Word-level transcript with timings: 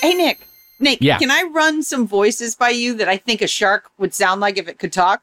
Hey, 0.00 0.08
hey, 0.10 0.14
Nick. 0.14 0.46
Nick, 0.78 0.98
Yeah. 1.00 1.18
can 1.18 1.30
I 1.30 1.42
run 1.42 1.82
some 1.82 2.06
voices 2.06 2.54
by 2.56 2.70
you 2.70 2.94
that 2.94 3.08
I 3.08 3.16
think 3.16 3.42
a 3.42 3.46
shark 3.46 3.90
would 3.98 4.14
sound 4.14 4.40
like 4.40 4.56
if 4.58 4.68
it 4.68 4.78
could 4.78 4.92
talk? 4.92 5.22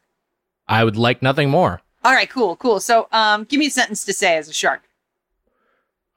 I 0.67 0.83
would 0.83 0.95
like 0.97 1.21
nothing 1.21 1.49
more. 1.49 1.81
All 2.05 2.13
right, 2.13 2.29
cool, 2.29 2.55
cool. 2.55 2.79
So, 2.79 3.07
um, 3.11 3.43
give 3.45 3.59
me 3.59 3.67
a 3.67 3.71
sentence 3.71 4.05
to 4.05 4.13
say 4.13 4.37
as 4.37 4.47
a 4.47 4.53
shark. 4.53 4.83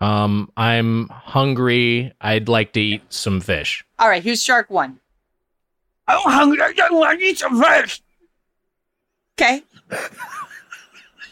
Um, 0.01 0.51
I'm 0.57 1.09
hungry. 1.09 2.13
I'd 2.21 2.49
like 2.49 2.73
to 2.75 2.81
eat 2.81 3.03
some 3.09 3.41
fish. 3.41 3.85
All 3.99 4.09
right, 4.09 4.23
here's 4.23 4.43
shark 4.43 4.69
one. 4.71 5.01
I'm 6.09 6.21
hungry. 6.31 6.61
I 6.61 6.89
want 6.91 7.19
to 7.19 7.25
eat 7.25 7.39
some 7.39 7.61
fish. 7.63 8.03
Okay. 9.41 9.63
Does 9.91 10.01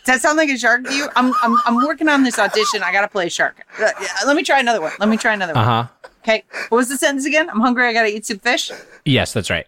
that 0.06 0.20
sound 0.22 0.38
like 0.38 0.48
a 0.48 0.56
shark 0.56 0.84
to 0.84 0.94
you? 0.94 1.08
I'm, 1.16 1.32
I'm, 1.42 1.56
I'm 1.66 1.76
working 1.76 2.08
on 2.08 2.22
this 2.22 2.38
audition. 2.38 2.82
I 2.82 2.90
gotta 2.92 3.08
play 3.08 3.26
a 3.26 3.30
shark. 3.30 3.64
Uh, 3.80 3.90
let 4.26 4.34
me 4.36 4.42
try 4.42 4.58
another 4.58 4.80
one. 4.80 4.92
Let 4.98 5.08
me 5.08 5.16
try 5.16 5.34
another 5.34 5.52
Uh 5.52 5.56
one. 5.56 5.64
huh. 5.66 6.09
Okay. 6.30 6.44
What 6.68 6.78
was 6.78 6.88
the 6.88 6.96
sentence 6.96 7.26
again? 7.26 7.50
I'm 7.50 7.60
hungry. 7.60 7.86
I 7.86 7.92
gotta 7.92 8.14
eat 8.14 8.24
some 8.26 8.38
fish. 8.38 8.70
Yes, 9.04 9.32
that's 9.32 9.50
right. 9.50 9.66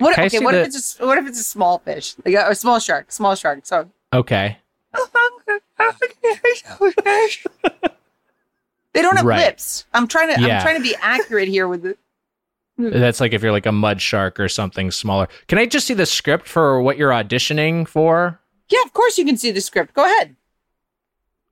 What? 0.00 0.18
Okay. 0.18 0.38
What 0.40 0.52
the- 0.52 0.60
if 0.62 0.66
it's 0.68 1.00
a, 1.00 1.06
what 1.06 1.16
if 1.18 1.26
it's 1.26 1.40
a 1.40 1.44
small 1.44 1.78
fish, 1.78 2.14
like 2.24 2.34
a, 2.34 2.50
a 2.50 2.54
small 2.54 2.78
shark? 2.78 3.10
Small 3.10 3.34
shark. 3.34 3.60
So 3.64 3.88
okay? 4.12 4.58
they 8.92 9.02
don't 9.02 9.16
have 9.16 9.24
Right. 9.24 9.46
lips. 9.46 9.86
I'm 9.94 10.06
trying 10.08 10.34
to. 10.34 10.40
Yeah. 10.42 10.56
I'm 10.58 10.62
trying 10.62 10.76
to 10.76 10.82
be 10.82 10.94
accurate 11.00 11.48
here 11.48 11.66
with 11.68 11.82
the. 11.82 11.96
Mm-hmm. 12.78 12.98
That's 12.98 13.20
like 13.20 13.32
if 13.32 13.42
you're 13.42 13.52
like 13.52 13.66
a 13.66 13.72
mud 13.72 14.02
shark 14.02 14.38
or 14.38 14.48
something 14.48 14.90
smaller. 14.90 15.28
Can 15.48 15.58
I 15.58 15.66
just 15.66 15.86
see 15.86 15.94
the 15.94 16.06
script 16.06 16.46
for 16.46 16.82
what 16.82 16.98
you're 16.98 17.10
auditioning 17.10 17.88
for? 17.88 18.38
Yeah, 18.68 18.82
of 18.84 18.92
course 18.92 19.16
you 19.16 19.24
can 19.24 19.36
see 19.36 19.50
the 19.50 19.60
script. 19.60 19.94
Go 19.94 20.04
ahead. 20.04 20.36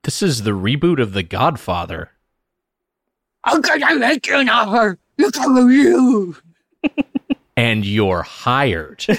This 0.03 0.21
is 0.21 0.43
the 0.43 0.51
reboot 0.51 1.01
of 1.01 1.13
The 1.13 1.23
Godfather. 1.23 2.11
I'm 3.43 3.61
gonna 3.61 3.95
make 3.95 4.27
you 4.27 4.37
an 4.37 4.49
offer. 4.49 4.99
Look 5.17 5.37
at 5.37 5.47
you. 5.47 6.35
and 7.57 7.85
you're 7.85 8.23
hired. 8.23 9.05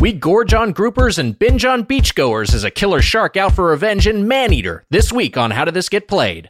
we 0.00 0.12
gorge 0.12 0.54
on 0.54 0.72
groupers 0.72 1.18
and 1.18 1.38
binge 1.38 1.64
on 1.64 1.84
beachgoers 1.84 2.54
as 2.54 2.64
a 2.64 2.70
killer 2.70 3.02
shark 3.02 3.36
out 3.36 3.54
for 3.54 3.66
revenge 3.66 4.06
in 4.06 4.28
Maneater 4.28 4.84
this 4.90 5.12
week 5.12 5.36
on 5.36 5.50
How 5.50 5.64
Did 5.64 5.74
This 5.74 5.88
Get 5.88 6.08
Played? 6.08 6.46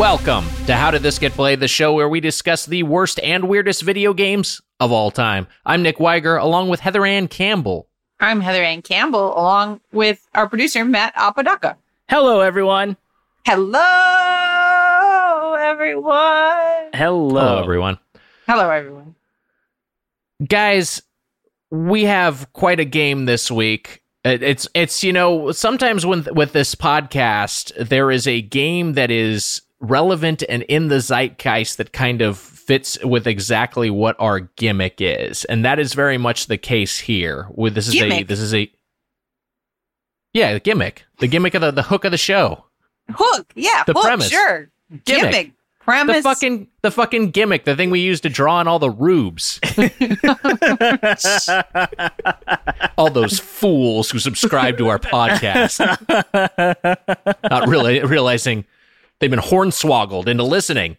Welcome 0.00 0.46
to 0.64 0.74
How 0.74 0.90
Did 0.90 1.02
This 1.02 1.18
Get 1.18 1.32
Played, 1.32 1.60
the 1.60 1.68
show 1.68 1.92
where 1.92 2.08
we 2.08 2.20
discuss 2.20 2.64
the 2.64 2.84
worst 2.84 3.20
and 3.20 3.46
weirdest 3.50 3.82
video 3.82 4.14
games 4.14 4.62
of 4.80 4.92
all 4.92 5.10
time. 5.10 5.46
I'm 5.66 5.82
Nick 5.82 5.98
Weiger, 5.98 6.40
along 6.40 6.70
with 6.70 6.80
Heather 6.80 7.04
Ann 7.04 7.28
Campbell. 7.28 7.86
I'm 8.18 8.40
Heather 8.40 8.62
Ann 8.62 8.80
Campbell, 8.80 9.38
along 9.38 9.82
with 9.92 10.26
our 10.34 10.48
producer 10.48 10.86
Matt 10.86 11.12
Apodaca. 11.16 11.76
Hello, 12.08 12.40
everyone. 12.40 12.96
Hello, 13.44 13.76
everyone. 15.60 16.14
Hello. 16.94 17.38
Hello, 17.38 17.60
everyone. 17.60 17.98
Hello, 18.48 18.70
everyone. 18.70 19.16
guys 20.48 21.02
we 21.70 22.04
have 22.04 22.50
quite 22.54 22.80
a 22.80 22.86
game 22.86 23.26
this 23.26 23.50
week 23.50 24.02
uh, 24.24 24.38
it's 24.40 24.66
it's 24.72 25.04
you 25.04 25.12
know 25.12 25.52
sometimes 25.52 26.06
when 26.06 26.26
with 26.32 26.52
this 26.52 26.74
podcast 26.74 27.70
there 27.86 28.10
is 28.10 28.26
a 28.26 28.40
game 28.40 28.94
that 28.94 29.10
is 29.10 29.60
relevant 29.80 30.42
and 30.48 30.62
in 30.64 30.88
the 30.88 31.00
zeitgeist 31.00 31.78
that 31.78 31.92
kind 31.92 32.20
of 32.20 32.36
fits 32.38 33.02
with 33.02 33.26
exactly 33.26 33.90
what 33.90 34.14
our 34.18 34.40
gimmick 34.40 34.96
is 35.00 35.44
and 35.46 35.64
that 35.64 35.78
is 35.78 35.94
very 35.94 36.18
much 36.18 36.46
the 36.46 36.58
case 36.58 36.98
here 36.98 37.46
with 37.50 37.74
this 37.74 37.88
is 37.88 38.00
a 38.00 38.22
this 38.22 38.38
is 38.40 38.54
a 38.54 38.70
yeah 40.34 40.52
the 40.52 40.60
gimmick 40.60 41.04
the 41.18 41.26
gimmick 41.26 41.54
of 41.54 41.62
the, 41.62 41.70
the 41.70 41.82
hook 41.82 42.04
of 42.04 42.10
the 42.12 42.18
show 42.18 42.64
Hook, 43.12 43.52
yeah, 43.56 43.82
The 43.86 43.92
hook, 43.94 44.04
premise. 44.04 44.28
sure. 44.28 44.70
Gimmick. 45.04 45.32
Gimmick, 45.32 45.52
premise. 45.80 46.16
the 46.18 46.22
fucking 46.22 46.68
the 46.82 46.90
fucking 46.92 47.30
gimmick 47.30 47.64
the 47.64 47.74
thing 47.74 47.90
we 47.90 48.00
use 48.00 48.20
to 48.20 48.28
draw 48.28 48.56
on 48.58 48.68
all 48.68 48.78
the 48.78 48.90
rubes 48.90 49.58
all 52.96 53.10
those 53.10 53.38
fools 53.40 54.10
who 54.10 54.18
subscribe 54.18 54.78
to 54.78 54.88
our 54.88 54.98
podcast, 54.98 55.80
not 57.50 57.68
really 57.68 58.02
realizing 58.04 58.64
they've 59.20 59.30
been 59.30 59.38
hornswoggled 59.38 60.26
into 60.26 60.42
listening 60.42 60.96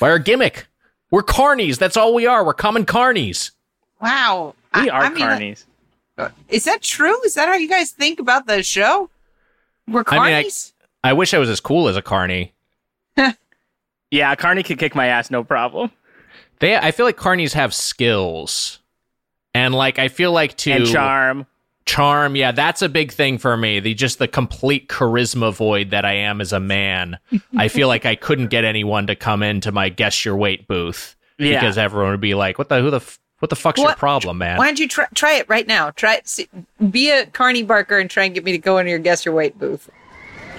by 0.00 0.10
our 0.10 0.18
gimmick. 0.18 0.66
We're 1.10 1.22
carnies. 1.22 1.78
That's 1.78 1.96
all 1.96 2.12
we 2.14 2.26
are. 2.26 2.44
We're 2.44 2.54
common 2.54 2.84
carnies. 2.84 3.52
wow, 4.00 4.54
we 4.74 4.90
I- 4.90 4.94
are 4.96 5.04
I 5.04 5.08
mean, 5.10 5.24
carnies. 5.24 5.64
Uh, 6.18 6.28
is 6.48 6.64
that 6.64 6.82
true? 6.82 7.20
Is 7.24 7.34
that 7.34 7.48
how 7.48 7.54
you 7.54 7.68
guys 7.68 7.90
think 7.90 8.18
about 8.20 8.46
the 8.46 8.62
show? 8.62 9.10
We're 9.88 10.04
I 10.08 10.14
mean, 10.14 10.22
I- 10.34 10.42
carnies. 10.44 10.72
I 11.04 11.12
wish 11.12 11.34
I 11.34 11.38
was 11.38 11.48
as 11.50 11.60
cool 11.60 11.88
as 11.88 11.96
a 11.96 12.02
carny. 12.02 12.52
yeah, 14.10 14.34
Carney 14.36 14.62
could 14.62 14.78
kick 14.78 14.94
my 14.94 15.06
ass, 15.06 15.30
no 15.30 15.44
problem. 15.44 15.90
They, 16.60 16.76
I 16.76 16.92
feel 16.92 17.04
like 17.04 17.16
carnies 17.16 17.52
have 17.52 17.74
skills, 17.74 18.78
and 19.54 19.74
like 19.74 19.98
I 19.98 20.08
feel 20.08 20.32
like 20.32 20.56
to 20.58 20.72
And 20.72 20.86
charm. 20.86 21.46
Charm. 21.86 22.36
Yeah, 22.36 22.52
that's 22.52 22.82
a 22.82 22.88
big 22.88 23.12
thing 23.12 23.38
for 23.38 23.56
me. 23.56 23.80
The 23.80 23.94
just 23.94 24.18
the 24.18 24.28
complete 24.28 24.88
charisma 24.88 25.52
void 25.52 25.90
that 25.90 26.04
I 26.04 26.12
am 26.14 26.40
as 26.40 26.52
a 26.52 26.60
man. 26.60 27.18
I 27.56 27.68
feel 27.68 27.88
like 27.88 28.06
I 28.06 28.14
couldn't 28.14 28.48
get 28.48 28.64
anyone 28.64 29.06
to 29.08 29.14
come 29.16 29.42
into 29.42 29.72
my 29.72 29.88
guess 29.88 30.24
your 30.24 30.36
weight 30.36 30.66
booth 30.68 31.16
Yeah. 31.38 31.60
because 31.60 31.78
everyone 31.78 32.10
would 32.12 32.20
be 32.20 32.34
like, 32.34 32.58
"What 32.58 32.68
the 32.68 32.80
who 32.80 32.90
the 32.90 32.96
f- 32.96 33.18
what 33.40 33.50
the 33.50 33.56
fuck's 33.56 33.80
your 33.80 33.94
problem, 33.94 34.38
man?" 34.38 34.56
Why 34.58 34.66
don't 34.66 34.78
you 34.78 34.88
try, 34.88 35.06
try 35.14 35.34
it 35.34 35.48
right 35.48 35.66
now? 35.66 35.90
Try 35.90 36.14
it. 36.16 36.28
See, 36.28 36.48
be 36.90 37.10
a 37.10 37.26
carney 37.26 37.62
barker 37.62 37.98
and 37.98 38.08
try 38.08 38.24
and 38.24 38.34
get 38.34 38.44
me 38.44 38.52
to 38.52 38.58
go 38.58 38.78
into 38.78 38.90
your 38.90 38.98
guess 38.98 39.24
your 39.24 39.34
weight 39.34 39.58
booth. 39.58 39.90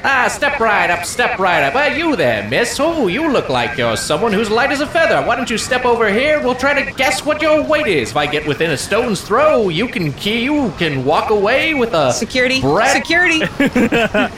Ah, 0.08 0.28
step 0.28 0.60
right 0.60 0.92
up, 0.92 1.04
step 1.04 1.40
right 1.40 1.64
up. 1.64 1.74
Ah, 1.74 1.88
you 1.88 2.16
there, 2.16 2.48
miss? 2.48 2.80
Oh, 2.80 3.08
you 3.08 3.32
look 3.32 3.50
like 3.50 3.76
you're 3.76 3.98
someone 3.98 4.32
who's 4.32 4.52
light 4.52 4.72
as 4.72 4.80
a 4.82 4.86
feather. 4.86 5.20
Why 5.26 5.36
don't 5.36 5.50
you 5.50 5.58
step 5.58 5.84
over 5.84 6.08
here? 6.10 6.40
We'll 6.44 6.54
try 6.54 6.80
to 6.84 6.92
guess 6.92 7.26
what 7.26 7.42
your 7.42 7.64
weight 7.64 7.88
is. 7.88 8.12
If 8.12 8.18
I 8.18 8.28
get 8.28 8.46
within 8.46 8.70
a 8.70 8.78
stone's 8.78 9.22
throw, 9.22 9.70
you 9.70 9.88
can 9.88 10.14
you 10.22 10.72
can 10.78 11.06
walk 11.06 11.32
away 11.32 11.74
with 11.74 11.94
a 11.94 12.14
Security, 12.14 12.62
Brett- 12.62 12.96
security. 12.96 13.42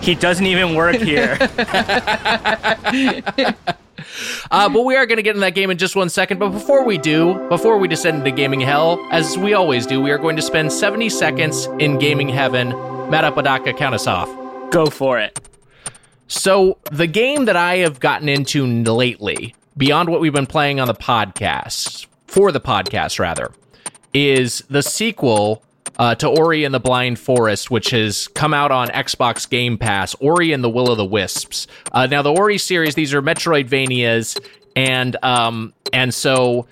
He 0.00 0.14
doesn't 0.14 0.46
even 0.46 0.74
work 0.74 0.96
here. 0.96 1.36
Uh, 4.50 4.68
but 4.68 4.82
we 4.82 4.96
are 4.96 5.06
going 5.06 5.18
to 5.18 5.22
get 5.22 5.34
in 5.34 5.40
that 5.42 5.54
game 5.54 5.70
in 5.70 5.78
just 5.78 5.94
one 5.94 6.08
second. 6.08 6.38
But 6.38 6.50
before 6.50 6.84
we 6.84 6.98
do, 6.98 7.34
before 7.48 7.78
we 7.78 7.86
descend 7.86 8.18
into 8.18 8.30
gaming 8.30 8.60
hell, 8.60 8.98
as 9.12 9.36
we 9.38 9.52
always 9.52 9.86
do, 9.86 10.00
we 10.00 10.10
are 10.10 10.18
going 10.18 10.36
to 10.36 10.42
spend 10.42 10.72
70 10.72 11.08
seconds 11.10 11.66
in 11.78 11.98
gaming 11.98 12.28
heaven. 12.28 12.70
Matt 13.10 13.24
Apodaca, 13.24 13.72
count 13.74 13.94
us 13.94 14.06
off. 14.06 14.28
Go 14.70 14.86
for 14.86 15.18
it. 15.18 15.38
So, 16.28 16.78
the 16.92 17.08
game 17.08 17.46
that 17.46 17.56
I 17.56 17.78
have 17.78 17.98
gotten 17.98 18.28
into 18.28 18.64
lately, 18.64 19.56
beyond 19.76 20.08
what 20.08 20.20
we've 20.20 20.32
been 20.32 20.46
playing 20.46 20.78
on 20.78 20.86
the 20.86 20.94
podcast, 20.94 22.06
for 22.28 22.52
the 22.52 22.60
podcast 22.60 23.18
rather, 23.18 23.50
is 24.14 24.62
the 24.70 24.82
sequel 24.82 25.64
uh, 25.98 26.14
to 26.14 26.28
Ori 26.28 26.64
and 26.64 26.72
the 26.72 26.80
Blind 26.80 27.18
Forest, 27.18 27.72
which 27.72 27.90
has 27.90 28.28
come 28.28 28.54
out 28.54 28.70
on 28.70 28.88
Xbox 28.88 29.48
Game 29.50 29.76
Pass, 29.76 30.14
Ori 30.20 30.52
and 30.52 30.62
the 30.62 30.70
Will 30.70 30.88
of 30.88 30.98
the 30.98 31.04
Wisps. 31.04 31.66
Uh, 31.90 32.06
now, 32.06 32.22
the 32.22 32.32
Ori 32.32 32.56
series, 32.56 32.94
these 32.94 33.12
are 33.12 33.20
Metroidvanias, 33.20 34.40
and 34.76 35.16
um, 35.24 35.74
and 35.92 36.14
so 36.14 36.68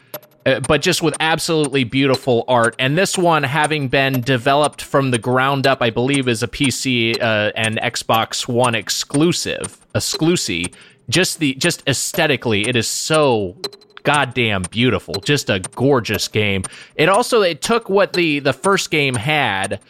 uh, 0.48 0.60
but 0.60 0.80
just 0.80 1.02
with 1.02 1.14
absolutely 1.20 1.84
beautiful 1.84 2.44
art. 2.48 2.74
And 2.78 2.96
this 2.96 3.18
one, 3.18 3.42
having 3.42 3.88
been 3.88 4.20
developed 4.22 4.82
from 4.82 5.10
the 5.10 5.18
ground 5.18 5.66
up, 5.66 5.82
I 5.82 5.90
believe 5.90 6.26
is 6.28 6.42
a 6.42 6.48
PC 6.48 7.20
uh, 7.20 7.52
and 7.54 7.78
Xbox 7.78 8.48
One 8.48 8.74
exclusive, 8.74 9.78
exclusive. 9.94 10.68
Just 11.10 11.38
the 11.38 11.54
just 11.54 11.82
aesthetically, 11.86 12.66
it 12.68 12.76
is 12.76 12.88
so 12.88 13.56
goddamn 14.02 14.62
beautiful. 14.70 15.14
Just 15.16 15.50
a 15.50 15.60
gorgeous 15.74 16.28
game. 16.28 16.62
It 16.94 17.08
also 17.08 17.42
it 17.42 17.60
took 17.60 17.90
what 17.90 18.14
the 18.14 18.38
the 18.38 18.52
first 18.52 18.90
game 18.90 19.14
had. 19.14 19.80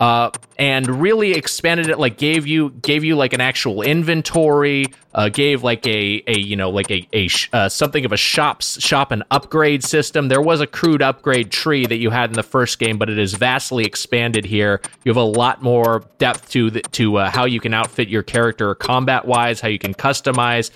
Uh, 0.00 0.30
and 0.58 0.88
really 1.00 1.32
expanded 1.32 1.88
it. 1.88 1.98
Like 1.98 2.18
gave 2.18 2.46
you 2.46 2.70
gave 2.70 3.04
you 3.04 3.16
like 3.16 3.32
an 3.32 3.40
actual 3.40 3.82
inventory, 3.82 4.86
uh, 5.14 5.28
gave 5.28 5.62
like 5.62 5.86
a 5.86 6.22
a 6.26 6.38
you 6.38 6.56
know 6.56 6.70
like 6.70 6.90
a 6.90 7.06
a 7.12 7.28
sh- 7.28 7.48
uh, 7.52 7.68
something 7.68 8.04
of 8.04 8.12
a 8.12 8.16
shops 8.16 8.80
shop 8.80 9.10
and 9.10 9.24
upgrade 9.30 9.82
system. 9.82 10.28
There 10.28 10.40
was 10.40 10.60
a 10.60 10.66
crude 10.66 11.02
upgrade 11.02 11.50
tree 11.50 11.86
that 11.86 11.96
you 11.96 12.10
had 12.10 12.30
in 12.30 12.34
the 12.34 12.42
first 12.42 12.78
game, 12.78 12.98
but 12.98 13.10
it 13.10 13.18
is 13.18 13.34
vastly 13.34 13.84
expanded 13.84 14.44
here. 14.44 14.80
You 15.04 15.10
have 15.10 15.16
a 15.16 15.22
lot 15.22 15.62
more 15.62 16.04
depth 16.18 16.50
to 16.50 16.70
the, 16.70 16.82
to 16.82 17.16
uh, 17.16 17.30
how 17.30 17.44
you 17.44 17.60
can 17.60 17.74
outfit 17.74 18.08
your 18.08 18.22
character 18.22 18.74
combat 18.74 19.24
wise, 19.24 19.60
how 19.60 19.68
you 19.68 19.78
can 19.78 19.94
customize. 19.94 20.70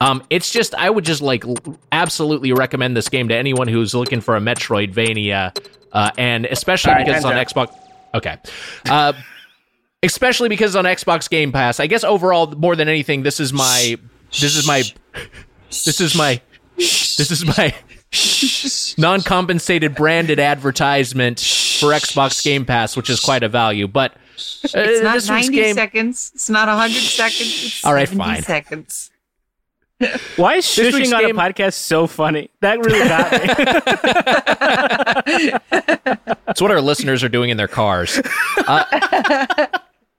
Um, 0.00 0.22
it's 0.30 0.50
just 0.50 0.74
I 0.74 0.88
would 0.88 1.04
just 1.04 1.22
like 1.22 1.44
absolutely 1.92 2.52
recommend 2.52 2.96
this 2.96 3.08
game 3.08 3.28
to 3.28 3.36
anyone 3.36 3.68
who's 3.68 3.94
looking 3.94 4.20
for 4.20 4.36
a 4.36 4.40
Metroidvania, 4.40 5.56
uh, 5.92 6.10
and 6.16 6.46
especially 6.46 6.92
All 6.92 6.96
right, 6.96 7.06
because 7.06 7.24
it's 7.24 7.26
on 7.26 7.34
Xbox. 7.34 7.79
Okay, 8.14 8.36
uh, 8.86 9.12
especially 10.02 10.48
because 10.48 10.74
on 10.76 10.84
Xbox 10.84 11.28
Game 11.28 11.52
Pass. 11.52 11.80
I 11.80 11.86
guess 11.86 12.04
overall, 12.04 12.46
more 12.52 12.76
than 12.76 12.88
anything, 12.88 13.22
this 13.22 13.40
is 13.40 13.52
my 13.52 13.96
this 14.30 14.56
is 14.56 14.66
my 14.66 14.82
this 15.68 16.00
is 16.00 16.14
my 16.16 16.40
this 16.76 17.30
is 17.30 17.46
my 17.46 17.74
non-compensated 18.98 19.94
branded 19.94 20.40
advertisement 20.40 21.38
for 21.38 21.90
Xbox 21.90 22.42
Game 22.42 22.64
Pass, 22.64 22.96
which 22.96 23.08
is 23.10 23.20
quite 23.20 23.42
a 23.42 23.48
value. 23.48 23.86
But 23.86 24.12
uh, 24.12 24.16
It's 24.74 25.28
not 25.28 25.34
90 25.36 25.54
game, 25.54 25.74
seconds. 25.74 26.32
It's 26.34 26.50
not 26.50 26.68
100 26.68 26.92
seconds. 26.94 27.64
It's 27.64 27.84
All 27.84 27.94
right, 27.94 28.08
70 28.08 28.24
fine. 28.24 28.42
seconds. 28.42 29.10
Why 30.36 30.56
is 30.56 30.76
This 30.76 30.94
shushing 30.94 31.14
on 31.14 31.26
game- 31.26 31.38
a 31.38 31.40
podcast 31.40 31.74
so 31.74 32.06
funny? 32.06 32.50
That 32.60 32.78
really 32.78 33.08
got 33.08 33.32
me. 33.32 33.38
It's 36.48 36.60
what 36.60 36.70
our 36.72 36.80
listeners 36.80 37.22
are 37.22 37.28
doing 37.28 37.50
in 37.50 37.56
their 37.56 37.68
cars. 37.68 38.20
Uh, 38.66 39.66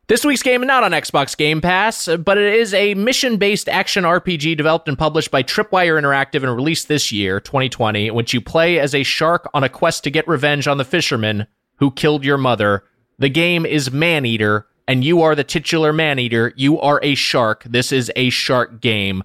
this 0.08 0.24
week's 0.24 0.44
game 0.44 0.66
not 0.66 0.84
on 0.84 0.92
Xbox 0.92 1.36
Game 1.36 1.60
Pass, 1.62 2.08
but 2.24 2.38
it 2.38 2.54
is 2.56 2.74
a 2.74 2.94
mission-based 2.94 3.68
action 3.68 4.04
RPG 4.06 4.56
developed 4.56 4.88
and 4.88 4.98
published 4.98 5.30
by 5.32 5.44
Tripwire 5.44 6.00
Interactive 6.02 6.44
and 6.44 6.56
released 6.56 6.88
this 6.88 7.12
year, 7.12 7.40
2020, 7.42 8.08
in 8.08 8.14
which 8.16 8.34
you 8.34 8.40
play 8.42 8.80
as 8.80 8.96
a 8.96 9.04
shark 9.04 9.50
on 9.54 9.64
a 9.64 9.70
quest 9.70 10.04
to 10.06 10.10
get 10.10 10.26
revenge 10.28 10.68
on 10.68 10.78
the 10.78 10.86
fisherman 10.86 11.48
who 11.78 11.92
killed 11.92 12.24
your 12.24 12.38
mother. 12.38 12.84
The 13.20 13.30
game 13.30 13.66
is 13.66 13.92
Maneater, 13.92 14.66
and 14.88 15.04
you 15.04 15.22
are 15.22 15.36
the 15.36 15.44
titular 15.44 15.92
Maneater. 15.92 16.54
You 16.56 16.80
are 16.80 17.00
a 17.04 17.16
shark. 17.16 17.64
This 17.66 17.92
is 17.92 18.10
a 18.16 18.30
shark 18.30 18.80
game. 18.82 19.24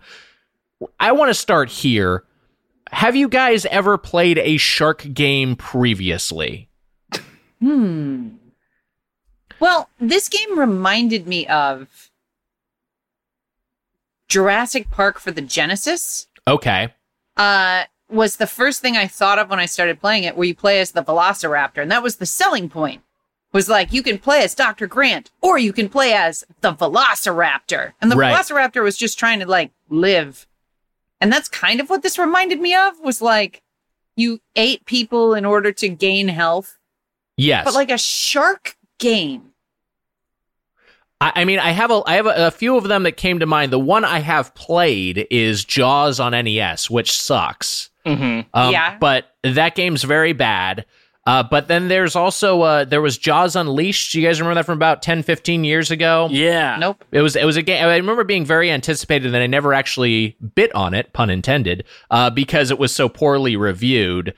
I 1.01 1.13
want 1.13 1.31
to 1.31 1.35
start 1.35 1.69
here. 1.71 2.25
Have 2.93 3.17
you 3.17 3.29
guys 3.29 3.67
ever 3.67 3.99
played 3.99 4.39
a 4.39 4.57
shark 4.59 5.07
game 5.13 5.57
previously? 5.57 6.69
Hmm. 7.61 8.29
Well, 9.59 9.89
this 9.99 10.29
game 10.29 10.59
reminded 10.59 11.27
me 11.27 11.47
of 11.47 12.11
Jurassic 14.29 14.91
Park 14.91 15.19
for 15.19 15.31
the 15.31 15.41
Genesis. 15.41 16.27
Okay. 16.47 16.93
Uh, 17.37 17.85
was 18.09 18.37
the 18.37 18.47
first 18.47 18.81
thing 18.81 18.97
I 18.97 19.07
thought 19.07 19.39
of 19.39 19.51
when 19.51 19.59
I 19.59 19.67
started 19.67 20.01
playing 20.01 20.25
it, 20.25 20.37
where 20.37 20.47
you 20.47 20.55
play 20.55 20.81
as 20.81 20.93
the 20.93 21.03
Velociraptor, 21.03 21.83
and 21.83 21.91
that 21.91 22.03
was 22.03 22.17
the 22.17 22.27
selling 22.27 22.69
point. 22.69 23.03
Was 23.53 23.69
like 23.69 23.93
you 23.93 24.03
can 24.03 24.19
play 24.19 24.43
as 24.43 24.55
Dr. 24.55 24.87
Grant, 24.87 25.31
or 25.41 25.57
you 25.59 25.73
can 25.73 25.89
play 25.89 26.13
as 26.13 26.45
the 26.61 26.75
Velociraptor, 26.75 27.93
and 28.01 28.13
the 28.13 28.17
Right. 28.17 28.35
Velociraptor 28.35 28.83
was 28.83 28.99
just 28.99 29.19
trying 29.19 29.41
to 29.41 29.47
like 29.47 29.71
live, 29.89 30.47
and 31.21 31.33
that's 31.33 31.49
kind 31.49 31.81
of 31.81 31.89
what 31.91 32.03
this 32.03 32.19
reminded 32.19 32.61
me 32.61 32.75
of. 32.75 32.99
Was 33.01 33.21
like 33.23 33.63
you 34.17 34.41
ate 34.55 34.85
people 34.87 35.35
in 35.35 35.45
order 35.45 35.73
to 35.73 35.89
gain 35.89 36.29
health, 36.29 36.79
Yes. 37.37 37.65
but 37.65 37.75
like 37.75 37.91
a 37.91 37.99
shark 37.99 38.77
game. 38.99 39.53
I, 41.21 41.33
I 41.37 41.45
mean, 41.45 41.59
I 41.59 41.71
have 41.71 41.91
a 41.91 42.03
I 42.07 42.15
have 42.15 42.27
a, 42.27 42.47
a 42.49 42.51
few 42.51 42.77
of 42.77 42.85
them 42.85 43.03
that 43.05 43.13
came 43.17 43.39
to 43.41 43.47
mind. 43.47 43.73
The 43.73 43.79
one 43.79 44.05
I 44.05 44.19
have 44.21 44.55
played 44.55 45.27
is 45.31 45.65
Jaws 45.65 46.21
on 46.21 46.33
NES, 46.33 46.91
which 46.91 47.13
sucks. 47.13 47.91
hmm 48.05 48.41
Um, 48.55 48.73
Yeah. 48.73 48.97
But 49.01 49.35
that 49.43 49.75
game's 49.75 50.03
very 50.05 50.33
bad. 50.33 50.85
Uh, 51.27 51.43
but 51.43 51.67
then 51.67 51.89
there's 51.89 52.15
also 52.15 52.63
uh, 52.63 52.85
there 52.85 53.03
was 53.03 53.19
Jaws 53.19 53.57
Unleashed. 53.57 54.15
You 54.15 54.23
guys 54.23 54.41
remember 54.41 54.55
that 54.55 54.67
from 54.67 54.79
about 54.79 55.03
10, 55.03 55.25
15 55.25 55.65
years 55.65 55.91
ago? 55.91 56.29
Yeah. 56.31 56.77
Nope. 56.79 57.05
It 57.11 57.21
was 57.21 57.35
it 57.35 57.45
was 57.45 57.57
a 57.57 57.63
game. 57.63 57.85
I 57.85 57.97
remember 57.97 58.23
being 58.23 58.45
very 58.45 58.71
anticipated, 58.71 59.35
and 59.35 59.37
I 59.37 59.49
never 59.49 59.75
actually 59.75 60.37
bit 60.55 60.73
on 60.75 60.95
it, 60.95 61.13
pun 61.13 61.29
intended, 61.29 61.85
uh, 62.13 62.31
because 62.31 62.71
it 62.71 62.79
was 62.79 62.95
so 62.95 63.09
poorly 63.09 63.57
reviewed. 63.57 64.35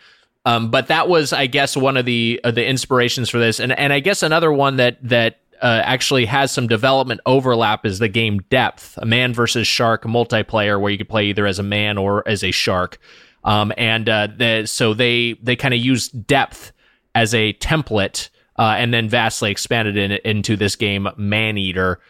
Um, 0.47 0.71
but 0.71 0.87
that 0.87 1.09
was, 1.09 1.35
I 1.35 1.47
guess, 1.47 1.77
one 1.77 1.99
of 1.99 2.07
the 2.07 2.41
uh, 2.43 2.53
the 2.53 2.67
inspirations 2.67 3.29
for 3.29 3.39
this, 3.39 3.61
and 3.61 3.79
and 3.79 3.93
I 3.93 4.01
guess 4.01 4.23
another 4.23 4.51
one 4.51 4.77
that 4.77 4.97
that 5.07 5.41
uh, 5.61 5.83
actually 5.85 6.25
has 6.25 6.51
some 6.53 6.69
development 6.69 7.21
overlap 7.27 7.85
is 7.85 7.99
the 7.99 8.09
game 8.09 8.39
Depth, 8.49 8.97
a 8.97 9.05
man 9.05 9.35
versus 9.35 9.67
shark 9.67 10.05
multiplayer, 10.05 10.81
where 10.81 10.91
you 10.91 10.97
could 10.97 11.09
play 11.09 11.27
either 11.27 11.47
as 11.47 11.59
a 11.59 11.63
man 11.63 11.99
or 11.99 12.27
as 12.27 12.43
a 12.43 12.51
shark. 12.51 12.99
Um, 13.45 13.73
and 13.77 14.09
uh, 14.09 14.29
the, 14.35 14.65
so 14.65 14.95
they 14.95 15.35
they 15.43 15.55
kind 15.55 15.75
of 15.75 15.81
used 15.81 16.27
Depth 16.27 16.73
as 17.15 17.35
a 17.35 17.53
template, 17.55 18.29
uh, 18.59 18.75
and 18.79 18.93
then 18.93 19.09
vastly 19.09 19.51
expanded 19.51 19.97
it 19.97 20.23
into 20.25 20.57
this 20.57 20.77
game 20.77 21.09
Maneater. 21.17 22.01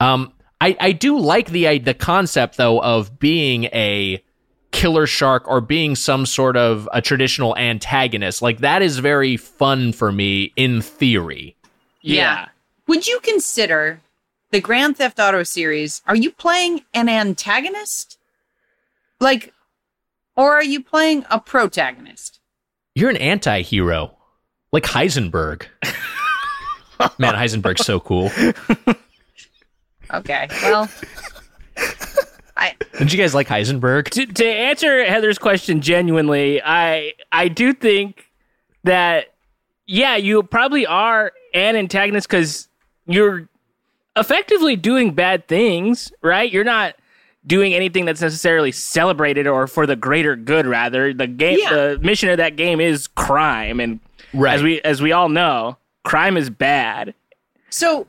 Um, 0.00 0.32
I, 0.60 0.76
I 0.80 0.92
do 0.92 1.18
like 1.18 1.50
the 1.50 1.78
the 1.78 1.94
concept 1.94 2.56
though 2.56 2.80
of 2.80 3.18
being 3.18 3.64
a 3.64 4.22
killer 4.72 5.06
shark 5.06 5.48
or 5.48 5.60
being 5.60 5.94
some 5.94 6.26
sort 6.26 6.56
of 6.56 6.88
a 6.92 7.00
traditional 7.00 7.56
antagonist. 7.56 8.42
Like 8.42 8.58
that 8.58 8.82
is 8.82 8.98
very 8.98 9.36
fun 9.36 9.92
for 9.92 10.12
me 10.12 10.52
in 10.56 10.82
theory. 10.82 11.56
Yeah. 12.02 12.48
Would 12.86 13.06
you 13.06 13.18
consider 13.20 14.00
the 14.50 14.60
Grand 14.60 14.96
Theft 14.96 15.18
Auto 15.18 15.42
series? 15.42 16.02
Are 16.06 16.16
you 16.16 16.30
playing 16.30 16.82
an 16.94 17.08
antagonist? 17.08 18.18
Like, 19.18 19.52
or 20.36 20.52
are 20.52 20.62
you 20.64 20.82
playing 20.82 21.24
a 21.30 21.40
protagonist? 21.40 22.40
You're 22.94 23.10
an 23.10 23.16
anti-hero. 23.16 24.15
Like 24.72 24.84
Heisenberg. 24.84 25.66
Man, 27.18 27.34
Heisenberg's 27.34 27.84
so 27.84 28.00
cool. 28.00 28.30
Okay, 30.12 30.46
well, 30.62 30.88
I 32.56 32.74
Did 32.98 33.12
you 33.12 33.18
guys 33.18 33.34
like 33.34 33.48
Heisenberg? 33.48 34.08
To, 34.10 34.24
to 34.26 34.46
answer 34.46 35.04
Heather's 35.04 35.38
question 35.38 35.80
genuinely, 35.80 36.62
I 36.64 37.12
I 37.32 37.48
do 37.48 37.72
think 37.72 38.24
that 38.84 39.26
yeah, 39.86 40.16
you 40.16 40.42
probably 40.42 40.86
are 40.86 41.32
an 41.54 41.76
antagonist 41.76 42.28
because 42.28 42.68
you're 43.06 43.48
effectively 44.16 44.74
doing 44.76 45.12
bad 45.12 45.46
things, 45.48 46.10
right? 46.22 46.50
You're 46.50 46.64
not 46.64 46.94
doing 47.46 47.74
anything 47.74 48.04
that's 48.04 48.20
necessarily 48.22 48.72
celebrated 48.72 49.46
or 49.46 49.66
for 49.66 49.86
the 49.86 49.96
greater 49.96 50.34
good. 50.34 50.66
Rather, 50.66 51.12
the 51.12 51.26
game, 51.26 51.58
Yeah. 51.60 51.70
the 51.70 51.98
mission 52.00 52.30
of 52.30 52.38
that 52.38 52.56
game 52.56 52.80
is 52.80 53.06
crime, 53.08 53.80
and 53.80 54.00
Right. 54.34 54.54
as 54.54 54.62
we 54.62 54.80
as 54.82 55.00
we 55.02 55.12
all 55.12 55.28
know, 55.28 55.76
crime 56.04 56.36
is 56.36 56.50
bad. 56.50 57.14
so 57.70 58.06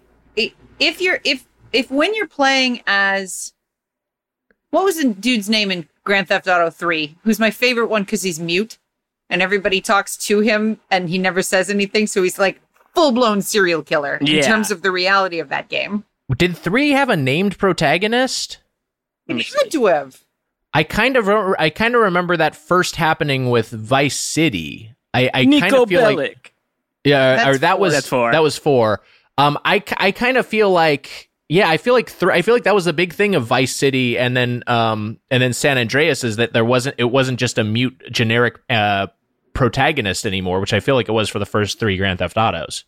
if 0.80 1.02
you're 1.02 1.20
if 1.24 1.46
if 1.74 1.90
when 1.90 2.14
you're 2.14 2.28
playing 2.28 2.82
as 2.88 3.54
what 4.70 4.84
was 4.84 4.98
the 5.02 5.14
dude's 5.14 5.50
name 5.50 5.72
in 5.72 5.88
Grand 6.04 6.28
Theft 6.28 6.48
Auto 6.48 6.70
3, 6.70 7.18
who's 7.24 7.40
my 7.40 7.52
favorite 7.52 7.88
one 7.88 8.04
because 8.04 8.22
he's 8.24 8.40
mute 8.40 8.78
and 9.30 9.42
everybody 9.42 9.82
talks 9.82 10.16
to 10.28 10.40
him 10.42 10.80
and 10.92 11.10
he 11.10 11.18
never 11.18 11.42
says 11.42 11.70
anything, 11.70 12.06
so 12.08 12.22
he's 12.24 12.38
like 12.40 12.62
full 12.94 13.12
blown 13.12 13.42
serial 13.42 13.82
killer 13.84 14.16
in 14.18 14.28
Yeah. 14.28 14.42
terms 14.44 14.72
of 14.72 14.82
the 14.82 14.92
reality 14.92 15.40
of 15.40 15.50
that 15.50 15.68
game. 15.70 16.04
Did 16.36 16.56
3 16.58 16.92
have 16.92 17.10
a 17.10 17.16
named 17.18 17.58
protagonist? 17.58 18.58
It 19.28 19.38
had 19.62 19.72
to 19.72 19.86
have. 19.88 20.24
I 20.74 20.84
kind 20.84 21.18
of 21.18 21.28
re- 21.28 21.56
I 21.58 21.70
kind 21.70 21.96
of 21.96 22.02
remember 22.02 22.38
that 22.38 22.56
first 22.56 22.98
happening 22.98 23.50
with 23.50 23.70
Vice 23.70 24.18
City. 24.18 24.94
I, 25.14 25.30
I 25.34 25.46
kind 25.46 25.54
Niko 25.54 25.84
of 25.84 25.90
feel 25.90 26.02
Bellic. 26.02 26.16
like 26.18 26.54
Yeah, 27.04 27.36
That's 27.38 27.48
or 27.48 27.58
that 27.60 27.72
four. 27.74 27.80
was 27.80 27.94
That's 27.94 28.08
four. 28.08 28.32
That 28.32 28.44
was 28.44 28.58
four. 28.58 29.02
Um, 29.38 29.58
I, 29.64 29.84
I 29.98 30.12
kind 30.12 30.38
of 30.38 30.46
feel 30.46 30.70
like 30.72 31.30
yeah, 31.50 31.70
I 31.70 31.78
feel 31.78 31.94
like 31.94 32.08
th- 32.20 32.32
I 32.32 32.42
feel 32.42 32.54
like 32.54 32.64
that 32.64 32.76
was 32.76 32.88
a 32.88 32.94
big 32.94 33.14
thing 33.14 33.34
of 33.36 33.46
Vice 33.46 33.74
City, 33.74 34.18
and 34.18 34.36
then 34.36 34.64
um, 34.68 35.18
and 35.32 35.42
then 35.42 35.54
San 35.54 35.78
Andreas 35.78 36.24
is 36.26 36.36
that 36.36 36.52
there 36.54 36.66
wasn't 36.66 36.96
it 36.98 37.06
wasn't 37.06 37.40
just 37.40 37.58
a 37.58 37.64
mute 37.64 38.02
generic 38.12 38.60
uh 38.70 39.08
protagonist 39.54 40.26
anymore, 40.26 40.60
which 40.60 40.74
I 40.74 40.80
feel 40.82 40.96
like 40.96 41.08
it 41.08 41.14
was 41.14 41.30
for 41.30 41.40
the 41.40 41.46
first 41.46 41.80
three 41.80 41.98
Grand 41.98 42.20
Theft 42.20 42.38
Autos. 42.38 42.84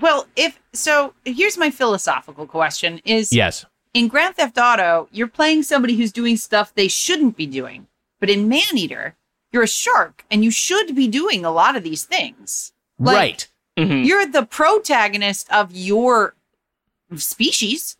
Well, 0.00 0.26
if 0.36 0.58
so, 0.72 1.12
here's 1.24 1.58
my 1.58 1.70
philosophical 1.70 2.46
question: 2.46 3.00
Is 3.04 3.32
Yes, 3.32 3.64
in 3.94 4.06
Grand 4.08 4.36
Theft 4.36 4.58
Auto, 4.58 5.08
you're 5.10 5.26
playing 5.26 5.64
somebody 5.64 5.96
who's 5.96 6.12
doing 6.12 6.36
stuff 6.36 6.72
they 6.74 6.88
shouldn't 6.88 7.36
be 7.36 7.46
doing, 7.46 7.88
but 8.20 8.30
in 8.30 8.48
Maneater, 8.48 9.16
you're 9.54 9.62
a 9.62 9.68
shark 9.68 10.24
and 10.30 10.44
you 10.44 10.50
should 10.50 10.94
be 10.96 11.06
doing 11.08 11.44
a 11.44 11.50
lot 11.50 11.76
of 11.76 11.84
these 11.84 12.02
things. 12.04 12.72
Like, 12.98 13.16
right. 13.16 13.48
Mhm. 13.78 14.04
You're 14.04 14.26
the 14.26 14.44
protagonist 14.44 15.50
of 15.52 15.72
your 15.72 16.34
species. 17.16 17.96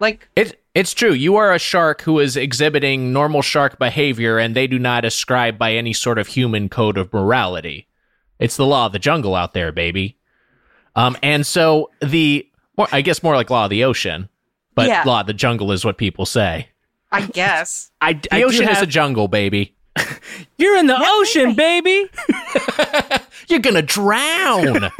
Like, 0.00 0.28
It 0.34 0.62
it's 0.74 0.94
true. 0.94 1.12
You 1.12 1.36
are 1.36 1.52
a 1.52 1.58
shark 1.58 2.02
who 2.02 2.20
is 2.20 2.36
exhibiting 2.36 3.12
normal 3.12 3.42
shark 3.42 3.78
behavior, 3.78 4.38
and 4.38 4.54
they 4.54 4.66
do 4.66 4.78
not 4.78 5.04
ascribe 5.04 5.58
by 5.58 5.72
any 5.74 5.92
sort 5.92 6.18
of 6.18 6.28
human 6.28 6.68
code 6.68 6.96
of 6.96 7.12
morality. 7.12 7.86
It's 8.38 8.56
the 8.56 8.66
law 8.66 8.86
of 8.86 8.92
the 8.92 8.98
jungle 9.00 9.34
out 9.34 9.54
there, 9.54 9.72
baby. 9.72 10.16
Um, 10.94 11.16
and 11.22 11.44
so 11.46 11.90
the 12.00 12.46
more, 12.76 12.86
I 12.92 13.00
guess 13.02 13.22
more 13.22 13.34
like 13.34 13.50
Law 13.50 13.64
of 13.64 13.70
the 13.70 13.82
Ocean, 13.84 14.28
but 14.74 14.86
Yeah. 14.86 15.02
Law 15.04 15.20
of 15.20 15.26
the 15.26 15.32
Jungle 15.34 15.72
is 15.72 15.84
what 15.84 15.98
people 15.98 16.24
say. 16.26 16.68
I 17.10 17.22
guess. 17.22 17.90
I, 18.00 18.12
The 18.12 18.28
I 18.34 18.38
do 18.40 18.46
ocean 18.46 18.68
is 18.68 18.80
a 18.80 18.86
jungle, 18.86 19.26
baby. 19.28 19.74
You're 20.58 20.76
in 20.76 20.86
the 20.86 20.96
ocean, 20.98 21.54
baby. 21.54 22.06
You're 23.48 23.60
gonna 23.60 23.82
drown. 23.82 24.84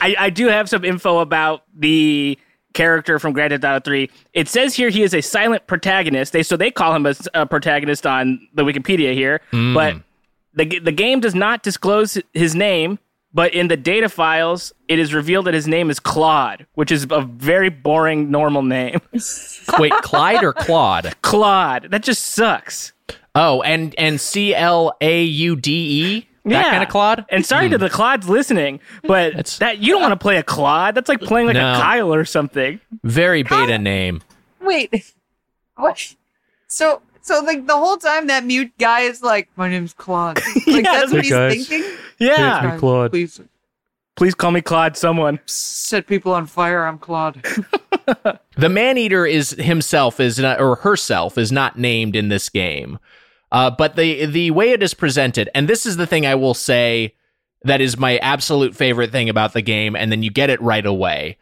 I, 0.00 0.14
I 0.18 0.30
do 0.30 0.46
have 0.48 0.68
some 0.68 0.84
info 0.84 1.18
about 1.18 1.64
the 1.74 2.38
character 2.72 3.18
from 3.18 3.32
Grand 3.32 3.52
Theft 3.52 3.64
Auto 3.64 3.80
3. 3.80 4.10
It 4.32 4.48
says 4.48 4.74
here 4.74 4.90
he 4.90 5.02
is 5.02 5.14
a 5.14 5.20
silent 5.20 5.66
protagonist. 5.66 6.32
They 6.32 6.42
so 6.42 6.56
they 6.56 6.70
call 6.70 6.94
him 6.94 7.06
a 7.34 7.46
protagonist 7.46 8.06
on 8.06 8.46
the 8.54 8.62
Wikipedia 8.62 9.14
here, 9.14 9.40
but 9.50 9.94
hmm. 9.94 10.00
the 10.54 10.78
the 10.78 10.92
game 10.92 11.20
does 11.20 11.34
not 11.34 11.62
disclose 11.62 12.18
his 12.32 12.54
name. 12.54 12.98
But 13.32 13.54
in 13.54 13.68
the 13.68 13.76
data 13.76 14.08
files, 14.08 14.72
it 14.88 14.98
is 14.98 15.14
revealed 15.14 15.46
that 15.46 15.54
his 15.54 15.68
name 15.68 15.88
is 15.88 16.00
Claude, 16.00 16.66
which 16.74 16.90
is 16.90 17.06
a 17.10 17.20
very 17.20 17.68
boring 17.68 18.30
normal 18.30 18.62
name. 18.62 19.00
Wait, 19.78 19.92
Clyde 20.02 20.42
or 20.42 20.52
Claude? 20.52 21.14
Claude, 21.22 21.90
that 21.90 22.02
just 22.02 22.24
sucks. 22.24 22.92
Oh, 23.34 23.62
and 23.62 23.94
and 23.96 24.20
C 24.20 24.54
L 24.54 24.96
A 25.00 25.22
U 25.22 25.54
D 25.56 26.16
E. 26.16 26.26
That 26.44 26.70
kind 26.70 26.82
of 26.82 26.88
Claude. 26.88 27.24
And 27.28 27.44
sorry 27.44 27.68
to 27.68 27.76
hmm. 27.76 27.82
the 27.82 27.90
Claudes 27.90 28.28
listening, 28.28 28.80
but 29.02 29.32
That's- 29.32 29.58
that 29.58 29.78
you 29.78 29.92
don't 29.92 30.02
want 30.02 30.12
to 30.12 30.16
play 30.16 30.38
a 30.38 30.42
Claude. 30.42 30.94
That's 30.94 31.08
like 31.08 31.20
playing 31.20 31.46
like 31.46 31.54
No. 31.54 31.72
a 31.72 31.76
Kyle 31.76 32.12
or 32.12 32.24
something. 32.24 32.80
Very 33.04 33.42
beta 33.42 33.78
name. 33.78 34.22
Wait. 34.60 35.12
What? 35.76 36.14
So 36.66 37.02
so 37.20 37.40
like 37.40 37.66
the 37.66 37.76
whole 37.76 37.98
time 37.98 38.26
that 38.28 38.44
mute 38.44 38.72
guy 38.78 39.00
is 39.00 39.22
like, 39.22 39.48
my 39.56 39.68
name's 39.68 39.92
Claude. 39.92 40.40
Like 40.66 40.84
Yeah, 40.84 40.92
that's 40.92 41.12
what 41.12 41.22
he's 41.22 41.30
guys. 41.30 41.68
thinking. 41.68 41.90
Yeah. 42.20 42.62
Guys, 42.62 42.80
Claude. 42.80 43.10
Please 43.10 43.40
Please 44.16 44.34
call 44.34 44.50
me 44.50 44.60
Claude 44.60 44.96
someone. 44.96 45.40
set 45.46 46.06
people 46.06 46.32
on 46.32 46.46
fire. 46.46 46.86
I'm 46.86 46.98
Claude. 46.98 47.42
The 48.56 48.68
man 48.68 48.98
eater 48.98 49.24
is 49.24 49.52
himself 49.52 50.18
is 50.20 50.38
not, 50.38 50.60
or 50.60 50.74
herself 50.76 51.38
is 51.38 51.52
not 51.52 51.78
named 51.78 52.16
in 52.16 52.28
this 52.28 52.48
game. 52.48 52.98
Uh, 53.52 53.70
but 53.70 53.94
the 53.96 54.26
the 54.26 54.50
way 54.50 54.72
it 54.72 54.82
is 54.82 54.94
presented, 54.94 55.48
and 55.54 55.68
this 55.68 55.86
is 55.86 55.96
the 55.96 56.06
thing 56.06 56.26
I 56.26 56.34
will 56.34 56.54
say 56.54 57.14
that 57.62 57.80
is 57.80 57.96
my 57.96 58.18
absolute 58.18 58.74
favorite 58.74 59.12
thing 59.12 59.28
about 59.28 59.52
the 59.52 59.62
game, 59.62 59.94
and 59.94 60.10
then 60.10 60.22
you 60.22 60.30
get 60.30 60.50
it 60.50 60.60
right 60.60 60.84
away. 60.84 61.38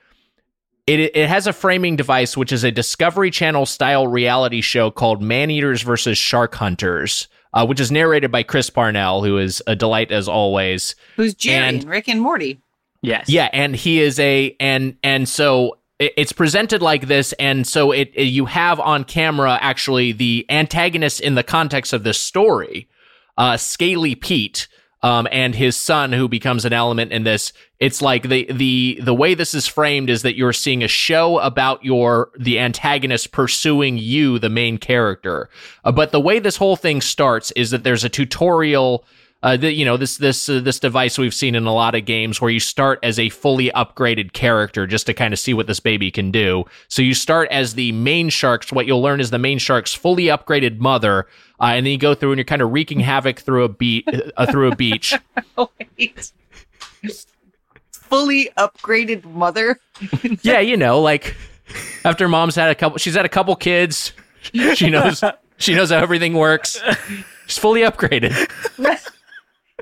It 0.87 1.01
it 1.17 1.29
has 1.29 1.47
a 1.47 1.53
framing 1.53 1.97
device 1.97 2.37
which 2.37 2.53
is 2.53 2.65
a 2.65 2.71
Discovery 2.71 3.31
Channel 3.31 3.67
style 3.67 4.07
reality 4.07 4.61
show 4.61 4.91
called 4.91 5.23
Man 5.23 5.51
Eaters 5.51 5.83
versus 5.83 6.19
Shark 6.19 6.55
Hunters, 6.55 7.29
uh, 7.59 7.67
which 7.67 7.81
is 7.81 7.91
narrated 7.91 8.31
by 8.31 8.43
Chris 8.43 8.71
Parnell, 8.71 9.23
who 9.25 9.39
is 9.39 9.63
a 9.67 9.75
delight 9.75 10.13
as 10.13 10.29
always. 10.29 10.95
Who's 11.17 11.35
Jerry 11.35 11.57
And- 11.57 11.77
and 11.83 11.89
Rick 11.91 12.09
and 12.09 12.21
Morty? 12.21 12.61
Yes. 13.03 13.29
Yeah, 13.29 13.49
and 13.53 13.75
he 13.77 14.01
is 14.01 14.19
a 14.19 14.57
and 14.61 14.97
and 15.03 15.29
so 15.29 15.79
it's 16.01 16.33
presented 16.33 16.81
like 16.83 17.07
this, 17.09 17.33
and 17.35 17.67
so 17.67 17.91
it, 17.93 18.11
it- 18.15 18.25
you 18.25 18.47
have 18.47 18.79
on 18.81 19.05
camera 19.05 19.59
actually 19.61 20.13
the 20.13 20.47
antagonist 20.49 21.21
in 21.21 21.35
the 21.35 21.43
context 21.43 21.93
of 21.93 22.05
this 22.05 22.19
story, 22.21 22.89
uh, 23.37 23.57
Scaly 23.57 24.15
Pete, 24.15 24.69
um, 25.03 25.29
and 25.31 25.55
his 25.55 25.77
son 25.77 26.13
who 26.13 26.29
becomes 26.29 26.65
an 26.65 26.73
element 26.73 27.13
in 27.13 27.25
this. 27.25 27.53
It's 27.79 28.03
like 28.03 28.29
the 28.29 28.51
the 28.51 28.99
the 29.03 29.15
way 29.15 29.35
this 29.35 29.55
is 29.55 29.67
framed 29.67 30.11
is 30.11 30.23
that 30.23 30.37
you're 30.37 30.53
seeing 30.53 30.83
a 30.83 30.89
show 30.89 31.39
about 31.39 31.85
your 31.85 32.31
the 32.39 32.59
antagonist 32.59 33.31
pursuing 33.31 33.99
you, 33.99 34.39
the 34.39 34.51
main 34.51 34.79
character. 34.79 35.49
Uh, 35.85 35.93
but 35.93 36.11
the 36.11 36.21
way 36.21 36.39
this 36.39 36.57
whole 36.57 36.77
thing 36.77 37.01
starts 37.01 37.51
is 37.53 37.71
that 37.71 37.85
there's 37.85 38.05
a 38.05 38.09
tutorial 38.09 39.05
uh, 39.43 39.57
the, 39.57 39.73
you 39.73 39.85
know 39.85 39.97
this 39.97 40.17
this 40.17 40.49
uh, 40.49 40.61
this 40.61 40.81
device 40.81 41.17
we've 41.17 41.35
seen 41.35 41.55
in 41.55 41.65
a 41.65 41.73
lot 41.73 41.95
of 41.95 42.05
games 42.05 42.41
where 42.41 42.51
you 42.51 42.59
start 42.59 42.99
as 43.05 43.21
a 43.21 43.29
fully 43.29 43.71
upgraded 43.71 44.33
character 44.33 44.85
just 44.85 45.07
to 45.07 45.15
kind 45.15 45.33
of 45.33 45.39
see 45.39 45.55
what 45.55 45.69
this 45.69 45.79
baby 45.79 46.11
can 46.11 46.33
do. 46.33 46.65
So 46.89 47.03
you 47.03 47.15
start 47.15 47.49
as 47.53 47.75
the 47.75 47.93
main 47.93 48.31
shark's. 48.31 48.73
What 48.73 48.87
you'll 48.87 49.01
learn 49.01 49.21
is 49.21 49.31
the 49.31 49.39
main 49.39 49.59
shark's 49.59 49.95
fully 49.95 50.25
upgraded 50.25 50.79
mother, 50.79 51.29
uh, 51.61 51.67
and 51.67 51.87
then 51.87 51.93
you 51.93 51.99
go 51.99 52.15
through 52.15 52.33
and 52.33 52.39
you're 52.39 52.45
kind 52.45 52.63
of 52.63 52.73
wreaking 52.73 52.99
havoc 52.99 53.39
through 53.39 53.63
a 53.63 53.69
beat 53.69 54.09
uh, 54.37 54.47
through 54.47 54.73
a 54.73 54.77
beach. 54.77 55.15
Oh 55.57 55.71
wait. 55.99 56.31
Fully 57.91 58.51
upgraded 58.57 59.25
mother. 59.25 59.81
yeah, 60.43 60.61
you 60.61 60.77
know, 60.77 61.01
like 61.01 61.37
after 62.05 62.29
mom's 62.29 62.55
had 62.55 62.71
a 62.71 62.77
couple, 62.77 62.99
she's 62.99 63.15
had 63.15 63.25
a 63.25 63.29
couple 63.29 63.57
kids. 63.57 64.13
She 64.75 64.89
knows 64.89 65.23
she 65.59 65.75
knows 65.75 65.91
how 65.91 65.99
everything 65.99 66.35
works. 66.35 66.81
She's 67.47 67.59
fully 67.59 67.81
upgraded. 67.81 68.33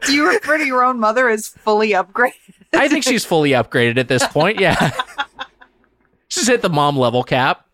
Do 0.04 0.12
you 0.12 0.28
refer 0.28 0.58
to 0.58 0.64
your 0.66 0.84
own 0.84 1.00
mother 1.00 1.28
as 1.28 1.48
fully 1.48 1.90
upgraded? 1.90 2.34
I 2.74 2.88
think 2.88 3.04
she's 3.04 3.24
fully 3.24 3.50
upgraded 3.50 3.98
at 3.98 4.08
this 4.08 4.26
point. 4.26 4.60
Yeah. 4.60 4.90
She's 6.28 6.48
hit 6.48 6.60
the 6.60 6.68
mom 6.68 6.98
level 6.98 7.22
cap. 7.22 7.66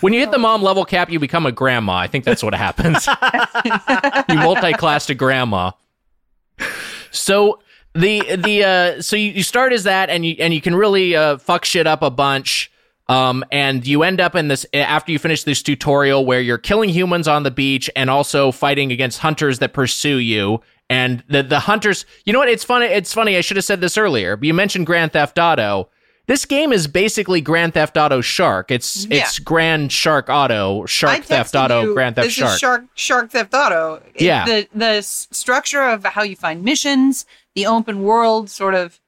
When 0.00 0.12
you 0.12 0.20
hit 0.20 0.30
the 0.30 0.38
mom 0.38 0.62
level 0.62 0.84
cap, 0.84 1.10
you 1.10 1.18
become 1.18 1.44
a 1.44 1.52
grandma. 1.52 1.94
I 1.94 2.06
think 2.06 2.24
that's 2.24 2.42
what 2.42 2.54
happens. 2.54 3.06
you 4.28 4.36
multi-class 4.36 5.06
to 5.06 5.14
grandma. 5.14 5.72
So 7.10 7.60
the 7.94 8.36
the 8.36 8.64
uh 8.64 9.02
so 9.02 9.16
you, 9.16 9.32
you 9.32 9.42
start 9.42 9.72
as 9.72 9.84
that 9.84 10.08
and 10.08 10.24
you 10.24 10.36
and 10.38 10.54
you 10.54 10.60
can 10.60 10.74
really 10.76 11.16
uh 11.16 11.38
fuck 11.38 11.64
shit 11.64 11.86
up 11.86 12.02
a 12.02 12.10
bunch. 12.10 12.70
Um, 13.08 13.44
and 13.50 13.84
you 13.84 14.04
end 14.04 14.20
up 14.20 14.36
in 14.36 14.46
this 14.46 14.64
after 14.72 15.10
you 15.10 15.18
finish 15.18 15.42
this 15.42 15.64
tutorial 15.64 16.24
where 16.24 16.40
you're 16.40 16.58
killing 16.58 16.90
humans 16.90 17.26
on 17.26 17.42
the 17.42 17.50
beach 17.50 17.90
and 17.96 18.08
also 18.08 18.52
fighting 18.52 18.92
against 18.92 19.18
hunters 19.18 19.58
that 19.58 19.72
pursue 19.72 20.18
you. 20.18 20.60
And 20.90 21.22
the 21.28 21.42
the 21.42 21.60
hunters, 21.60 22.04
you 22.26 22.32
know 22.34 22.40
what? 22.40 22.48
It's 22.48 22.64
funny. 22.64 22.86
It's 22.86 23.14
funny. 23.14 23.36
I 23.36 23.40
should 23.40 23.56
have 23.56 23.64
said 23.64 23.80
this 23.80 23.96
earlier. 23.96 24.36
But 24.36 24.44
you 24.46 24.52
mentioned 24.54 24.86
Grand 24.86 25.12
Theft 25.12 25.38
Auto. 25.38 25.88
This 26.26 26.44
game 26.44 26.72
is 26.72 26.86
basically 26.86 27.40
Grand 27.40 27.74
Theft 27.74 27.96
Auto 27.96 28.20
Shark. 28.20 28.70
It's 28.70 29.06
Yeah. 29.06 29.18
it's 29.22 29.38
Grand 29.38 29.90
Shark 29.92 30.28
Auto, 30.28 30.84
Shark 30.86 31.22
Theft 31.24 31.54
Auto, 31.56 31.82
you, 31.82 31.94
Grand 31.94 32.14
Theft 32.16 32.26
this 32.26 32.34
Shark. 32.34 32.52
Is 32.54 32.58
Shark 32.60 32.84
Shark 32.94 33.30
Theft 33.30 33.54
Auto. 33.54 34.02
Yeah. 34.18 34.44
The 34.44 34.68
the 34.74 35.00
structure 35.02 35.82
of 35.82 36.04
how 36.04 36.22
you 36.22 36.34
find 36.36 36.62
missions, 36.64 37.24
the 37.54 37.66
open 37.66 38.02
world 38.02 38.50
sort 38.50 38.74
of 38.74 39.00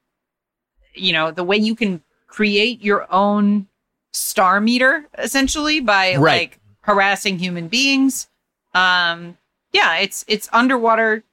you 0.95 1.13
know, 1.13 1.31
the 1.31 1.45
way 1.45 1.57
you 1.57 1.75
can 1.75 2.03
create 2.29 2.83
your 2.83 3.07
own 3.13 3.67
star 4.13 4.61
meter 4.61 5.07
essentially 5.19 5.81
by 5.81 6.15
Right. 6.17 6.41
like 6.51 6.61
harassing 6.83 7.39
human 7.41 7.67
beings. 7.69 8.29
Um 8.75 9.37
yeah, 9.73 9.97
it's 9.97 10.25
it's 10.29 10.49
underwater 10.53 11.25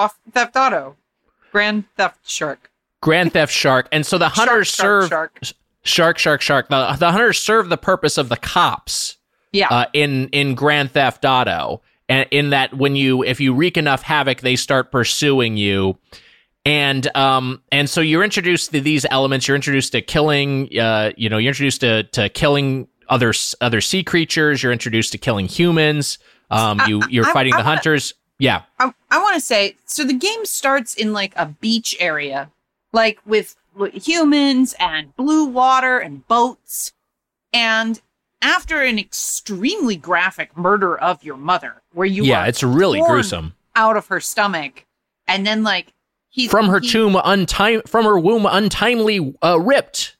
theft, 0.00 0.16
theft 0.32 0.56
auto. 0.56 0.96
Grand 1.52 1.84
Theft 1.96 2.18
Shark. 2.28 2.70
Grand 3.00 3.32
Theft 3.32 3.52
Shark. 3.52 3.88
And 3.92 4.04
so 4.04 4.18
the 4.18 4.28
hunters 4.28 4.68
Shark, 4.68 5.02
serve 5.02 5.08
shark, 5.08 5.38
shark. 5.84 6.18
Shark, 6.18 6.40
Shark. 6.40 6.68
The, 6.68 6.96
the 6.98 7.12
hunters 7.12 7.38
serve 7.38 7.68
the 7.68 7.76
purpose 7.76 8.18
of 8.18 8.28
the 8.28 8.36
cops. 8.36 9.18
Yeah. 9.52 9.68
uh, 9.68 9.86
in 9.92 10.28
in 10.30 10.56
Grand 10.56 10.90
Theft 10.90 11.24
Auto, 11.24 11.80
and 12.08 12.26
in 12.32 12.50
that 12.50 12.74
when 12.74 12.96
you 12.96 13.22
if 13.22 13.38
you 13.40 13.54
wreak 13.54 13.76
enough 13.76 14.02
havoc, 14.02 14.40
they 14.40 14.56
start 14.56 14.90
pursuing 14.90 15.56
you, 15.56 15.96
and 16.66 17.06
um 17.16 17.62
and 17.70 17.88
so 17.88 18.00
you're 18.00 18.24
introduced 18.24 18.72
to 18.72 18.80
these 18.80 19.06
elements. 19.12 19.46
You're 19.46 19.54
introduced 19.54 19.92
to 19.92 20.02
killing, 20.02 20.76
uh, 20.76 21.12
you 21.16 21.28
know, 21.28 21.38
you're 21.38 21.50
introduced 21.50 21.82
to 21.82 22.02
to 22.02 22.28
killing 22.30 22.88
other 23.08 23.32
other 23.60 23.80
sea 23.80 24.02
creatures. 24.02 24.60
You're 24.60 24.72
introduced 24.72 25.12
to 25.12 25.18
killing 25.18 25.46
humans. 25.46 26.18
Um, 26.50 26.80
you 26.88 27.02
you're 27.08 27.26
I- 27.26 27.32
fighting 27.32 27.54
I 27.54 27.58
the 27.58 27.62
hunters. 27.62 28.12
Yeah, 28.44 28.62
I, 28.78 28.92
I 29.10 29.18
want 29.22 29.34
to 29.34 29.40
say 29.40 29.76
so 29.86 30.04
the 30.04 30.12
game 30.14 30.44
starts 30.44 30.94
in 30.94 31.12
like 31.12 31.32
a 31.36 31.46
beach 31.46 31.96
area, 31.98 32.50
like 32.92 33.18
with 33.26 33.56
humans 33.92 34.74
and 34.78 35.14
blue 35.16 35.44
water 35.46 35.98
and 35.98 36.26
boats. 36.28 36.92
And 37.52 38.00
after 38.42 38.82
an 38.82 38.98
extremely 38.98 39.96
graphic 39.96 40.56
murder 40.56 40.96
of 40.98 41.22
your 41.24 41.36
mother, 41.36 41.82
where 41.92 42.06
you 42.06 42.24
yeah, 42.24 42.46
it's 42.46 42.62
really 42.62 43.00
gruesome. 43.00 43.54
out 43.74 43.96
of 43.96 44.06
her 44.08 44.20
stomach, 44.20 44.84
and 45.26 45.46
then 45.46 45.62
like 45.62 45.92
he's 46.28 46.50
From 46.50 46.68
her 46.68 46.80
he- 46.80 46.88
tomb, 46.88 47.14
untime 47.14 47.86
from 47.88 48.04
her 48.04 48.18
womb, 48.18 48.46
untimely 48.46 49.34
uh, 49.42 49.58
ripped. 49.60 50.16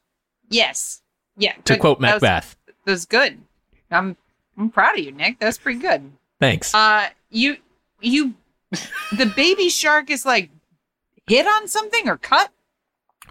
Yes, 0.49 1.03
yeah. 1.37 1.53
To 1.65 1.75
good. 1.75 1.81
quote 1.81 2.01
That 2.01 2.15
was- 2.15 2.23
Macbeth. 2.23 2.57
that 2.85 2.91
was 2.91 3.05
good. 3.05 3.41
I'm 3.91 4.17
I'm 4.57 4.71
proud 4.71 4.99
of 4.99 5.05
you, 5.05 5.13
Nick. 5.13 5.39
That's 5.41 5.59
pretty 5.59 5.81
good. 5.81 6.11
Thanks. 6.41 6.75
Uh, 6.75 7.09
you 7.31 7.57
you 8.07 8.35
the 9.17 9.27
baby 9.37 9.69
shark 9.69 10.11
is 10.11 10.25
like 10.27 10.51
hit 11.27 11.47
on 11.47 11.69
something 11.69 12.09
or 12.09 12.17
cut, 12.17 12.51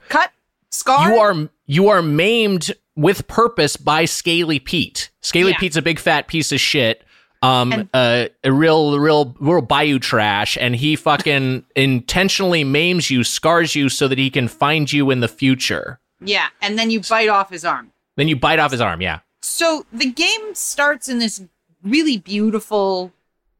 cut, 0.10 0.32
scar. 0.72 1.10
you 1.12 1.18
are 1.20 1.50
you 1.66 1.88
are 1.90 2.02
maimed 2.02 2.72
with 2.96 3.28
purpose 3.28 3.76
by 3.78 4.06
Scaly 4.06 4.60
Pete. 4.60 5.10
Scaly 5.22 5.52
Yeah. 5.52 5.58
Pete's 5.58 5.76
a 5.78 5.82
big 5.82 6.00
fat 6.00 6.28
piece 6.28 6.52
of 6.52 6.60
shit. 6.60 7.04
Um, 7.42 7.74
And- 7.74 7.90
uh, 7.94 8.28
a 8.46 8.52
real, 8.54 8.98
real, 9.00 9.36
real 9.40 9.62
bayou 9.62 10.00
trash, 10.00 10.58
and 10.62 10.76
he 10.76 10.96
fucking 10.96 11.66
intentionally 11.76 12.64
maims 12.64 13.10
you, 13.12 13.24
scars 13.26 13.76
you, 13.76 13.90
so 13.90 14.08
that 14.08 14.18
he 14.18 14.30
can 14.30 14.48
find 14.48 14.92
you 14.94 15.10
in 15.12 15.20
the 15.20 15.28
future. 15.28 16.00
yeah, 16.22 16.48
and 16.62 16.80
then 16.80 16.90
you 16.90 17.02
bite 17.02 17.28
off 17.28 17.50
his 17.50 17.66
arm. 17.66 17.92
Then 18.16 18.30
you 18.30 18.38
bite 18.38 18.60
off 18.60 18.72
his 18.72 18.80
arm. 18.80 19.02
Yeah, 19.02 19.20
So 19.42 19.86
the 19.92 20.10
game 20.10 20.54
starts 20.56 21.10
in 21.10 21.20
this 21.20 21.42
really 21.84 22.18
beautiful, 22.18 23.12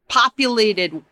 populated 0.10 1.04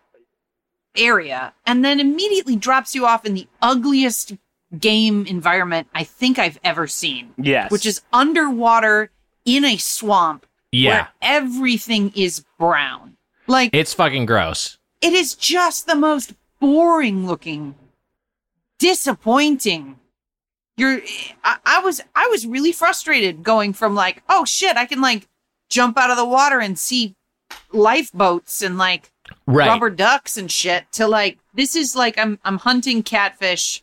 area 0.95 1.53
and 1.65 1.83
then 1.85 1.99
immediately 1.99 2.55
drops 2.55 2.93
you 2.93 3.05
off 3.05 3.25
in 3.25 3.33
the 3.33 3.47
ugliest 3.61 4.33
game 4.77 5.25
environment 5.25 5.87
I 5.93 6.03
think 6.03 6.37
I've 6.39 6.59
ever 6.63 6.87
seen, 6.87 7.33
Yes. 7.37 7.71
which 7.71 7.85
is 7.85 8.01
underwater 8.13 9.09
in 9.45 9.63
a 9.65 9.77
swamp 9.77 10.45
Yeah. 10.71 10.89
where 10.91 11.07
everything 11.21 12.11
is 12.15 12.43
brown. 12.59 13.17
Like 13.47 13.71
It's 13.73 13.93
fucking 13.93 14.25
gross. 14.25 14.77
it 15.01 15.13
is 15.13 15.35
just 15.35 15.87
the 15.87 15.95
most 15.95 16.33
boring 16.59 17.25
looking, 17.25 17.75
disappointing. 18.79 19.97
You're, 20.77 21.01
I, 21.43 21.57
I 21.65 21.79
was, 21.81 22.01
I 22.15 22.27
was 22.27 22.45
really 22.47 22.71
frustrated 22.71 23.43
going 23.43 23.73
from 23.73 23.93
like, 23.95 24.23
oh 24.29 24.45
shit, 24.45 24.77
I 24.77 24.85
can 24.85 25.01
like 25.01 25.27
jump 25.69 25.97
out 25.97 26.09
of 26.09 26.17
the 26.17 26.25
water 26.25 26.59
and 26.59 26.77
see 26.77 27.15
lifeboats 27.73 28.61
and 28.61 28.77
like 28.77 29.11
Right. 29.45 29.67
rubber 29.67 29.89
ducks 29.89 30.37
and 30.37 30.51
shit 30.51 30.83
to 30.93 31.07
like, 31.07 31.37
this 31.53 31.75
is 31.75 31.95
like, 31.95 32.17
I'm, 32.17 32.37
I'm 32.43 32.57
hunting 32.57 33.01
catfish 33.03 33.81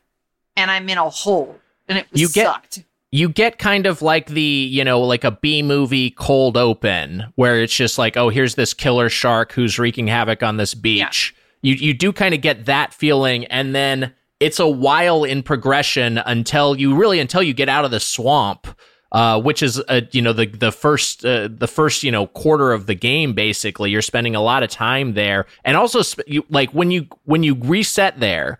and 0.57 0.71
I'm 0.71 0.89
in 0.89 0.99
a 0.99 1.09
hole. 1.09 1.59
And 1.89 1.99
it 1.99 2.07
You 2.13 2.29
get- 2.29 2.85
you 3.11 3.31
get 3.31 3.59
kind 3.59 3.87
of 3.87 4.03
like 4.03 4.27
the 4.27 4.43
you 4.43 4.85
know 4.85 5.01
like 5.01 5.25
a 5.25 5.31
b 5.31 5.63
movie 5.63 6.11
cold 6.11 6.59
open 6.59 7.25
where 7.37 7.63
it's 7.63 7.75
just 7.75 7.97
like 7.97 8.19
oh 8.19 8.29
here's 8.29 8.55
this 8.57 8.75
killer 8.75 9.09
shark 9.09 9.53
who's 9.53 9.79
wreaking 9.79 10.07
havoc 10.09 10.43
on 10.43 10.59
this 10.59 10.75
beach. 10.75 11.35
You 11.63 11.73
you 11.73 11.95
do 11.95 12.13
kind 12.13 12.35
of 12.35 12.43
get 12.43 12.67
that 12.67 12.93
feeling 12.93 13.47
and 13.47 13.75
then 13.75 14.13
it's 14.41 14.61
a 14.61 14.69
while 14.69 15.25
in 15.25 15.43
progression 15.43 16.19
until 16.19 16.77
you 16.79 16.95
really 16.95 17.19
until 17.19 17.43
you 17.43 17.55
get 17.55 17.71
out 17.71 17.87
of 17.87 17.91
the 17.91 17.99
swamp 18.01 18.67
uh, 19.13 19.41
which 19.41 19.63
is 19.63 19.81
uh, 19.89 20.03
you 20.13 20.21
know 20.23 20.33
the 20.33 20.47
the 20.47 20.71
first 20.73 21.25
uh, 21.25 21.49
the 21.51 21.67
first 21.69 22.03
you 22.03 22.11
know 22.13 22.27
quarter 22.27 22.73
of 22.73 22.87
the 22.87 22.95
game 22.95 23.33
basically. 23.33 23.91
You're 23.91 24.03
spending 24.03 24.35
a 24.35 24.41
lot 24.43 24.63
of 24.63 24.71
time 24.71 25.15
there. 25.15 25.47
And 25.65 25.77
also 25.77 26.03
sp- 26.05 26.27
you 26.27 26.45
like 26.51 26.71
when 26.73 26.91
you 26.91 27.07
when 27.25 27.43
you 27.43 27.55
reset 27.55 28.21
there 28.21 28.59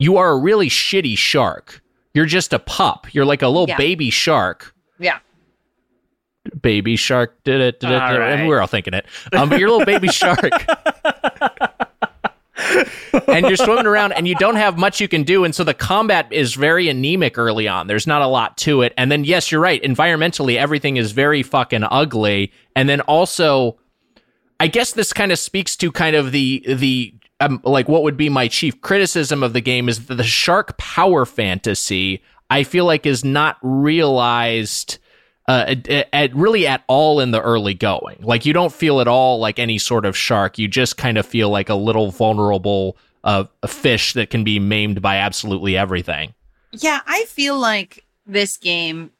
you 0.00 0.16
are 0.16 0.30
a 0.30 0.38
really 0.38 0.68
shitty 0.68 1.18
shark. 1.18 1.82
You're 2.14 2.24
just 2.24 2.52
a 2.52 2.58
pup. 2.60 3.12
You're 3.12 3.24
like 3.24 3.42
a 3.42 3.48
little 3.48 3.68
Yeah. 3.68 3.76
baby 3.76 4.10
shark. 4.10 4.72
Yeah. 4.98 5.18
baby 6.62 6.96
shark 6.96 7.42
did 7.44 7.60
it, 7.60 7.80
did 7.80 7.90
it, 7.90 7.98
did 7.98 8.16
it, 8.16 8.18
right. 8.20 8.30
and 8.38 8.48
we're 8.48 8.60
all 8.60 8.66
thinking 8.66 8.94
it. 8.94 9.04
Um 9.32 9.48
but 9.50 9.58
you're 9.58 9.68
a 9.68 9.72
little 9.72 9.84
baby 9.86 10.08
shark 10.12 10.38
and 13.28 13.46
you're 13.46 13.56
swimming 13.56 13.86
around 13.86 14.12
and 14.12 14.26
you 14.26 14.34
don't 14.34 14.56
have 14.56 14.76
much 14.76 15.00
you 15.00 15.08
can 15.08 15.22
do 15.22 15.44
and 15.44 15.54
so 15.54 15.64
the 15.64 15.74
combat 15.74 16.26
is 16.32 16.54
very 16.54 16.88
anemic 16.88 17.38
early 17.38 17.68
on. 17.68 17.86
There's 17.86 18.06
not 18.06 18.22
a 18.22 18.26
lot 18.26 18.56
to 18.58 18.82
it. 18.82 18.92
And 18.96 19.12
then 19.12 19.24
yes 19.24 19.52
you're 19.52 19.60
right. 19.60 19.82
Environmentally 19.82 20.56
everything 20.56 20.96
is 20.96 21.12
very 21.12 21.42
fucking 21.42 21.84
ugly. 21.84 22.52
And 22.74 22.88
then 22.88 23.00
also 23.02 23.78
i 24.60 24.66
guess 24.66 24.92
this 24.92 25.12
kind 25.12 25.32
of 25.32 25.38
speaks 25.38 25.76
to 25.76 25.92
kind 25.92 26.16
of 26.16 26.32
the 26.32 26.64
the 26.66 27.14
um, 27.40 27.60
like 27.62 27.88
what 27.88 28.02
would 28.02 28.16
be 28.16 28.28
my 28.28 28.48
chief 28.48 28.80
criticism 28.80 29.42
of 29.42 29.52
the 29.52 29.60
game 29.60 29.88
is 29.88 30.06
that 30.06 30.14
the 30.16 30.24
shark 30.24 30.76
power 30.78 31.24
fantasy 31.24 32.22
i 32.50 32.64
feel 32.64 32.84
like 32.84 33.06
is 33.06 33.24
not 33.24 33.56
realized 33.62 34.98
uh, 35.48 35.64
at, 35.66 36.08
at 36.12 36.34
really 36.36 36.66
at 36.66 36.84
all 36.86 37.18
in 37.20 37.30
the 37.30 37.40
early 37.40 37.74
going. 37.74 38.18
Like 38.20 38.44
you 38.46 38.52
don't 38.52 38.72
feel 38.72 39.00
at 39.00 39.08
all 39.08 39.40
like 39.40 39.58
any 39.58 39.78
sort 39.78 40.04
of 40.04 40.16
shark. 40.16 40.58
You 40.58 40.68
just 40.68 40.96
kind 40.96 41.18
of 41.18 41.26
feel 41.26 41.48
like 41.48 41.70
a 41.70 41.74
little 41.74 42.10
vulnerable 42.10 42.96
uh, 43.24 43.44
a 43.62 43.68
fish 43.68 44.12
that 44.12 44.30
can 44.30 44.44
be 44.44 44.60
maimed 44.60 45.02
by 45.02 45.16
absolutely 45.16 45.76
everything. 45.76 46.34
Yeah, 46.70 47.00
I 47.06 47.24
feel 47.24 47.58
like 47.58 48.04
this 48.26 48.56
game, 48.56 49.10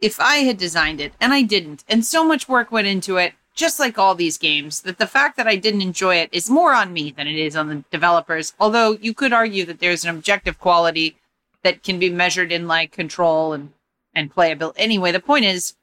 if 0.00 0.18
I 0.18 0.38
had 0.38 0.56
designed 0.56 1.00
it, 1.00 1.12
and 1.20 1.32
I 1.32 1.42
didn't, 1.42 1.84
and 1.88 2.04
so 2.04 2.24
much 2.24 2.48
work 2.48 2.72
went 2.72 2.86
into 2.86 3.18
it, 3.18 3.34
just 3.54 3.78
like 3.78 3.98
all 3.98 4.14
these 4.14 4.38
games, 4.38 4.82
that 4.82 4.98
the 4.98 5.06
fact 5.06 5.36
that 5.36 5.46
I 5.46 5.56
didn't 5.56 5.82
enjoy 5.82 6.16
it 6.16 6.30
is 6.32 6.48
more 6.48 6.72
on 6.72 6.92
me 6.92 7.10
than 7.10 7.26
it 7.26 7.36
is 7.36 7.54
on 7.56 7.68
the 7.68 7.84
developers. 7.90 8.54
Although 8.58 8.92
you 8.92 9.12
could 9.12 9.32
argue 9.32 9.64
that 9.66 9.80
there's 9.80 10.04
an 10.04 10.10
objective 10.10 10.58
quality 10.58 11.16
that 11.62 11.82
can 11.82 11.98
be 11.98 12.08
measured 12.08 12.52
in 12.52 12.66
like 12.66 12.92
control 12.92 13.52
and, 13.52 13.72
and 14.14 14.34
playability. 14.34 14.74
Anyway, 14.76 15.12
the 15.12 15.20
point 15.20 15.44
is, 15.44 15.74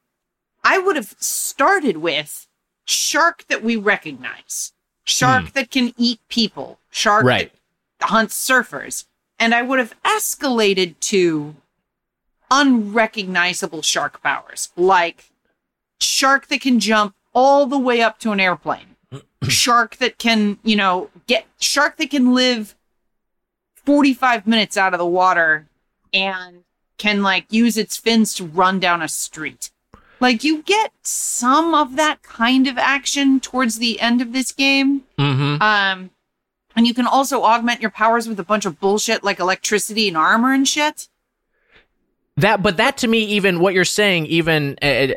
I 0.63 0.77
would 0.77 0.95
have 0.95 1.15
started 1.19 1.97
with 1.97 2.47
shark 2.85 3.45
that 3.47 3.63
we 3.63 3.75
recognize, 3.75 4.73
shark 5.03 5.43
hmm. 5.43 5.49
that 5.53 5.71
can 5.71 5.93
eat 5.97 6.19
people, 6.29 6.79
shark 6.89 7.23
Right. 7.23 7.51
that 7.99 8.09
hunts 8.09 8.37
surfers. 8.37 9.05
And 9.37 9.53
I 9.53 9.61
would 9.61 9.79
have 9.79 9.93
escalated 10.03 10.95
to 11.01 11.55
unrecognizable 12.49 13.81
shark 13.81 14.21
powers, 14.21 14.71
like 14.75 15.31
shark 15.99 16.47
that 16.47 16.61
can 16.61 16.79
jump 16.79 17.15
all 17.33 17.65
the 17.65 17.79
way 17.79 18.01
up 18.01 18.17
to 18.19 18.31
an 18.31 18.39
airplane, 18.39 18.95
shark 19.47 19.97
that 19.97 20.17
can, 20.17 20.57
you 20.63 20.75
know, 20.75 21.09
get 21.27 21.45
shark 21.59 21.97
that 21.97 22.09
can 22.11 22.33
live 22.33 22.75
45 23.75 24.47
minutes 24.47 24.77
out 24.77 24.93
of 24.93 24.97
the 24.97 25.05
water 25.05 25.67
and 26.13 26.63
can 26.97 27.21
like 27.21 27.45
use 27.49 27.77
its 27.77 27.97
fins 27.97 28.33
to 28.35 28.45
run 28.45 28.79
down 28.79 29.01
a 29.01 29.07
street. 29.07 29.71
Like 30.19 30.43
you 30.43 30.61
get 30.63 30.91
some 31.01 31.73
of 31.73 31.95
that 31.97 32.23
kind 32.23 32.67
of 32.67 32.77
action 32.77 33.39
towards 33.39 33.79
the 33.79 33.99
end 33.99 34.21
of 34.21 34.33
this 34.33 34.51
game. 34.51 35.03
Mm-hmm. 35.19 35.61
Um, 35.61 36.09
and 36.75 36.87
you 36.87 36.93
can 36.93 37.07
also 37.07 37.43
augment 37.43 37.81
your 37.81 37.91
powers 37.91 38.27
with 38.27 38.39
a 38.39 38.43
bunch 38.43 38.65
of 38.65 38.79
bullshit 38.79 39.23
like 39.23 39.39
electricity 39.39 40.07
and 40.07 40.17
armor 40.17 40.53
and 40.53 40.67
shit. 40.67 41.07
That, 42.37 42.61
but 42.61 42.77
that 42.77 42.97
to 42.97 43.07
me, 43.07 43.19
even 43.19 43.59
what 43.59 43.73
you're 43.73 43.85
saying, 43.85 44.25
even 44.25 44.77
uh, 44.81 45.07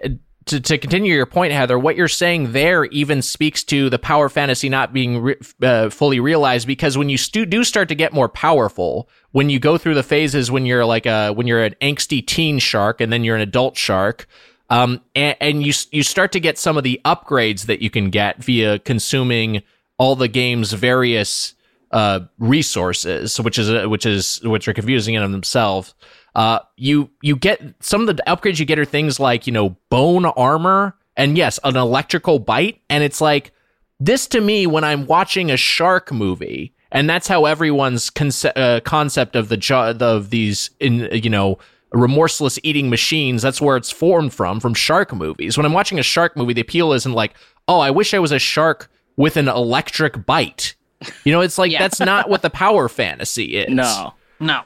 to, 0.49 0.61
to 0.61 0.79
continue 0.79 1.15
your 1.15 1.27
point, 1.27 1.53
Heather, 1.53 1.79
what 1.79 1.97
you're 1.97 2.09
saying 2.09 2.53
there 2.53 2.85
even 2.87 3.23
speaks 3.23 3.63
to 3.65 3.89
the 3.89 3.99
power 3.99 4.29
fantasy 4.29 4.69
not 4.69 4.93
being 4.93 5.21
re- 5.21 5.37
uh, 5.63 5.91
fully 5.91 6.21
realized. 6.21 6.67
Because 6.67 6.99
when 6.99 7.09
you 7.09 7.17
stu- 7.17 7.47
do 7.47 7.65
start 7.65 7.89
to 7.89 7.95
get 7.95 8.13
more 8.13 8.29
powerful, 8.29 9.09
when 9.33 9.51
you 9.51 9.59
go 9.59 9.79
through 9.79 9.95
the 9.95 10.03
phases, 10.03 10.51
when 10.51 10.67
you're 10.67 10.85
like 10.85 11.07
a 11.07 11.31
when 11.31 11.47
you're 11.47 11.63
an 11.63 11.75
angsty 11.81 12.27
teen 12.27 12.59
shark, 12.59 13.01
and 13.01 13.13
then 13.13 13.25
you're 13.25 13.37
an 13.37 13.43
adult 13.43 13.77
shark, 13.77 14.27
um, 14.71 15.01
and, 15.15 15.37
and 15.41 15.67
you 15.67 15.73
you 15.91 16.03
start 16.03 16.33
to 16.33 16.41
get 16.41 16.59
some 16.59 16.77
of 16.77 16.85
the 16.85 17.01
upgrades 17.05 17.67
that 17.67 17.81
you 17.81 17.91
can 17.91 18.11
get 18.11 18.43
via 18.43 18.79
consuming 18.79 19.63
all 19.99 20.17
the 20.17 20.29
game's 20.29 20.73
various 20.73 21.55
uh, 21.91 22.21
resources, 22.39 23.41
which 23.41 23.59
is 23.59 23.87
which 23.89 24.07
is 24.07 24.41
which 24.43 24.69
are 24.69 24.75
confusing 24.75 25.15
in 25.15 25.33
themselves. 25.33 25.95
Uh, 26.39 26.61
you 26.77 27.11
you 27.21 27.35
get 27.35 27.61
some 27.81 28.09
of 28.09 28.17
the 28.17 28.23
upgrades 28.29 28.61
you 28.61 28.65
get 28.65 28.79
are 28.79 28.85
things 28.85 29.19
like 29.19 29.49
you 29.49 29.53
know 29.53 29.71
bone 29.91 30.25
armor 30.25 30.95
and 31.17 31.37
yes, 31.37 31.59
an 31.65 31.77
electrical 31.77 32.39
bite, 32.39 32.81
and 32.89 33.03
it's 33.03 33.21
like 33.21 33.51
this 33.99 34.29
to 34.29 34.41
me 34.41 34.65
when 34.65 34.85
I'm 34.85 35.07
watching 35.07 35.51
a 35.51 35.57
shark 35.57 36.13
movie, 36.13 36.73
and 36.93 37.11
that's 37.11 37.27
how 37.27 37.45
everyone's 37.45 38.09
conce- 38.09 38.53
uh, 38.55 38.79
concept 38.83 39.35
of 39.35 39.49
the 39.49 39.57
jo- 39.57 39.97
of 39.99 40.31
these 40.31 40.71
in 40.79 41.09
you 41.13 41.29
know 41.29 41.59
remorseless 41.93 42.57
eating 42.63 42.89
machines. 42.89 43.43
That's 43.43 43.61
where 43.61 43.77
it's 43.77 43.91
formed 43.91 44.33
from 44.33 44.61
from 44.61 44.75
shark 44.75 45.13
movies. 45.13 45.57
When 45.57 45.67
I'm 45.67 45.73
watching 45.73 45.99
a 45.99 46.05
shark 46.05 46.37
movie, 46.37 46.53
the 46.53 46.61
appeal 46.61 46.93
isn't 46.93 47.13
like, 47.13 47.35
oh, 47.67 47.81
I 47.81 47.91
wish 47.91 48.15
I 48.15 48.21
was 48.21 48.31
a 48.31 48.39
shark 48.39 48.89
with 49.17 49.37
an 49.37 49.49
electric 49.49 50.25
bite. 50.25 50.77
You 51.25 51.33
know, 51.33 51.41
it's 51.41 51.59
like 51.59 51.73
Yeah. 51.73 51.81
that's 51.81 51.99
not 51.99 52.29
what 52.31 52.43
the 52.43 52.51
power 52.51 52.89
fantasy 52.89 53.57
is. 53.57 53.71
no. 53.75 54.15
No. 54.39 54.63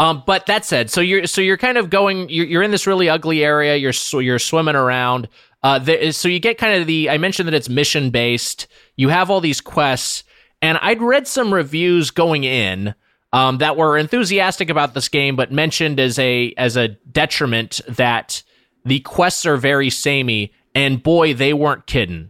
Um, 0.00 0.22
but 0.26 0.46
that 0.46 0.64
said, 0.64 0.90
so 0.90 1.02
you're 1.02 1.26
so 1.26 1.42
you're 1.42 1.58
kind 1.58 1.76
of 1.76 1.90
going. 1.90 2.30
You're, 2.30 2.46
you're 2.46 2.62
in 2.62 2.70
this 2.70 2.86
really 2.86 3.10
ugly 3.10 3.44
area. 3.44 3.76
You're 3.76 3.92
you're 4.22 4.38
swimming 4.38 4.74
around. 4.74 5.28
Uh, 5.62 6.10
so 6.12 6.26
you 6.26 6.40
get 6.40 6.56
kind 6.56 6.80
of 6.80 6.86
the. 6.86 7.10
I 7.10 7.18
mentioned 7.18 7.46
that 7.48 7.54
it's 7.54 7.68
mission 7.68 8.08
based. 8.08 8.66
You 8.96 9.10
have 9.10 9.28
all 9.28 9.42
these 9.42 9.60
quests, 9.60 10.24
and 10.62 10.78
I'd 10.78 11.02
read 11.02 11.28
some 11.28 11.52
reviews 11.52 12.10
going 12.10 12.44
in 12.44 12.94
um, 13.34 13.58
that 13.58 13.76
were 13.76 13.98
enthusiastic 13.98 14.70
about 14.70 14.94
this 14.94 15.10
game, 15.10 15.36
but 15.36 15.52
mentioned 15.52 16.00
as 16.00 16.18
a 16.18 16.54
as 16.56 16.78
a 16.78 16.88
detriment 16.88 17.82
that 17.86 18.42
the 18.86 19.00
quests 19.00 19.44
are 19.44 19.58
very 19.58 19.90
samey. 19.90 20.54
And 20.74 21.02
boy, 21.02 21.34
they 21.34 21.52
weren't 21.52 21.86
kidding 21.86 22.29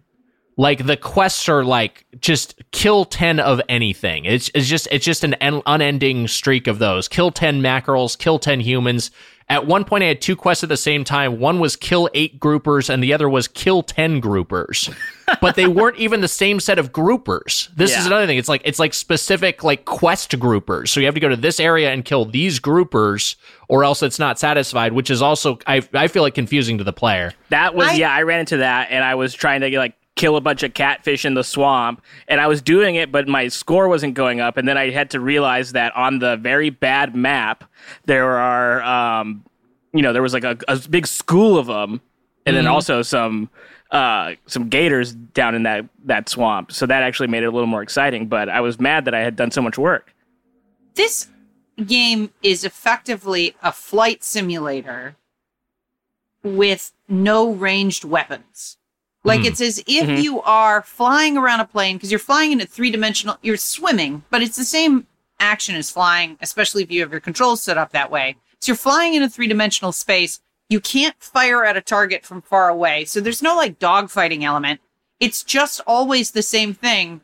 like 0.60 0.84
the 0.84 0.96
quests 0.96 1.48
are 1.48 1.64
like 1.64 2.04
just 2.20 2.60
kill 2.70 3.06
10 3.06 3.40
of 3.40 3.62
anything. 3.70 4.26
It's, 4.26 4.50
it's 4.54 4.68
just 4.68 4.86
it's 4.90 5.06
just 5.06 5.24
an 5.24 5.34
un- 5.40 5.62
unending 5.64 6.28
streak 6.28 6.66
of 6.66 6.78
those. 6.78 7.08
Kill 7.08 7.30
10 7.30 7.62
mackerels 7.62 8.14
kill 8.14 8.38
10 8.38 8.60
humans. 8.60 9.10
At 9.48 9.66
one 9.66 9.84
point 9.84 10.04
i 10.04 10.06
had 10.08 10.20
two 10.20 10.36
quests 10.36 10.62
at 10.62 10.68
the 10.68 10.76
same 10.76 11.02
time. 11.02 11.40
One 11.40 11.60
was 11.60 11.76
kill 11.76 12.10
8 12.12 12.38
groupers 12.38 12.90
and 12.90 13.02
the 13.02 13.14
other 13.14 13.26
was 13.28 13.48
kill 13.48 13.82
10 13.82 14.20
groupers. 14.20 14.94
But 15.40 15.54
they 15.54 15.68
weren't 15.68 15.96
even 15.96 16.22
the 16.22 16.26
same 16.28 16.58
set 16.58 16.80
of 16.80 16.90
groupers. 16.90 17.68
This 17.76 17.96
is 17.96 18.04
another 18.06 18.26
thing. 18.26 18.36
It's 18.36 18.48
like 18.48 18.62
it's 18.64 18.80
like 18.80 18.92
specific 18.92 19.62
like 19.62 19.84
quest 19.84 20.32
groupers. 20.32 20.88
So 20.88 20.98
you 20.98 21.06
have 21.06 21.14
to 21.14 21.20
go 21.20 21.28
to 21.28 21.36
this 21.36 21.60
area 21.60 21.92
and 21.92 22.04
kill 22.04 22.24
these 22.24 22.58
groupers 22.58 23.36
or 23.68 23.84
else 23.84 24.02
it's 24.02 24.18
not 24.18 24.40
satisfied 24.40 24.92
which 24.92 25.08
is 25.08 25.22
also 25.22 25.58
i, 25.68 25.80
I 25.94 26.08
feel 26.08 26.24
like 26.24 26.34
confusing 26.34 26.78
to 26.78 26.84
the 26.84 26.92
player. 26.92 27.32
That 27.50 27.76
was 27.76 27.86
I- 27.90 27.92
yeah. 27.94 28.12
I 28.12 28.22
ran 28.22 28.40
into 28.40 28.56
that, 28.58 28.88
and 28.90 29.04
I 29.04 29.14
was 29.14 29.32
trying 29.32 29.60
to 29.60 29.70
get 29.70 29.78
like 29.78 29.94
kill 30.20 30.36
a 30.36 30.40
bunch 30.40 30.62
of 30.62 30.74
catfish 30.74 31.24
in 31.24 31.34
the 31.34 31.42
swamp, 31.42 32.02
and 32.28 32.40
I 32.40 32.46
was 32.46 32.60
doing 32.60 32.94
it, 32.96 33.10
but 33.10 33.26
my 33.26 33.48
score 33.48 33.88
wasn't 33.88 34.14
going 34.14 34.40
up, 34.40 34.58
and 34.58 34.68
then 34.68 34.76
I 34.76 34.90
had 34.90 35.10
to 35.10 35.20
realize 35.20 35.72
that 35.72 35.96
on 35.96 36.18
the 36.18 36.36
very 36.36 36.68
bad 36.68 37.16
map 37.16 37.64
there 38.04 38.36
are, 38.36 38.82
um, 38.82 39.44
you 39.94 40.02
know, 40.02 40.12
there 40.12 40.22
was 40.22 40.34
like 40.34 40.44
a, 40.44 40.58
a 40.68 40.78
big 40.88 41.06
school 41.06 41.56
of 41.56 41.66
them. 41.66 42.00
and 42.46 42.56
then 42.56 42.66
also 42.66 43.02
some 43.02 43.48
uh, 43.90 44.34
some 44.46 44.68
gators 44.68 45.12
down 45.12 45.54
in 45.54 45.62
that 45.64 45.84
that 46.04 46.28
swamp. 46.28 46.72
So 46.72 46.86
that 46.86 47.02
actually 47.02 47.28
made 47.28 47.42
it 47.42 47.46
a 47.46 47.50
little 47.50 47.66
more 47.66 47.82
exciting. 47.82 48.26
But 48.26 48.48
I 48.48 48.60
was 48.60 48.80
mad 48.80 49.04
that 49.04 49.14
I 49.14 49.20
had 49.20 49.36
done 49.36 49.50
so 49.50 49.62
much 49.62 49.78
work. 49.78 50.14
This 50.94 51.28
game 51.86 52.30
is 52.42 52.64
effectively 52.64 53.54
a 53.62 53.72
flight 53.72 54.22
simulator 54.24 55.16
with 56.42 56.92
no 57.08 57.52
ranged 57.52 58.04
weapons. 58.04 58.76
Like 59.22 59.44
it's 59.44 59.60
as 59.60 59.78
if 59.86 60.06
Mhm. 60.08 60.22
you 60.22 60.40
are 60.42 60.80
flying 60.82 61.36
around 61.36 61.60
a 61.60 61.64
plane 61.66 61.96
because 61.96 62.10
you're 62.10 62.18
flying 62.18 62.52
in 62.52 62.60
a 62.60 62.66
three 62.66 62.90
dimensional, 62.90 63.36
you're 63.42 63.56
swimming, 63.58 64.24
but 64.30 64.42
it's 64.42 64.56
the 64.56 64.64
same 64.64 65.06
action 65.38 65.74
as 65.74 65.90
flying, 65.90 66.38
especially 66.40 66.82
if 66.82 66.90
you 66.90 67.00
have 67.02 67.10
your 67.10 67.20
controls 67.20 67.62
set 67.62 67.76
up 67.78 67.92
that 67.92 68.10
way. 68.10 68.36
So 68.60 68.70
you're 68.70 68.76
flying 68.76 69.14
in 69.14 69.22
a 69.22 69.28
three 69.28 69.46
dimensional 69.46 69.92
space. 69.92 70.40
You 70.70 70.80
can't 70.80 71.16
fire 71.22 71.64
at 71.64 71.76
a 71.76 71.80
target 71.82 72.24
from 72.24 72.40
far 72.42 72.68
away. 72.68 73.04
So 73.04 73.20
there's 73.20 73.42
no 73.42 73.56
like 73.56 73.78
dogfighting 73.78 74.42
element. 74.42 74.80
It's 75.18 75.42
just 75.42 75.80
always 75.86 76.30
the 76.30 76.42
same 76.42 76.72
thing. 76.72 77.20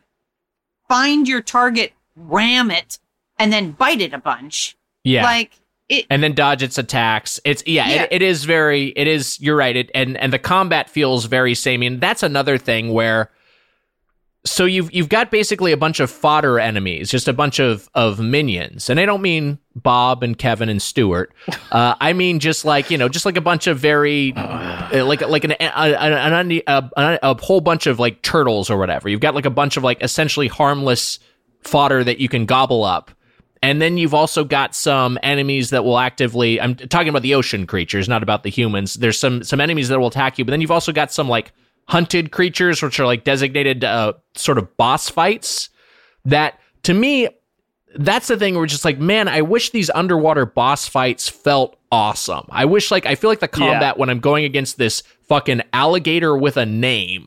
Find 0.88 1.26
your 1.26 1.40
target, 1.40 1.94
ram 2.14 2.70
it, 2.70 2.98
and 3.38 3.52
then 3.52 3.72
bite 3.72 4.00
it 4.00 4.12
a 4.12 4.18
bunch. 4.18 4.76
Yeah. 5.02 5.24
Like 5.24 5.52
it, 5.88 6.07
and 6.11 6.22
then 6.22 6.35
dodge 6.35 6.62
its 6.62 6.79
attacks. 6.79 7.40
It's 7.44 7.62
yeah, 7.66 7.88
Yeah. 7.88 8.03
It, 8.05 8.09
it 8.12 8.22
is 8.22 8.44
very 8.44 8.88
it 8.96 9.07
is 9.07 9.40
you're 9.40 9.57
right. 9.57 9.77
It 9.77 9.90
and 9.94 10.16
and 10.16 10.33
the 10.33 10.38
combat 10.38 10.90
feels 10.90 11.27
very 11.27 11.55
samey. 11.55 11.87
And 11.87 12.01
that's 12.01 12.22
another 12.22 12.59
thing 12.59 12.92
where 12.92 13.31
so 14.44 14.64
you've 14.64 14.92
you've 14.92 15.09
got 15.09 15.31
basically 15.31 15.72
a 15.72 15.77
bunch 15.77 16.01
of 16.01 16.11
fodder 16.11 16.59
enemies, 16.59 17.11
just 17.11 17.29
a 17.29 17.33
bunch 17.33 17.61
of 17.61 17.88
of 17.94 18.18
minions. 18.18 18.88
And 18.90 18.99
I 18.99 19.07
don't 19.07 19.22
mean 19.22 19.59
Bob 19.75 20.22
and 20.22 20.37
Kevin 20.38 20.68
and 20.68 20.81
Stuart. 20.81 21.33
Uh, 21.72 21.94
I 22.01 22.12
mean 22.12 22.38
just 22.38 22.64
like, 22.64 22.90
you 22.90 22.96
know, 22.96 23.09
just 23.09 23.27
like 23.27 23.37
a 23.37 23.40
bunch 23.40 23.66
of 23.66 23.79
very 23.79 24.33
uh, 24.37 25.05
like 25.05 25.20
like 25.20 25.44
an, 25.44 25.53
an, 25.53 26.51
an, 26.51 26.62
a, 26.66 27.18
a 27.22 27.35
whole 27.42 27.61
bunch 27.61 27.87
of 27.87 27.99
like 27.99 28.22
turtles 28.22 28.70
or 28.70 28.79
whatever. 28.79 29.09
You've 29.09 29.20
got 29.20 29.35
like 29.35 29.44
a 29.44 29.51
bunch 29.51 29.77
of 29.77 29.83
like 29.83 30.01
essentially 30.03 30.46
harmless 30.46 31.18
fodder 31.62 32.03
that 32.05 32.18
you 32.18 32.29
can 32.29 32.46
gobble 32.46 32.85
up. 32.85 33.11
And 33.62 33.80
then 33.80 33.96
you've 33.96 34.14
also 34.14 34.44
got 34.44 34.74
some 34.74 35.18
enemies 35.22 35.70
that 35.70 35.84
will 35.84 35.98
actively 35.98 36.60
I'm 36.60 36.74
talking 36.76 37.08
about 37.08 37.22
the 37.22 37.34
ocean 37.34 37.66
creatures, 37.66 38.08
not 38.08 38.22
about 38.22 38.42
the 38.42 38.50
humans. 38.50 38.94
There's 38.94 39.18
some 39.18 39.42
some 39.42 39.60
enemies 39.60 39.88
that 39.88 39.98
will 39.98 40.08
attack 40.08 40.38
you, 40.38 40.44
but 40.44 40.50
then 40.50 40.60
you've 40.60 40.70
also 40.70 40.92
got 40.92 41.12
some 41.12 41.28
like 41.28 41.52
hunted 41.88 42.32
creatures 42.32 42.82
which 42.82 42.98
are 42.98 43.06
like 43.06 43.24
designated 43.24 43.84
uh, 43.84 44.12
sort 44.34 44.58
of 44.58 44.76
boss 44.76 45.08
fights 45.08 45.70
that 46.24 46.58
to 46.82 46.92
me 46.92 47.28
that's 47.98 48.28
the 48.28 48.36
thing 48.36 48.54
where 48.54 48.64
it's 48.64 48.72
just 48.72 48.84
like 48.84 48.98
man 48.98 49.28
i 49.28 49.40
wish 49.40 49.70
these 49.70 49.88
underwater 49.90 50.44
boss 50.44 50.88
fights 50.88 51.28
felt 51.28 51.78
awesome 51.92 52.44
i 52.50 52.64
wish 52.64 52.90
like 52.90 53.06
i 53.06 53.14
feel 53.14 53.30
like 53.30 53.40
the 53.40 53.48
combat 53.48 53.96
when 53.96 54.10
i'm 54.10 54.18
going 54.18 54.44
against 54.44 54.76
this 54.76 55.02
fucking 55.28 55.62
alligator 55.72 56.36
with 56.36 56.56
a 56.56 56.66
name 56.66 57.24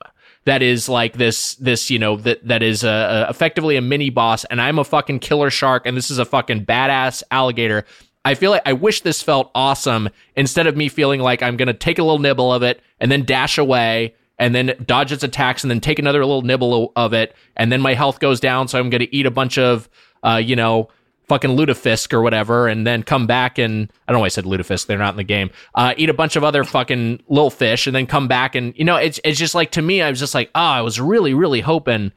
that 0.49 0.63
is 0.63 0.89
like 0.89 1.13
this 1.13 1.53
this 1.55 1.91
you 1.91 1.99
know 1.99 2.17
that 2.17 2.45
that 2.47 2.63
is 2.63 2.83
uh, 2.83 2.89
uh, 2.89 3.27
effectively 3.29 3.75
a 3.75 3.81
mini 3.81 4.09
boss 4.09 4.45
and 4.45 4.59
i'm 4.59 4.79
a 4.79 4.83
fucking 4.83 5.19
killer 5.19 5.51
shark 5.51 5.83
and 5.85 5.95
this 5.95 6.09
is 6.09 6.17
a 6.17 6.25
fucking 6.25 6.65
badass 6.65 7.21
alligator. 7.29 7.85
I 8.25 8.33
feel 8.33 8.49
like 8.49 8.63
i 8.65 8.73
wish 8.73 9.01
this 9.01 9.21
felt 9.21 9.51
awesome 9.53 10.09
instead 10.35 10.65
of 10.65 10.75
me 10.75 10.89
feeling 10.89 11.19
like 11.21 11.43
i'm 11.43 11.55
gonna 11.55 11.73
take 11.73 11.99
a 11.99 12.03
little 12.03 12.17
nibble 12.17 12.51
of 12.51 12.63
it 12.63 12.81
and 12.99 13.11
then 13.11 13.25
dash 13.25 13.59
away 13.59 14.15
and 14.39 14.55
then 14.55 14.73
dodge 14.85 15.11
its 15.11 15.23
attacks 15.23 15.63
and 15.63 15.69
then 15.69 15.79
take 15.79 15.99
another 15.99 16.25
little 16.25 16.41
nibble 16.41 16.93
of 16.95 17.13
it 17.13 17.35
and 17.55 17.71
then 17.71 17.79
my 17.79 17.93
health 17.93 18.19
goes 18.19 18.39
down 18.39 18.67
so 18.67 18.79
i'm 18.79 18.89
going 18.89 19.01
to 19.01 19.15
eat 19.15 19.27
a 19.27 19.31
bunch 19.31 19.59
of 19.59 19.87
uh, 20.23 20.41
you 20.43 20.55
know 20.55 20.89
fucking 21.29 21.51
lutefisk 21.51 22.11
or 22.11 22.21
whatever 22.21 22.67
and 22.67 22.85
then 22.85 23.01
come 23.03 23.25
back 23.27 23.57
and 23.57 23.89
i 24.07 24.11
don't 24.11 24.17
know 24.17 24.19
why 24.19 24.25
i 24.25 24.29
said 24.29 24.43
lutefisk 24.43 24.87
they're 24.87 24.97
not 24.97 25.11
in 25.13 25.17
the 25.17 25.23
game 25.23 25.49
uh, 25.75 25.93
eat 25.95 26.09
a 26.09 26.13
bunch 26.13 26.35
of 26.35 26.43
other 26.43 26.63
fucking 26.65 27.21
little 27.29 27.49
fish 27.51 27.87
and 27.87 27.95
then 27.95 28.05
come 28.07 28.27
back 28.27 28.55
and 28.55 28.73
you 28.75 28.83
know 28.83 28.95
it's, 28.97 29.19
it's 29.23 29.39
just 29.39 29.55
like 29.55 29.71
to 29.71 29.81
me 29.81 30.01
i 30.01 30.09
was 30.09 30.19
just 30.19 30.33
like 30.35 30.49
oh 30.55 30.59
i 30.59 30.81
was 30.81 30.99
really 30.99 31.33
really 31.33 31.61
hoping 31.61 32.11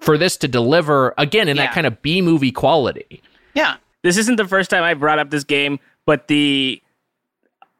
for 0.00 0.16
this 0.18 0.36
to 0.36 0.48
deliver 0.48 1.14
again 1.18 1.48
in 1.48 1.56
Yeah. 1.56 1.66
that 1.66 1.74
kind 1.74 1.86
of 1.86 2.02
b 2.02 2.20
movie 2.22 2.50
quality 2.52 3.22
yeah. 3.54 3.76
this 4.02 4.16
isn't 4.16 4.36
the 4.36 4.46
first 4.48 4.70
time 4.70 4.82
I 4.84 4.94
brought 4.94 5.18
up 5.18 5.30
this 5.30 5.42
game, 5.44 5.78
but 6.06 6.28
the 6.28 6.80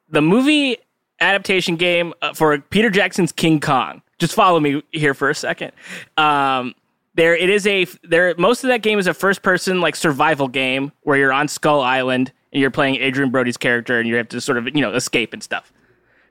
the 0.08 0.20
movie 0.20 0.76
adaptation 1.20 1.76
game 1.76 2.12
uh, 2.22 2.32
for 2.34 2.58
Peter 2.58 2.90
Jackson's 2.90 3.30
King 3.32 3.60
Kong. 3.60 4.02
Just 4.18 4.34
follow 4.34 4.58
me 4.58 4.82
here 4.90 5.14
for 5.14 5.30
a 5.30 5.34
second. 5.34 5.70
Um, 6.16 6.74
there, 7.18 7.36
it 7.36 7.50
is 7.50 7.66
a 7.66 7.84
there. 8.04 8.32
Most 8.38 8.62
of 8.62 8.68
that 8.68 8.80
game 8.80 8.98
is 9.00 9.08
a 9.08 9.12
first 9.12 9.42
person 9.42 9.80
like 9.80 9.96
survival 9.96 10.46
game 10.46 10.92
where 11.02 11.18
you're 11.18 11.32
on 11.32 11.48
Skull 11.48 11.80
Island 11.80 12.30
and 12.52 12.60
you're 12.60 12.70
playing 12.70 13.02
Adrien 13.02 13.30
Brody's 13.30 13.56
character 13.56 13.98
and 13.98 14.08
you 14.08 14.14
have 14.14 14.28
to 14.28 14.40
sort 14.40 14.56
of 14.56 14.66
you 14.66 14.80
know 14.80 14.94
escape 14.94 15.32
and 15.32 15.42
stuff. 15.42 15.72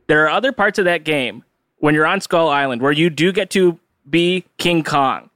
There 0.08 0.24
are 0.26 0.30
other 0.30 0.54
parts 0.54 0.80
of 0.80 0.86
that 0.86 1.04
game 1.04 1.44
when 1.80 1.94
you're 1.94 2.06
on 2.06 2.22
Skull 2.22 2.48
Island 2.48 2.82
where 2.82 2.94
you 2.94 3.10
do 3.10 3.34
get 3.34 3.50
to 3.52 3.78
be 4.10 4.46
King 4.58 4.82
Kong, 4.82 5.30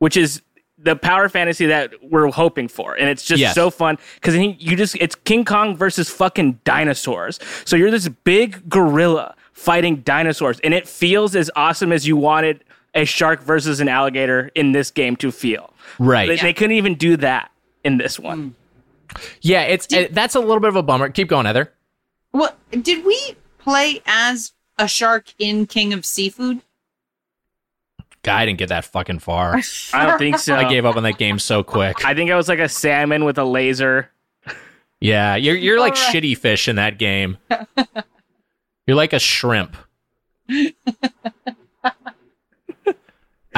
which 0.00 0.18
is 0.18 0.42
the 0.76 0.96
power 0.96 1.30
fantasy 1.30 1.64
that 1.66 1.92
we're 2.02 2.30
hoping 2.30 2.68
for, 2.68 2.94
and 2.94 3.08
it's 3.08 3.24
just 3.24 3.40
Yes. 3.40 3.54
so 3.54 3.70
fun 3.70 3.96
because 4.16 4.36
you 4.36 4.76
just 4.76 4.96
it's 5.00 5.14
King 5.14 5.46
Kong 5.46 5.78
versus 5.78 6.10
fucking 6.10 6.60
dinosaurs. 6.64 7.38
So 7.64 7.74
you're 7.74 7.90
this 7.90 8.08
big 8.08 8.68
gorilla 8.68 9.34
fighting 9.54 9.96
dinosaurs, 10.02 10.60
and 10.60 10.74
it 10.74 10.86
feels 10.86 11.34
as 11.34 11.50
awesome 11.56 11.90
as 11.90 12.06
you 12.06 12.18
wanted 12.18 12.64
a 12.94 13.04
shark 13.04 13.42
versus 13.42 13.80
an 13.80 13.88
alligator 13.88 14.50
in 14.54 14.72
this 14.72 14.90
game 14.90 15.16
to 15.16 15.30
feel. 15.30 15.72
right 15.98 16.26
They, 16.28 16.36
they 16.36 16.52
couldn't 16.52 16.76
even 16.76 16.94
do 16.96 17.16
that 17.18 17.50
in 17.84 17.98
this 17.98 18.18
one. 18.18 18.54
yeah 19.40 19.62
it's 19.62 19.86
it, 19.92 20.10
uh, 20.10 20.14
that's 20.14 20.34
a 20.34 20.40
little 20.40 20.60
bit 20.60 20.68
of 20.68 20.76
a 20.76 20.82
bummer 20.82 21.08
keep 21.08 21.28
going 21.28 21.46
heather 21.46 21.72
What 22.32 22.56
did 22.70 23.04
we 23.04 23.34
play 23.58 24.00
as 24.06 24.52
a 24.78 24.86
shark 24.88 25.34
in 25.38 25.66
King 25.66 25.92
of 25.92 26.04
Seafood? 26.04 26.62
God, 28.22 28.36
i 28.36 28.44
didn't 28.46 28.58
get 28.58 28.68
that 28.68 28.84
fucking 28.84 29.18
far 29.20 29.58
I 29.94 30.06
don't 30.06 30.18
think 30.18 30.38
so. 30.38 30.54
i 30.54 30.68
gave 30.68 30.84
up 30.84 30.96
on 30.96 31.02
that 31.04 31.16
game 31.18 31.38
so 31.38 31.62
quick 31.62 32.04
I 32.04 32.14
think 32.14 32.30
I 32.30 32.36
was 32.36 32.48
like 32.48 32.58
a 32.58 32.68
salmon 32.68 33.24
with 33.24 33.38
a 33.38 33.44
laser. 33.44 34.10
Yeah, 35.02 35.36
you're 35.36 35.56
you're 35.56 35.80
like 35.80 35.96
All 35.96 36.02
right. 36.02 36.14
shitty 36.14 36.36
fish 36.36 36.68
in 36.68 36.76
that 36.76 36.98
game. 36.98 37.38
you're 38.86 38.96
like 38.96 39.14
a 39.14 39.18
shrimp. 39.18 39.74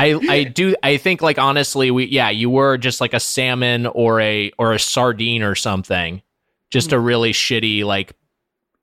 I 0.03 0.19
I 0.29 0.45
do 0.45 0.75
I 0.83 0.97
think 0.97 1.23
like 1.23 1.38
honestly 1.38 1.91
we 1.91 2.07
yeah 2.07 2.31
you 2.31 2.51
were 2.51 2.77
just 2.77 3.01
like 3.01 3.15
a 3.15 3.21
salmon 3.21 3.87
or 3.87 4.21
a 4.21 4.51
or 4.59 4.73
a 4.73 4.79
sardine 4.79 5.43
or 5.43 5.55
something, 5.55 6.23
just 6.71 6.93
a 6.93 6.99
really 6.99 7.33
shitty 7.33 7.85
like 7.85 8.12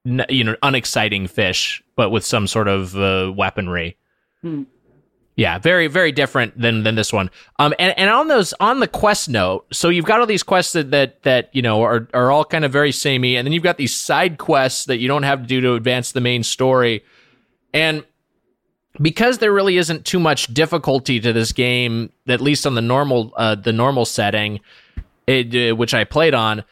n- 0.05 0.25
you 0.29 0.43
know 0.43 0.55
unexciting 0.63 1.27
fish 1.27 1.83
but 1.95 2.09
with 2.11 2.25
some 2.25 2.47
sort 2.47 2.69
of 2.69 2.95
uh, 2.95 3.33
weaponry. 3.35 3.97
Hmm. 4.41 4.63
Yeah, 5.35 5.57
very 5.57 5.87
very 5.87 6.11
different 6.13 6.59
than 6.59 6.83
than 6.83 6.95
this 6.95 7.11
one. 7.11 7.29
Um, 7.59 7.73
and, 7.79 7.97
and 7.97 8.09
on 8.09 8.27
those 8.29 8.53
on 8.59 8.79
the 8.79 8.87
quest 8.87 9.27
note, 9.29 9.65
so 9.71 9.89
you've 9.89 10.05
got 10.05 10.19
all 10.19 10.25
these 10.25 10.43
quests 10.43 10.73
that 10.73 10.91
that, 10.91 11.23
that 11.23 11.49
you 11.53 11.61
know 11.61 11.81
are 11.81 12.07
are 12.13 12.31
all 12.31 12.45
kind 12.45 12.63
of 12.65 12.71
very 12.71 12.91
samey, 12.91 13.35
and 13.35 13.45
then 13.45 13.53
you've 13.53 13.63
got 13.63 13.77
these 13.77 13.95
side 13.95 14.37
quests 14.37 14.85
that 14.85 14.99
you 14.99 15.07
don't 15.07 15.23
have 15.23 15.41
to 15.41 15.47
do 15.47 15.61
to 15.61 15.73
advance 15.73 16.11
the 16.13 16.21
main 16.21 16.43
story, 16.43 17.03
and 17.73 18.03
because 19.01 19.37
there 19.37 19.51
really 19.51 19.77
isn't 19.77 20.05
too 20.05 20.19
much 20.19 20.53
difficulty 20.53 21.19
to 21.19 21.33
this 21.33 21.51
game, 21.51 22.11
at 22.27 22.41
least 22.41 22.65
on 22.65 22.75
the 22.75 22.81
normal 22.81 23.33
uh, 23.37 23.55
the 23.55 23.73
normal 23.73 24.05
setting, 24.05 24.59
it, 25.27 25.71
uh, 25.71 25.75
which 25.75 25.93
I 25.93 26.03
played 26.03 26.33
on, 26.33 26.63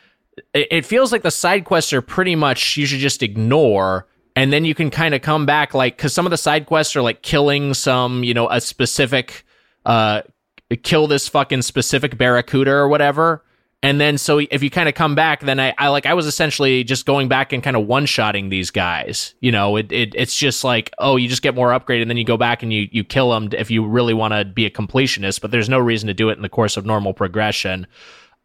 it, 0.54 0.68
it 0.72 0.86
feels 0.86 1.12
like 1.12 1.24
the 1.24 1.32
side 1.32 1.66
quests 1.66 1.94
are 1.94 2.02
pretty 2.02 2.36
much 2.36 2.78
you 2.78 2.86
should 2.86 3.00
just 3.00 3.24
ignore 3.24 4.08
and 4.36 4.54
then 4.54 4.66
you 4.66 4.76
can 4.76 4.92
kind 4.92 5.16
of 5.16 5.22
come 5.22 5.46
back 5.46 5.74
like 5.74 5.98
because 5.98 6.14
some 6.14 6.26
of 6.26 6.30
the 6.30 6.38
side 6.38 6.68
quests 6.68 6.96
are 6.96 7.02
like 7.02 7.22
killing 7.24 7.74
some 7.74 8.24
you 8.24 8.34
know 8.34 8.50
a 8.50 8.62
specific 8.62 9.44
uh 9.86 10.22
kill 10.84 11.08
this 11.08 11.28
fucking 11.28 11.62
specific 11.62 12.18
barracuda 12.18 12.72
or 12.72 12.88
whatever 12.88 13.44
and 13.84 14.02
then 14.02 14.18
so 14.18 14.40
if 14.40 14.64
you 14.64 14.70
kind 14.70 14.90
of 14.90 14.96
come 14.96 15.16
back 15.16 15.42
then 15.42 15.60
I, 15.60 15.74
I 15.78 15.90
like 15.90 16.06
i 16.06 16.14
was 16.14 16.26
essentially 16.26 16.84
just 16.84 17.06
going 17.06 17.28
back 17.28 17.54
and 17.54 17.62
kind 17.62 17.76
of 17.76 17.86
one-shotting 17.86 18.50
these 18.50 18.72
guys 18.72 19.36
you 19.40 19.52
know 19.52 19.76
it, 19.76 19.92
it 19.92 20.14
it's 20.16 20.36
just 20.36 20.64
like 20.64 20.94
oh 20.98 21.16
you 21.16 21.28
just 21.28 21.42
get 21.42 21.56
more 21.56 21.74
upgrade 21.74 22.02
and 22.02 22.10
then 22.10 22.18
you 22.18 22.24
go 22.24 22.38
back 22.38 22.64
and 22.64 22.74
you 22.74 22.88
you 22.92 23.04
kill 23.04 23.32
them 23.32 23.50
if 23.54 23.70
you 23.70 23.86
really 23.86 24.14
want 24.14 24.34
to 24.34 24.46
be 24.46 24.66
a 24.66 24.72
completionist 24.72 25.42
but 25.42 25.52
there's 25.52 25.70
no 25.70 25.80
reason 25.80 26.08
to 26.08 26.14
do 26.14 26.30
it 26.30 26.34
in 26.34 26.42
the 26.42 26.50
course 26.50 26.78
of 26.78 26.86
normal 26.86 27.14
progression 27.14 27.88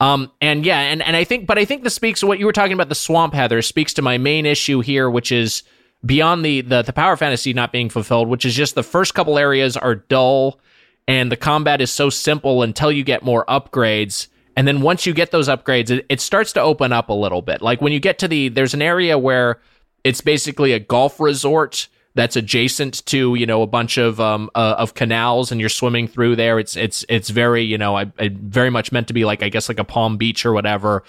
um, 0.02 0.32
and 0.40 0.66
yeah, 0.66 0.80
and, 0.80 1.00
and 1.00 1.14
I 1.14 1.22
think, 1.22 1.46
but 1.46 1.58
I 1.58 1.64
think 1.64 1.84
this 1.84 1.94
speaks 1.94 2.18
to 2.20 2.26
what 2.26 2.40
you 2.40 2.46
were 2.46 2.52
talking 2.52 2.72
about. 2.72 2.88
The 2.88 2.94
swamp 2.96 3.34
heather 3.34 3.62
speaks 3.62 3.94
to 3.94 4.02
my 4.02 4.18
main 4.18 4.46
issue 4.46 4.80
here, 4.80 5.08
which 5.08 5.30
is 5.30 5.62
beyond 6.04 6.44
the, 6.44 6.60
the 6.62 6.82
the 6.82 6.92
power 6.92 7.16
fantasy 7.16 7.52
not 7.52 7.70
being 7.70 7.88
fulfilled, 7.88 8.26
which 8.26 8.44
is 8.44 8.52
just 8.52 8.74
the 8.74 8.82
first 8.82 9.14
couple 9.14 9.38
areas 9.38 9.76
are 9.76 9.94
dull, 9.94 10.58
and 11.06 11.30
the 11.30 11.36
combat 11.36 11.80
is 11.80 11.92
so 11.92 12.10
simple 12.10 12.64
until 12.64 12.90
you 12.90 13.04
get 13.04 13.22
more 13.22 13.44
upgrades. 13.46 14.26
And 14.56 14.68
then 14.68 14.82
once 14.82 15.06
you 15.06 15.14
get 15.14 15.30
those 15.30 15.48
upgrades, 15.48 15.90
it, 15.90 16.06
it 16.08 16.20
starts 16.20 16.52
to 16.54 16.60
open 16.60 16.92
up 16.92 17.08
a 17.08 17.14
little 17.14 17.42
bit. 17.42 17.62
Like 17.62 17.80
when 17.80 17.92
you 17.92 18.00
get 18.00 18.18
to 18.20 18.28
the, 18.28 18.48
there's 18.48 18.74
an 18.74 18.82
area 18.82 19.18
where 19.18 19.60
it's 20.04 20.20
basically 20.20 20.72
a 20.72 20.78
golf 20.78 21.20
resort 21.20 21.88
that's 22.14 22.36
adjacent 22.36 23.06
to 23.06 23.34
you 23.36 23.46
know 23.46 23.62
a 23.62 23.66
bunch 23.66 23.96
of 23.96 24.20
um 24.20 24.50
uh, 24.54 24.74
of 24.76 24.92
canals 24.92 25.50
and 25.50 25.58
you're 25.58 25.70
swimming 25.70 26.06
through 26.06 26.36
there 26.36 26.58
it's 26.58 26.76
it's 26.76 27.06
it's 27.08 27.30
very 27.30 27.62
you 27.62 27.78
know 27.78 27.96
I, 27.96 28.12
I 28.18 28.28
very 28.34 28.68
much 28.68 28.92
meant 28.92 29.08
to 29.08 29.14
be 29.14 29.24
like 29.24 29.42
i 29.42 29.48
guess 29.48 29.66
like 29.66 29.78
a 29.78 29.84
palm 29.84 30.18
beach 30.18 30.44
or 30.44 30.52
whatever 30.52 31.04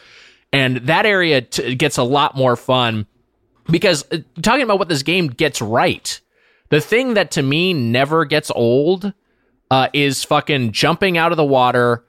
and 0.54 0.78
that 0.78 1.06
area 1.06 1.42
t- 1.42 1.76
gets 1.76 1.98
a 1.98 2.04
lot 2.04 2.38
more 2.38 2.56
fun 2.56 3.06
because 3.70 4.06
uh, 4.14 4.20
talking 4.42 4.62
about 4.62 4.80
what 4.80 4.88
this 4.88 5.04
game 5.04 5.28
gets 5.28 5.62
right 5.62 6.22
The 6.74 6.82
thing 6.82 7.14
that 7.14 7.30
to 7.32 7.44
me 7.44 7.72
never 7.72 8.26
gets 8.26 8.50
old 8.50 9.14
uh, 9.70 9.90
is 9.94 10.24
fucking 10.24 10.72
jumping 10.72 11.20
out 11.20 11.32
of 11.32 11.38
the 11.38 11.46
water, 11.46 12.04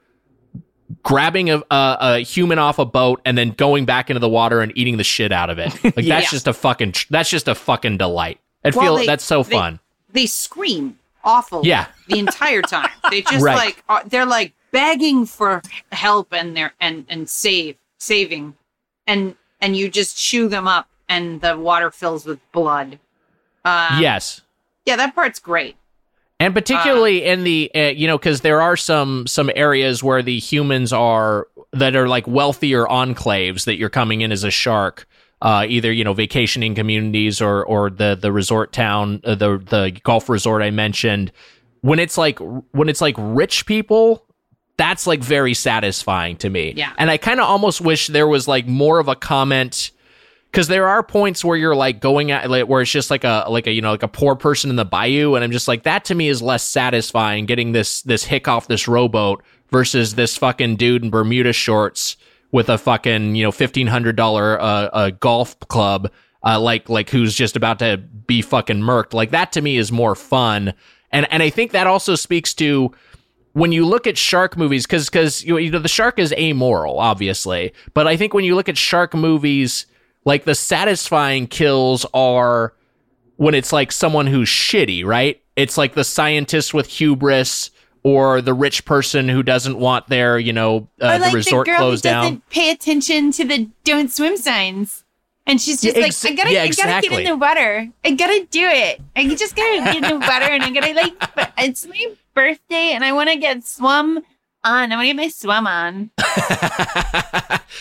grabbing 1.05 1.49
a, 1.49 1.59
a, 1.71 1.97
a 1.99 2.19
human 2.19 2.59
off 2.59 2.79
a 2.79 2.85
boat, 2.85 3.21
and 3.23 3.37
then 3.37 3.51
going 3.51 3.85
back 3.85 4.09
into 4.09 4.19
the 4.19 4.27
water 4.27 4.59
and 4.59 4.73
eating 4.75 4.97
the 4.97 5.03
shit 5.05 5.31
out 5.31 5.49
of 5.49 5.57
it. 5.59 5.71
Like 5.95 6.03
Yeah. 6.05 6.19
that's 6.19 6.31
just 6.31 6.47
a 6.47 6.53
fucking 6.53 6.95
that's 7.09 7.29
just 7.29 7.47
a 7.47 7.55
fucking 7.55 7.97
delight. 7.97 8.39
I 8.65 8.71
Well, 8.71 8.81
feel 8.83 8.95
they- 8.97 9.05
that's 9.05 9.23
so 9.23 9.43
they- 9.43 9.55
fun. 9.55 9.79
They 10.11 10.25
scream 10.25 10.99
awful. 11.23 11.65
Yeah. 11.65 11.87
The 12.09 12.19
entire 12.19 12.61
time. 12.61 12.89
They 13.09 13.21
just 13.33 13.43
Right. 13.45 13.55
like 13.55 13.83
are, 13.87 14.03
they're 14.05 14.25
like 14.25 14.53
begging 14.71 15.25
for 15.25 15.61
help 15.91 16.33
and 16.33 16.55
they're 16.57 16.73
and 16.81 17.05
and 17.07 17.29
save 17.29 17.77
saving, 17.99 18.55
and 19.07 19.35
and 19.61 19.75
you 19.77 19.89
just 19.89 20.17
chew 20.17 20.47
them 20.49 20.67
up 20.67 20.87
and 21.07 21.39
the 21.41 21.57
water 21.57 21.89
fills 21.91 22.25
with 22.25 22.39
blood. 22.51 22.99
Um, 23.63 24.01
yes. 24.01 24.41
Yeah, 24.85 24.95
that 24.97 25.15
part's 25.15 25.39
great. 25.39 25.75
And 26.45 26.53
particularly 26.53 27.23
in 27.25 27.43
the 27.43 27.71
uh, 27.75 27.79
you 27.89 28.07
know 28.07 28.17
because 28.17 28.41
there 28.41 28.61
are 28.61 28.77
some 28.77 29.25
some 29.27 29.49
areas 29.55 30.03
where 30.03 30.21
the 30.21 30.39
humans 30.39 30.93
are 30.93 31.47
that 31.73 31.95
are 31.95 32.07
like 32.07 32.27
wealthier 32.27 32.85
enclaves 32.85 33.65
that 33.65 33.77
you're 33.77 33.89
coming 33.89 34.21
in 34.21 34.31
as 34.31 34.43
a 34.43 34.51
shark 34.51 35.07
uh, 35.41 35.65
either 35.67 35.91
you 35.91 36.03
know 36.03 36.13
vacationing 36.13 36.75
communities 36.75 37.41
or 37.41 37.65
or 37.65 37.89
the 37.89 38.15
the 38.19 38.31
resort 38.31 38.71
town 38.71 39.19
uh, 39.23 39.35
the 39.35 39.57
the 39.57 39.99
golf 40.03 40.29
resort 40.29 40.61
i 40.61 40.69
mentioned 40.71 41.31
when 41.81 41.99
it's 41.99 42.17
like 42.17 42.39
when 42.71 42.89
it's 42.89 43.01
like 43.01 43.15
rich 43.17 43.65
people 43.65 44.25
that's 44.77 45.07
like 45.07 45.21
very 45.23 45.53
satisfying 45.53 46.35
to 46.37 46.49
me 46.49 46.73
Yeah. 46.75 46.91
and 46.97 47.09
i 47.11 47.17
kind 47.17 47.39
of 47.39 47.47
almost 47.49 47.81
wish 47.81 48.07
there 48.07 48.27
was 48.27 48.47
like 48.47 48.67
more 48.67 48.99
of 48.99 49.07
a 49.07 49.15
comment 49.15 49.91
because 50.55 50.69
there 50.69 50.87
are 50.87 51.03
points 51.03 51.43
where 51.43 51.57
you're 51.57 51.75
like 51.75 51.99
going 51.99 52.31
at 52.31 52.49
like 52.49 52.69
where 52.69 52.81
it's 52.81 52.89
just 52.89 53.11
like 53.11 53.25
a 53.25 53.45
like 53.49 53.67
a 53.67 53.73
you 53.73 53.81
know 53.81 53.91
like 53.91 54.03
a 54.03 54.07
poor 54.07 54.37
person 54.37 54.69
in 54.69 54.77
the 54.77 54.85
bayou 54.85 55.35
and 55.35 55.43
i'm 55.43 55.51
just 55.51 55.67
like 55.67 55.83
that 55.83 56.05
to 56.05 56.15
me 56.15 56.29
is 56.29 56.41
less 56.41 56.63
satisfying 56.63 57.45
getting 57.45 57.73
this 57.73 58.01
this 58.03 58.23
hick 58.23 58.47
off 58.47 58.69
this 58.69 58.87
rowboat 58.87 59.43
versus 59.69 60.15
this 60.15 60.37
fucking 60.37 60.77
dude 60.77 61.03
in 61.03 61.09
bermuda 61.09 61.51
shorts 61.51 62.15
with 62.53 62.69
a 62.69 62.77
fucking 62.77 63.35
you 63.35 63.43
know 63.43 63.51
fifteen 63.51 63.87
hundred 63.87 64.15
dollar 64.15 64.57
uh, 64.61 65.09
golf 65.19 65.59
club 65.67 66.09
uh 66.45 66.57
like 66.57 66.87
like 66.87 67.09
who's 67.09 67.35
just 67.35 67.57
about 67.57 67.79
to 67.79 67.97
be 67.97 68.41
fucking 68.41 68.79
murked. 68.79 69.13
Like 69.13 69.31
that 69.31 69.51
to 69.53 69.61
me 69.61 69.77
is 69.77 69.91
more 69.91 70.15
fun. 70.15 70.73
And 71.11 71.27
and 71.31 71.43
i 71.43 71.49
think 71.49 71.71
that 71.71 71.85
also 71.85 72.15
speaks 72.15 72.53
to 72.55 72.91
when 73.53 73.71
you 73.71 73.85
look 73.85 74.07
at 74.07 74.17
shark 74.17 74.57
movies, 74.57 74.85
because 74.85 75.09
because 75.09 75.43
you 75.43 75.69
know 75.69 75.79
the 75.79 75.87
shark 75.89 76.19
is 76.19 76.33
amoral, 76.33 76.99
obviously, 76.99 77.73
but 77.93 78.07
I 78.07 78.17
think 78.17 78.33
when 78.33 78.43
you 78.43 78.55
look 78.55 78.69
at 78.69 78.77
shark 78.77 79.13
movies, 79.13 79.85
like 80.25 80.43
the 80.43 80.55
satisfying 80.55 81.47
kills 81.47 82.05
are 82.13 82.73
when 83.37 83.53
it's 83.53 83.71
like 83.71 83.91
someone 83.91 84.27
who's 84.27 84.49
shitty, 84.49 85.05
right? 85.05 85.41
It's 85.55 85.77
like 85.77 85.93
the 85.93 86.03
scientist 86.03 86.73
with 86.73 86.87
hubris 86.87 87.71
or 88.03 88.41
the 88.41 88.53
rich 88.53 88.85
person 88.85 89.29
who 89.29 89.41
doesn't 89.43 89.77
want 89.79 90.07
their 90.09 90.37
you 90.37 90.53
know 90.53 90.87
uh, 91.01 91.17
like 91.19 91.31
the 91.31 91.37
resort 91.37 91.67
girl 91.67 91.77
closed 91.77 92.03
who 92.03 92.09
down. 92.09 92.23
doesn't 92.23 92.49
pay 92.49 92.71
attention 92.71 93.31
to 93.31 93.45
the 93.45 93.69
don't 93.83 94.11
swim 94.11 94.37
signs. 94.37 95.03
And 95.47 95.61
she's 95.61 95.79
just 95.79 95.95
Yeah, 95.95 96.01
like, 96.03 96.25
I 96.25 96.33
gotta, 96.33 96.53
yeah, 96.53 96.63
I 96.63 96.69
gotta 96.69 97.07
get 97.07 97.19
in 97.19 97.25
the 97.25 97.37
water. 97.37 97.87
I 98.03 98.11
gotta 98.15 98.47
do 98.49 98.67
it. 98.67 98.99
I 99.15 99.27
just 99.35 99.55
gotta 99.55 99.77
get 99.83 99.97
in 99.97 100.01
the 100.01 100.17
water, 100.17 100.45
and 100.45 100.63
I 100.63 100.71
gotta 100.71 100.93
like. 100.93 101.53
It's 101.59 101.85
my 101.85 102.13
birthday, 102.33 102.93
and 102.93 103.03
I 103.05 103.11
want 103.11 103.29
to 103.29 103.37
get 103.37 103.63
swum 103.63 104.23
Ah, 104.65 104.81
on. 104.81 104.91
I 104.91 104.95
want 104.95 105.05
to 105.05 105.07
get 105.07 105.15
my 105.15 105.29
swim 105.29 105.67
on. 105.67 106.09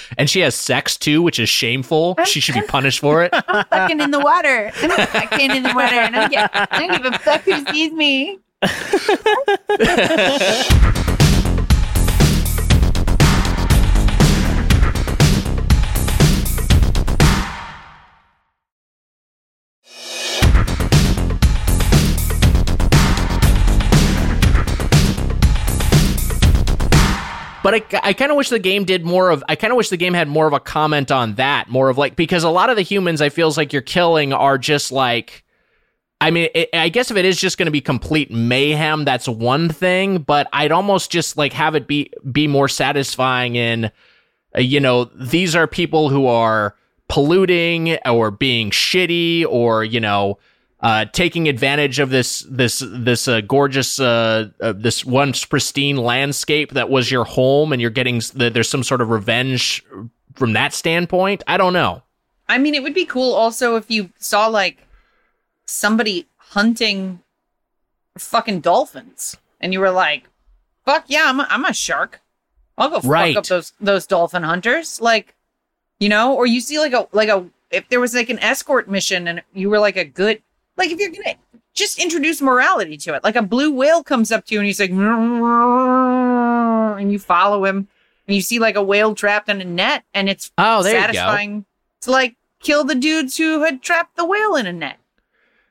and 0.19 0.29
she 0.29 0.41
has 0.41 0.55
sex 0.55 0.97
too, 0.97 1.23
which 1.23 1.39
is 1.39 1.49
shameful. 1.49 2.17
She 2.27 2.41
should 2.41 2.55
be 2.55 2.63
punished 2.69 3.01
for 3.01 3.25
it. 3.25 3.35
Fucking 3.71 4.01
in 4.01 4.11
the 4.11 4.21
water. 4.21 4.71
I'm 4.77 5.07
fucking 5.07 5.51
in 5.51 5.63
the 5.63 5.73
water, 5.75 5.97
and 5.97 6.15
I 6.15 6.21
don't, 6.21 6.31
get, 6.31 6.51
I 6.53 6.87
don't 6.87 7.03
give 7.03 7.13
a 7.13 7.19
fuck 7.19 7.41
who 7.43 7.65
sees 7.73 7.93
me. 7.93 8.39
But 27.65 27.75
I, 27.77 28.11
I 28.11 28.13
kind 28.13 28.31
of 28.31 28.37
wish 28.37 28.51
the 28.51 28.59
game 28.59 28.85
did 28.85 29.07
more 29.07 29.31
of. 29.31 29.43
I 29.49 29.57
kind 29.57 29.73
of 29.73 29.79
wish 29.79 29.89
the 29.89 29.97
game 29.97 30.13
had 30.13 30.29
more 30.29 30.47
of 30.47 30.53
a 30.53 30.61
comment 30.61 31.11
on 31.11 31.37
that, 31.37 31.71
more 31.71 31.89
of 31.89 31.97
like 31.97 32.15
because 32.15 32.45
a 32.45 32.51
lot 32.51 32.69
of 32.69 32.77
the 32.77 32.83
humans 32.83 33.23
I 33.23 33.31
feels 33.31 33.57
like 33.57 33.73
you're 33.73 33.81
killing 33.81 34.35
are 34.35 34.59
just 34.59 34.93
like. 34.93 35.45
I 36.21 36.31
mean, 36.31 36.51
it, 36.55 36.69
I 36.75 36.91
guess 36.91 37.11
if 37.11 37.17
it 37.17 37.25
is 37.25 37.41
just 37.41 37.57
going 37.57 37.65
to 37.67 37.73
be 37.73 37.81
complete 37.81 38.31
mayhem, 38.31 39.07
that's 39.07 39.27
one 39.27 39.71
thing. 39.71 40.19
But 40.19 40.47
I'd 40.53 40.73
almost 40.73 41.11
just 41.11 41.39
like 41.39 41.55
have 41.55 41.75
it 41.75 41.87
be 41.87 42.11
be 42.31 42.47
more 42.47 42.69
satisfying 42.69 43.57
in, 43.57 43.91
uh, 44.55 44.61
you 44.61 44.79
know, 44.79 45.05
these 45.15 45.57
are 45.57 45.67
people 45.67 46.11
who 46.11 46.27
are 46.27 46.77
polluting 47.09 47.97
or 48.05 48.31
being 48.31 48.73
shitty 48.73 49.47
or 49.47 49.85
you 49.85 50.01
know 50.01 50.39
uh, 50.85 51.07
taking 51.07 51.49
advantage 51.49 51.99
of 51.99 52.11
this 52.11 52.47
this 52.47 52.83
this 52.87 53.27
uh, 53.27 53.41
gorgeous 53.41 53.99
uh, 53.99 54.51
uh, 54.61 54.75
this 54.77 55.03
once 55.03 55.43
pristine 55.47 55.97
landscape 55.97 56.73
that 56.73 56.91
was 56.91 57.11
your 57.11 57.25
home, 57.25 57.73
and 57.73 57.81
you're 57.81 57.91
getting 57.91 58.21
the, 58.35 58.51
there's 58.53 58.69
some 58.69 58.83
sort 58.83 59.01
of 59.01 59.09
revenge 59.09 59.83
from 60.35 60.53
that 60.53 60.75
standpoint. 60.75 61.43
I 61.47 61.57
don't 61.57 61.73
know. 61.73 62.03
I 62.51 62.59
mean, 62.59 62.75
it 62.75 62.83
would 62.83 62.93
be 62.93 63.07
cool 63.07 63.33
also 63.33 63.77
if 63.77 63.91
you 63.91 64.11
saw 64.19 64.47
like 64.47 64.87
somebody 65.65 66.27
hunting 66.37 67.21
fucking 68.19 68.61
dolphins, 68.61 69.39
and 69.63 69.73
you 69.73 69.81
were 69.81 69.91
like, 69.91 70.29
"Fuck 70.85 71.05
yeah, 71.09 71.25
I'm 71.27 71.41
a, 71.41 71.47
I'm 71.49 71.65
a 71.65 71.73
shark. 71.73 72.21
I'll 72.77 72.91
go 72.91 73.01
Right. 73.09 73.35
fuck 73.35 73.45
up 73.45 73.47
those 73.47 73.73
those 73.81 74.07
dolphin 74.07 74.43
hunters." 74.43 75.01
Like, 75.01 75.35
you 75.99 76.11
know, 76.11 76.35
or 76.35 76.45
you 76.47 76.61
see 76.61 76.79
like 76.79 76.93
a 76.93 77.09
like 77.13 77.31
a 77.31 77.47
if 77.71 77.89
there 77.89 78.01
was 78.01 78.15
like 78.15 78.29
an 78.29 78.39
escort 78.41 78.87
mission, 78.87 79.27
and 79.27 79.41
you 79.55 79.71
were 79.71 79.79
like 79.79 79.97
a 79.97 80.05
good 80.05 80.43
like 80.77 80.91
if 80.91 80.99
you're 80.99 81.11
gonna 81.11 81.37
just 81.75 81.99
introduce 81.99 82.41
morality 82.41 82.97
to 82.99 83.15
it, 83.15 83.25
like 83.25 83.37
a 83.37 83.43
blue 83.43 83.73
whale 83.73 84.03
comes 84.05 84.31
up 84.33 84.45
to 84.47 84.55
you 84.55 84.61
and 84.61 84.67
he's 84.67 84.79
like, 84.81 84.91
and 87.01 87.11
you 87.13 87.19
follow 87.19 87.65
him, 87.65 87.89
and 88.27 88.35
you 88.37 88.41
see 88.43 88.59
like 88.59 88.77
a 88.77 88.83
whale 88.83 89.15
trapped 89.15 89.49
in 89.49 89.61
a 89.61 89.65
net, 89.65 90.05
and 90.15 90.29
it's 90.29 90.51
Oh, 90.59 90.83
there 90.83 90.93
you 90.95 90.99
go. 90.99 91.13
satisfying 91.13 91.65
to 92.03 92.11
like 92.11 92.37
kill 92.61 92.85
the 92.85 92.95
dudes 92.95 93.37
who 93.37 93.63
had 93.65 93.83
trapped 93.83 94.17
the 94.17 94.25
whale 94.25 94.55
in 94.57 94.67
a 94.67 94.73
net. 94.73 94.99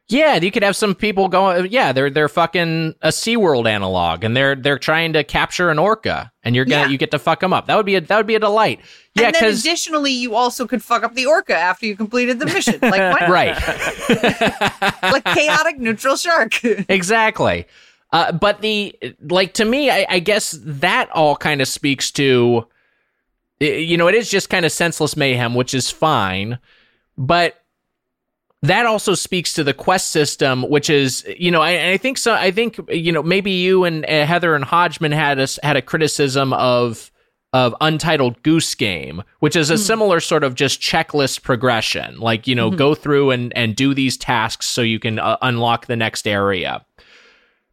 Yeah, 0.10 0.36
you 0.36 0.52
could 0.52 0.64
have 0.64 0.76
some 0.76 0.96
people 0.96 1.30
going. 1.30 1.72
Yeah, 1.72 1.94
they're 1.94 2.10
they're 2.10 2.28
fucking 2.30 2.94
a 3.02 3.08
SeaWorld 3.08 3.68
analog, 3.68 4.24
and 4.26 4.36
they're 4.36 4.54
they're 4.56 4.78
trying 4.78 5.14
to 5.14 5.24
capture 5.24 5.70
an 5.70 5.80
orca, 5.80 6.32
and 6.44 6.56
you're 6.56 6.66
gonna 6.66 6.84
Yeah. 6.84 6.88
you 6.90 6.98
get 6.98 7.12
to 7.12 7.20
fuck 7.20 7.40
them 7.40 7.54
up. 7.54 7.68
That 7.68 7.78
would 7.78 7.86
be 7.86 7.96
a 7.96 8.02
that 8.02 8.18
would 8.18 8.28
be 8.28 8.36
a 8.36 8.40
delight. 8.40 8.82
Yeah, 9.16 9.28
and 9.28 9.36
then 9.36 9.44
because 9.44 9.62
additionally, 9.62 10.12
you 10.12 10.36
also 10.36 10.68
could 10.68 10.84
fuck 10.84 11.04
up 11.04 11.16
the 11.16 11.26
orca 11.26 11.56
after 11.56 11.86
you 11.86 11.96
completed 11.96 12.40
the 12.40 12.46
mission. 12.46 12.80
Like 12.82 13.20
what? 13.20 13.30
right. 13.30 13.58
Like 15.04 15.24
chaotic 15.26 15.80
neutral 15.80 16.16
shark. 16.18 16.60
exactly. 16.90 17.66
Uh, 18.12 18.32
but 18.32 18.62
the 18.62 18.96
like 19.22 19.54
to 19.54 19.66
me, 19.66 19.90
I, 19.90 20.06
I 20.10 20.20
guess 20.20 20.58
that 20.62 21.10
all 21.12 21.36
kind 21.36 21.62
of 21.62 21.68
speaks 21.68 22.12
to, 22.12 22.68
you 23.60 23.98
know, 23.98 24.08
it 24.08 24.16
is 24.16 24.30
just 24.30 24.50
kind 24.50 24.66
of 24.66 24.72
senseless 24.72 25.16
mayhem, 25.18 25.56
which 25.56 25.74
is 25.74 25.90
fine, 25.90 26.60
but 27.18 27.63
that 28.64 28.86
also 28.86 29.14
speaks 29.14 29.54
to 29.54 29.64
the 29.64 29.74
quest 29.74 30.10
system, 30.10 30.64
which 30.64 30.90
is, 30.90 31.24
you 31.38 31.52
know, 31.52 31.62
I, 31.62 31.92
I 31.92 31.98
think 31.98 32.18
so. 32.18 32.34
I 32.34 32.50
think 32.50 32.80
you 32.90 33.12
know 33.12 33.22
maybe 33.22 33.52
you 33.52 33.84
and 33.84 34.06
uh, 34.06 34.26
Heather 34.26 34.56
and 34.56 34.64
Hodgman 34.64 35.12
had 35.12 35.38
a 35.38 35.44
s- 35.44 35.60
had 35.62 35.76
a 35.78 35.82
criticism 35.82 36.52
of 36.54 37.12
of 37.52 37.76
Untitled 37.82 38.42
Goose 38.42 38.74
Game, 38.74 39.22
which 39.40 39.56
is 39.56 39.70
a 39.70 39.78
similar 39.78 40.20
sort 40.20 40.44
of 40.44 40.56
just 40.56 40.82
checklist 40.82 41.44
progression, 41.44 42.20
like 42.20 42.48
you 42.48 42.56
know, 42.56 42.72
go 42.72 42.96
through 42.96 43.30
and 43.32 43.56
and 43.56 43.76
do 43.76 43.94
these 43.94 44.18
tasks 44.18 44.66
so 44.66 44.82
you 44.82 44.98
can 45.00 45.20
uh, 45.20 45.38
unlock 45.42 45.86
the 45.86 45.96
next 45.96 46.28
area. 46.28 46.84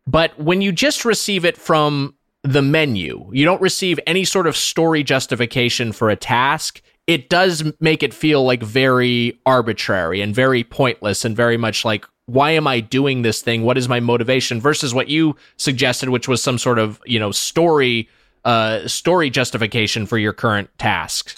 But 0.07 0.39
when 0.39 0.61
you 0.61 0.73
just 0.73 1.05
receive 1.05 1.45
it 1.45 1.57
from 1.57 2.15
the 2.43 2.63
menu, 2.63 3.31
you 3.33 3.45
don't 3.45 3.61
receive 3.63 4.01
any 4.07 4.25
sort 4.25 4.47
of 4.47 4.57
story 4.57 5.03
justification 5.05 5.93
for 5.93 6.11
a 6.11 6.17
task. 6.17 6.83
It 7.11 7.29
does 7.29 7.65
make 7.81 8.03
it 8.03 8.15
feel 8.15 8.45
like 8.45 8.63
very 8.63 9.41
arbitrary 9.45 10.21
and 10.21 10.35
very 10.35 10.63
pointless 10.63 11.25
and 11.25 11.37
very 11.37 11.57
much 11.57 11.85
like, 11.85 12.07
why 12.27 12.53
am 12.53 12.67
I 12.67 12.79
doing 12.79 13.23
this 13.23 13.43
thing? 13.43 13.63
What 13.63 13.77
is 13.77 13.89
my 13.89 13.99
motivation? 13.99 14.61
Versus 14.61 14.95
what 14.95 15.09
you 15.09 15.35
suggested, 15.57 16.11
which 16.11 16.29
was 16.29 16.43
some 16.43 16.59
sort 16.59 16.79
of, 16.79 17.01
you 17.05 17.19
know, 17.19 17.33
story, 17.33 18.09
uh, 18.45 18.87
story 18.87 19.29
justification 19.29 20.07
for 20.07 20.19
your 20.19 20.33
current 20.33 20.71
task 20.79 21.37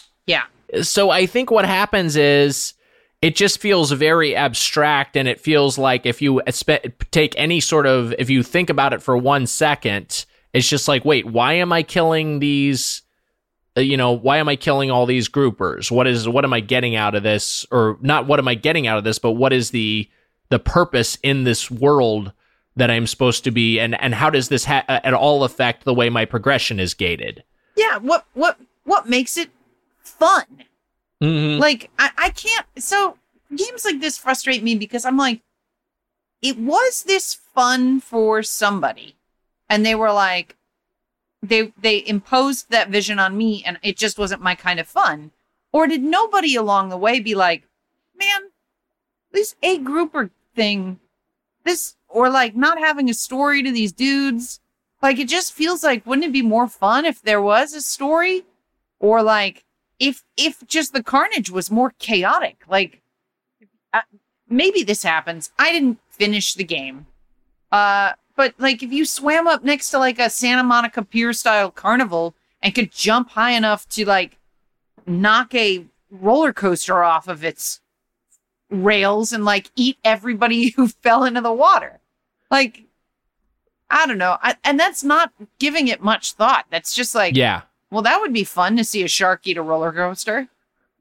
yeah. 0.72 0.82
so 0.82 1.10
I 1.10 1.26
think 1.26 1.50
what 1.50 1.64
happens 1.64 2.16
is 2.16 2.74
it 3.20 3.36
just 3.36 3.58
feels 3.58 3.92
very 3.92 4.34
abstract 4.34 5.16
and 5.16 5.28
it 5.28 5.40
feels 5.40 5.78
like 5.78 6.06
if 6.06 6.20
you 6.20 6.42
take 7.10 7.34
any 7.36 7.60
sort 7.60 7.86
of 7.86 8.14
if 8.18 8.30
you 8.30 8.42
think 8.42 8.70
about 8.70 8.92
it 8.92 9.02
for 9.02 9.16
one 9.16 9.46
second 9.46 10.26
it's 10.52 10.68
just 10.68 10.88
like 10.88 11.04
wait 11.04 11.26
why 11.26 11.54
am 11.54 11.72
i 11.72 11.82
killing 11.82 12.40
these 12.40 13.01
you 13.76 13.96
know 13.96 14.12
why 14.12 14.38
am 14.38 14.48
i 14.48 14.56
killing 14.56 14.90
all 14.90 15.06
these 15.06 15.28
groupers 15.28 15.90
what 15.90 16.06
is 16.06 16.28
what 16.28 16.44
am 16.44 16.52
i 16.52 16.60
getting 16.60 16.94
out 16.94 17.14
of 17.14 17.22
this 17.22 17.64
or 17.70 17.96
not 18.00 18.26
what 18.26 18.38
am 18.38 18.48
i 18.48 18.54
getting 18.54 18.86
out 18.86 18.98
of 18.98 19.04
this 19.04 19.18
but 19.18 19.32
what 19.32 19.52
is 19.52 19.70
the 19.70 20.08
the 20.50 20.58
purpose 20.58 21.16
in 21.22 21.44
this 21.44 21.70
world 21.70 22.32
that 22.76 22.90
I'm 22.90 23.06
supposed 23.06 23.44
to 23.44 23.50
be, 23.50 23.78
and 23.78 24.00
and 24.00 24.14
how 24.14 24.30
does 24.30 24.48
this 24.48 24.64
ha- 24.64 24.84
at 24.86 25.14
all 25.14 25.44
affect 25.44 25.84
the 25.84 25.94
way 25.94 26.10
my 26.10 26.24
progression 26.24 26.80
is 26.80 26.94
gated? 26.94 27.44
Yeah, 27.76 27.98
what 27.98 28.26
what 28.34 28.58
what 28.84 29.08
makes 29.08 29.36
it 29.36 29.50
fun? 30.02 30.44
Mm-hmm. 31.22 31.60
Like 31.60 31.90
I, 31.98 32.10
I 32.16 32.30
can't 32.30 32.66
so 32.78 33.16
games 33.54 33.84
like 33.84 34.00
this 34.00 34.18
frustrate 34.18 34.62
me 34.62 34.74
because 34.74 35.04
I'm 35.04 35.16
like, 35.16 35.40
it 36.40 36.58
was 36.58 37.04
this 37.04 37.34
fun 37.34 38.00
for 38.00 38.42
somebody. 38.42 39.16
And 39.68 39.86
they 39.86 39.94
were 39.94 40.12
like 40.12 40.56
they 41.42 41.72
they 41.80 42.06
imposed 42.06 42.70
that 42.70 42.90
vision 42.90 43.18
on 43.18 43.36
me 43.36 43.62
and 43.64 43.78
it 43.82 43.96
just 43.96 44.18
wasn't 44.18 44.42
my 44.42 44.54
kind 44.54 44.78
of 44.80 44.86
fun. 44.86 45.30
Or 45.72 45.86
did 45.86 46.02
nobody 46.02 46.54
along 46.54 46.90
the 46.90 46.98
way 46.98 47.18
be 47.20 47.34
like, 47.34 47.64
man, 48.18 48.50
this 49.32 49.54
A 49.62 49.78
grouper 49.78 50.30
thing, 50.54 51.00
this 51.64 51.96
or 52.08 52.28
like 52.30 52.54
not 52.54 52.78
having 52.78 53.08
a 53.08 53.14
story 53.14 53.62
to 53.62 53.72
these 53.72 53.92
dudes, 53.92 54.60
like 55.00 55.18
it 55.18 55.28
just 55.28 55.52
feels 55.52 55.82
like 55.82 56.06
wouldn't 56.06 56.26
it 56.26 56.32
be 56.32 56.42
more 56.42 56.68
fun 56.68 57.04
if 57.04 57.22
there 57.22 57.42
was 57.42 57.72
a 57.74 57.80
story? 57.80 58.44
Or 59.00 59.22
like 59.22 59.64
if 60.02 60.24
if 60.36 60.66
just 60.66 60.92
the 60.92 61.02
carnage 61.02 61.48
was 61.48 61.70
more 61.70 61.92
chaotic 62.00 62.64
like 62.68 63.00
uh, 63.92 64.00
maybe 64.48 64.82
this 64.82 65.04
happens 65.04 65.52
i 65.60 65.70
didn't 65.70 65.98
finish 66.10 66.54
the 66.54 66.64
game 66.64 67.06
uh 67.70 68.12
but 68.36 68.54
like 68.58 68.82
if 68.82 68.92
you 68.92 69.04
swam 69.04 69.46
up 69.46 69.64
next 69.64 69.90
to 69.90 69.98
like 69.98 70.18
a 70.18 70.30
santa 70.30 70.62
monica 70.62 71.02
pier 71.02 71.32
style 71.32 71.70
carnival 71.70 72.34
and 72.62 72.74
could 72.74 72.90
jump 72.90 73.30
high 73.30 73.52
enough 73.52 73.88
to 73.88 74.04
like 74.04 74.38
knock 75.06 75.54
a 75.54 75.84
roller 76.10 76.52
coaster 76.52 77.02
off 77.02 77.28
of 77.28 77.44
its 77.44 77.80
rails 78.70 79.32
and 79.32 79.44
like 79.44 79.70
eat 79.76 79.98
everybody 80.04 80.70
who 80.76 80.88
fell 80.88 81.24
into 81.24 81.40
the 81.40 81.52
water 81.52 82.00
like 82.50 82.84
i 83.90 84.06
don't 84.06 84.18
know 84.18 84.38
I, 84.42 84.56
and 84.64 84.78
that's 84.78 85.04
not 85.04 85.32
giving 85.58 85.88
it 85.88 86.02
much 86.02 86.32
thought 86.32 86.66
that's 86.70 86.94
just 86.94 87.14
like 87.14 87.36
yeah. 87.36 87.62
well, 87.90 88.02
that 88.02 88.20
would 88.20 88.32
be 88.32 88.44
fun 88.44 88.76
to 88.76 88.84
see 88.84 89.02
a 89.02 89.08
shark 89.08 89.46
eat 89.46 89.58
a 89.58 89.62
roller 89.62 89.92
coaster. 89.92 90.48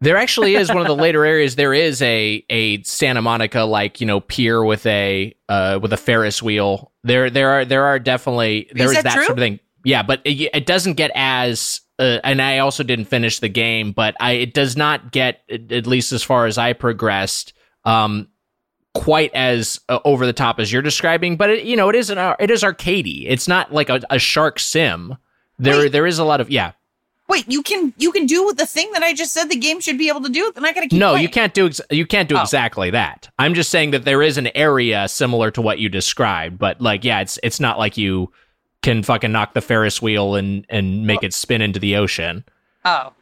There 0.01 0.17
actually 0.17 0.55
is 0.55 0.69
one 0.69 0.81
of 0.81 0.87
the 0.87 0.95
later 0.95 1.23
areas. 1.23 1.55
There 1.55 1.75
is 1.75 2.01
a 2.01 2.43
a 2.49 2.81
Santa 2.83 3.21
Monica 3.21 3.61
like 3.61 4.01
you 4.01 4.07
know 4.07 4.19
pier 4.19 4.63
with 4.63 4.85
a 4.87 5.35
uh 5.47 5.79
with 5.81 5.93
a 5.93 5.97
Ferris 5.97 6.41
wheel. 6.41 6.91
There 7.03 7.29
there 7.29 7.51
are 7.51 7.65
there 7.65 7.85
are 7.85 7.99
definitely 7.99 8.67
there 8.73 8.87
is 8.87 8.93
that 8.95 9.03
that, 9.03 9.13
true? 9.13 9.25
sort 9.25 9.37
of 9.37 9.41
thing. 9.41 9.59
Yeah, 9.85 10.03
but 10.03 10.21
it, 10.25 10.49
it 10.53 10.65
doesn't 10.65 10.93
get 10.93 11.11
as. 11.15 11.81
Uh, 11.99 12.19
and 12.23 12.41
I 12.41 12.57
also 12.59 12.83
didn't 12.83 13.05
finish 13.05 13.39
the 13.39 13.49
game, 13.49 13.91
but 13.91 14.15
I 14.19 14.31
it 14.33 14.55
does 14.55 14.75
not 14.75 15.11
get 15.11 15.43
at 15.49 15.85
least 15.85 16.11
as 16.11 16.23
far 16.23 16.47
as 16.47 16.57
I 16.57 16.73
progressed. 16.73 17.53
Um, 17.85 18.27
quite 18.93 19.33
as 19.33 19.79
uh, 19.87 19.99
over 20.03 20.25
the 20.25 20.33
top 20.33 20.59
as 20.59 20.71
you're 20.71 20.81
describing, 20.81 21.37
but 21.37 21.49
it, 21.49 21.63
you 21.63 21.75
know 21.75 21.89
it 21.89 21.95
is 21.95 22.09
an 22.09 22.35
it 22.39 22.49
is 22.49 22.63
arcadey. 22.63 23.25
It's 23.27 23.47
not 23.47 23.71
like 23.71 23.89
a, 23.89 24.01
a 24.09 24.17
shark 24.17 24.59
sim. 24.59 25.15
There 25.59 25.77
Wait. 25.77 25.91
there 25.91 26.07
is 26.07 26.17
a 26.17 26.25
lot 26.25 26.41
of 26.41 26.49
yeah. 26.49 26.71
Wait, 27.31 27.45
you 27.47 27.63
can 27.63 27.93
you 27.97 28.11
can 28.11 28.25
do 28.25 28.53
the 28.57 28.65
thing 28.65 28.91
that 28.91 29.03
I 29.03 29.13
just 29.13 29.31
said 29.31 29.45
the 29.45 29.55
game 29.55 29.79
should 29.79 29.97
be 29.97 30.09
able 30.09 30.21
to 30.21 30.29
do. 30.29 30.51
Then 30.53 30.65
I 30.65 30.73
gotta 30.73 30.87
keep. 30.89 30.99
No, 30.99 31.11
playing. 31.11 31.23
you 31.23 31.29
can't 31.29 31.53
do 31.53 31.65
ex- 31.67 31.79
you 31.89 32.05
can't 32.05 32.27
do 32.27 32.35
Oh. 32.37 32.41
exactly 32.41 32.89
that. 32.91 33.29
I'm 33.39 33.53
just 33.53 33.69
saying 33.69 33.91
that 33.91 34.03
there 34.03 34.21
is 34.21 34.37
an 34.37 34.49
area 34.55 35.07
similar 35.07 35.49
to 35.51 35.61
what 35.61 35.79
you 35.79 35.87
described, 35.87 36.59
but 36.59 36.81
like 36.81 37.03
yeah, 37.05 37.21
it's 37.21 37.39
it's 37.41 37.59
not 37.61 37.79
like 37.79 37.95
you 37.97 38.31
can 38.83 39.01
fucking 39.01 39.31
knock 39.31 39.53
the 39.53 39.61
Ferris 39.61 40.01
wheel 40.01 40.35
and 40.35 40.65
and 40.69 41.07
make 41.07 41.23
it 41.23 41.33
spin 41.33 41.61
into 41.61 41.79
the 41.79 41.95
ocean. 41.95 42.43
Oh, 42.83 43.13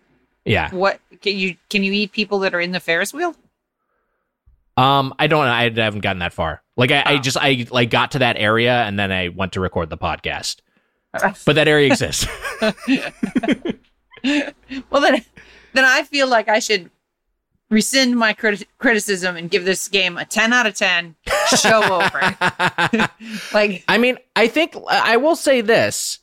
Yeah. 0.43 0.69
what 0.73 0.99
can 1.21 1.37
you 1.37 1.55
can 1.69 1.83
you 1.83 1.91
eat 1.93 2.11
people 2.11 2.39
that 2.39 2.55
are 2.55 2.61
in 2.61 2.71
the 2.71 2.79
Ferris 2.79 3.13
wheel? 3.13 3.35
Um 4.75 5.13
I 5.19 5.27
don't 5.27 5.45
I 5.45 5.69
haven't 5.69 5.99
gotten 6.01 6.19
that 6.19 6.33
far. 6.33 6.63
Like 6.77 6.89
I, 6.91 7.01
I 7.01 7.13
Oh. 7.13 7.17
just 7.19 7.37
I 7.37 7.67
like 7.69 7.89
got 7.91 8.11
to 8.11 8.19
that 8.19 8.37
area 8.37 8.73
and 8.83 8.97
then 8.97 9.11
I 9.11 9.27
went 9.27 9.53
to 9.53 9.59
record 9.59 9.89
the 9.91 9.97
podcast. 9.99 10.61
But 11.45 11.53
that 11.55 11.67
area 11.67 11.87
exists. 11.87 12.25
Well, 14.89 15.01
then 15.01 15.23
then 15.73 15.85
I 15.85 16.03
feel 16.03 16.27
like 16.27 16.47
I 16.49 16.59
should 16.59 16.89
rescind 17.69 18.17
my 18.17 18.33
criti- 18.33 18.65
criticism 18.79 19.35
and 19.37 19.49
give 19.49 19.65
this 19.65 19.87
game 19.87 20.17
a 20.17 20.25
ten 20.25 20.53
out 20.53 20.65
of 20.65 20.73
ten. 20.75 21.15
Show 21.57 21.81
over. 22.01 22.37
like 23.53 23.83
I 23.87 23.97
mean, 23.97 24.17
I 24.35 24.47
think 24.47 24.75
I 24.89 25.17
will 25.17 25.35
say 25.35 25.61
this. 25.61 26.19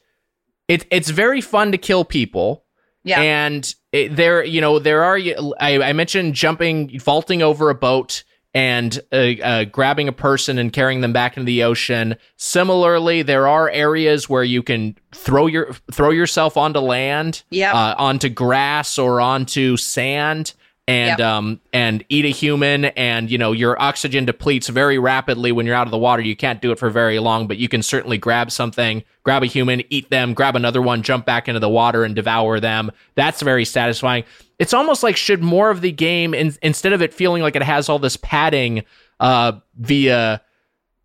It, 0.69 0.85
it's 0.91 1.11
very 1.11 1.41
fun 1.41 1.71
to 1.73 1.79
kill 1.79 2.05
people. 2.05 2.65
yeah, 3.05 3.21
And 3.21 3.73
it, 3.93 4.17
there, 4.17 4.43
you 4.45 4.61
know, 4.61 4.81
there 4.81 5.05
are. 5.05 5.17
I, 5.61 5.81
I 5.81 5.93
mentioned 5.93 6.35
jumping, 6.35 6.99
vaulting 6.99 7.41
over 7.41 7.71
a 7.71 7.75
boat, 7.75 8.25
and 8.57 8.99
uh, 9.13 9.17
uh, 9.17 9.65
grabbing 9.65 10.09
a 10.09 10.13
person 10.13 10.59
and 10.59 10.73
carrying 10.73 11.03
them 11.03 11.13
back 11.13 11.37
into 11.37 11.45
the 11.45 11.63
ocean. 11.63 12.17
Similarly, 12.37 13.21
there 13.21 13.47
are 13.47 13.69
areas 13.69 14.31
where 14.31 14.43
you 14.43 14.63
can 14.63 14.97
throw 15.13 15.47
your 15.47 15.75
throw 15.93 16.09
yourself 16.09 16.57
onto 16.57 16.81
land, 16.81 17.45
uh, 17.75 17.95
onto 17.99 18.31
grass 18.31 18.97
or 18.97 19.21
onto 19.21 19.77
sand. 19.77 20.55
And 20.89 21.19
Yep. 21.19 21.21
um 21.21 21.61
and 21.73 22.05
eat 22.09 22.25
a 22.25 22.29
human 22.29 22.85
and 22.87 23.29
you 23.29 23.39
know 23.39 23.51
your 23.51 23.81
oxygen 23.83 24.25
depletes 24.25 24.69
very 24.69 24.99
rapidly 24.99 25.51
when 25.51 25.67
you're 25.67 25.75
out 25.75 25.89
of 25.89 25.91
the 25.91 25.99
water. 25.99 26.23
You 26.23 26.37
can't 26.37 26.63
do 26.63 26.71
it 26.71 26.79
for 26.79 26.91
very 26.91 27.19
long, 27.19 27.49
but 27.49 27.57
you 27.57 27.69
can 27.69 27.83
certainly 27.83 28.19
grab 28.19 28.53
something, 28.53 29.03
grab 29.25 29.43
a 29.43 29.47
human, 29.47 29.83
eat 29.91 30.11
them, 30.11 30.33
grab 30.33 30.55
another 30.55 30.81
one, 30.81 31.03
jump 31.03 31.27
back 31.27 31.49
into 31.49 31.59
the 31.59 31.69
water 31.69 32.05
and 32.05 32.15
devour 32.15 32.61
them. 32.61 32.93
That's 33.17 33.43
very 33.43 33.65
satisfying. 33.65 34.23
It's 34.61 34.73
almost 34.73 35.03
like 35.03 35.17
should 35.17 35.43
more 35.43 35.71
of 35.71 35.81
the 35.81 35.91
game 35.91 36.33
in, 36.35 36.55
instead 36.63 36.93
of 36.93 37.03
it 37.03 37.13
feeling 37.13 37.43
like 37.43 37.57
it 37.57 37.63
has 37.65 37.89
all 37.89 37.99
this 37.99 38.17
padding 38.17 38.85
uh 39.19 39.53
via 39.77 40.41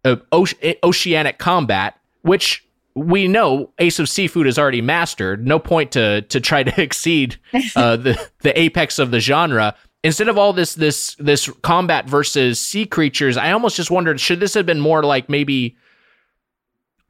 uh, 0.06 0.16
oce- 0.32 0.78
oceanic 0.84 1.40
combat, 1.40 1.98
which 2.22 2.64
we 2.96 3.28
know 3.28 3.74
Ace 3.80 4.00
of 4.00 4.10
Seafood 4.10 4.46
has 4.46 4.60
already 4.60 4.82
mastered. 4.82 5.46
No 5.46 5.60
point 5.60 5.92
to 5.94 6.22
to 6.22 6.40
try 6.40 6.64
to 6.64 6.82
exceed 6.82 7.38
uh, 7.76 7.96
the 7.98 8.30
the 8.40 8.60
apex 8.60 9.00
of 9.00 9.12
the 9.12 9.20
genre. 9.20 9.76
Instead 10.04 10.30
of 10.30 10.38
all 10.38 10.54
this 10.54 10.74
this 10.76 11.16
this 11.20 11.50
combat 11.62 12.10
versus 12.10 12.60
sea 12.60 12.86
creatures, 12.86 13.38
I 13.38 13.52
almost 13.52 13.76
just 13.76 13.92
wondered 13.92 14.20
should 14.20 14.40
this 14.40 14.54
have 14.56 14.66
been 14.66 14.80
more 14.80 15.04
like 15.04 15.30
maybe 15.30 15.78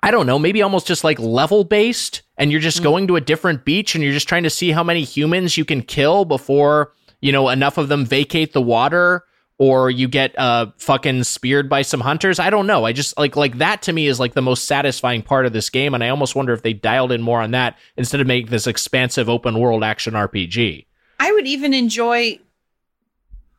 I 0.04 0.12
don't 0.12 0.26
know, 0.26 0.39
maybe 0.39 0.62
almost 0.62 0.88
just 0.88 1.04
like 1.04 1.20
level 1.20 1.63
based, 1.63 2.24
and 2.38 2.52
you're 2.52 2.60
just 2.60 2.82
going 2.82 3.08
to 3.08 3.17
a 3.17 3.22
different 3.22 3.65
beach 3.65 3.94
and 3.94 4.04
you're 4.04 4.13
just 4.13 4.28
trying 4.28 4.44
to 4.44 4.50
see 4.50 4.72
how 4.72 4.84
many 4.84 5.04
humans 5.04 5.58
you 5.58 5.65
can 5.65 5.82
kill 5.84 6.26
before 6.26 6.94
you 7.22 7.32
know 7.32 7.50
enough 7.50 7.78
of 7.78 7.88
them 7.88 8.06
vacate 8.06 8.54
the 8.54 8.62
water 8.62 9.24
or 9.62 9.91
you 9.91 10.08
get 10.08 10.34
uh 10.39 10.65
fucking 10.78 11.24
speared 11.24 11.69
by 11.69 11.84
some 11.84 12.00
hunters. 12.00 12.39
I 12.39 12.50
don't 12.50 12.65
know. 12.65 12.84
I 12.84 12.93
just 12.93 13.15
like 13.19 13.36
like 13.36 13.60
that 13.60 13.84
to 13.84 13.93
me 13.93 14.08
is 14.08 14.19
like 14.19 14.34
the 14.34 14.41
most 14.41 14.65
satisfying 14.65 15.21
part 15.21 15.45
of 15.45 15.54
this 15.54 15.69
game, 15.69 15.93
and 15.93 16.04
I 16.04 16.10
almost 16.10 16.36
wonder 16.36 16.52
if 16.52 16.63
they 16.63 16.74
dialed 16.74 17.12
in 17.12 17.21
more 17.21 17.39
on 17.39 17.52
that 17.52 17.78
instead 17.95 18.21
of 18.21 18.26
making 18.26 18.50
this 18.50 18.65
expansive 18.65 19.30
open 19.30 19.60
world 19.60 19.84
action 19.84 20.15
RPG. 20.15 20.88
I 21.19 21.32
would 21.32 21.45
even 21.45 21.76
enjoy, 21.76 22.39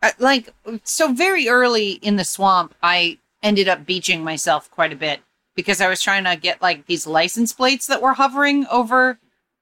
uh, 0.02 0.10
like, 0.18 0.52
so 0.82 1.12
very 1.12 1.48
early 1.48 1.92
in 1.92 2.16
the 2.16 2.24
swamp, 2.24 2.74
I 2.82 3.18
ended 3.40 3.68
up 3.68 3.86
beaching 3.86 4.24
myself 4.24 4.68
quite 4.72 4.92
a 4.92 4.96
bit 4.96 5.20
because 5.54 5.80
I 5.80 5.88
was 5.88 6.02
trying 6.02 6.24
to 6.24 6.34
get 6.34 6.60
like 6.60 6.86
these 6.86 7.06
license 7.06 7.52
plates 7.52 7.86
that 7.86 8.02
were 8.02 8.14
hovering 8.14 8.66
over, 8.72 9.20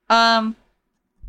um, 0.09 0.57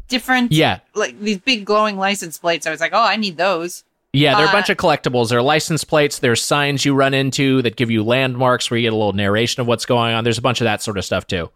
different, 0.08 0.54
Yeah, 0.54 0.80
like 0.96 1.20
these 1.20 1.40
big 1.40 1.66
glowing 1.66 1.98
license 1.98 2.38
plates. 2.38 2.66
I 2.66 2.72
was 2.72 2.80
like, 2.80 2.94
oh, 2.94 3.04
I 3.04 3.18
need 3.18 3.36
those. 3.36 3.84
Yeah, 4.14 4.36
they're 4.36 4.46
a 4.46 4.50
Uh, 4.50 4.52
bunch 4.52 4.70
of 4.70 4.78
collectibles. 4.78 5.30
There 5.30 5.40
are 5.40 5.44
license 5.44 5.84
plates. 5.84 6.20
There's 6.20 6.44
signs 6.44 6.86
you 6.86 6.94
run 6.94 7.14
into 7.14 7.62
that 7.62 7.76
give 7.76 7.90
you 7.92 8.04
landmarks 8.04 8.70
where 8.70 8.78
you 8.78 8.86
get 8.88 8.94
a 8.94 8.96
little 8.96 9.14
narration 9.14 9.62
of 9.62 9.68
what's 9.68 9.86
going 9.86 10.14
on. 10.14 10.24
There's 10.24 10.38
a 10.38 10.42
bunch 10.42 10.62
of 10.62 10.66
that 10.66 10.82
sort 10.82 10.98
of 10.98 11.06
stuff 11.06 11.28
too. 11.28 11.50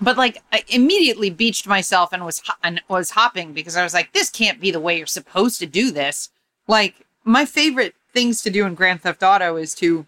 But 0.00 0.16
like, 0.16 0.42
I 0.52 0.64
immediately 0.68 1.30
beached 1.30 1.66
myself 1.66 2.12
and 2.12 2.24
was 2.24 2.42
ho- 2.44 2.54
and 2.62 2.82
was 2.88 3.10
hopping 3.12 3.52
because 3.52 3.76
I 3.76 3.84
was 3.84 3.94
like, 3.94 4.12
this 4.12 4.30
can't 4.30 4.60
be 4.60 4.70
the 4.70 4.80
way 4.80 4.98
you're 4.98 5.06
supposed 5.06 5.58
to 5.60 5.66
do 5.66 5.90
this. 5.90 6.28
Like, 6.66 6.94
my 7.24 7.44
favorite 7.44 7.94
things 8.12 8.42
to 8.42 8.50
do 8.50 8.66
in 8.66 8.74
Grand 8.74 9.02
Theft 9.02 9.22
Auto 9.22 9.56
is 9.56 9.74
to 9.76 10.06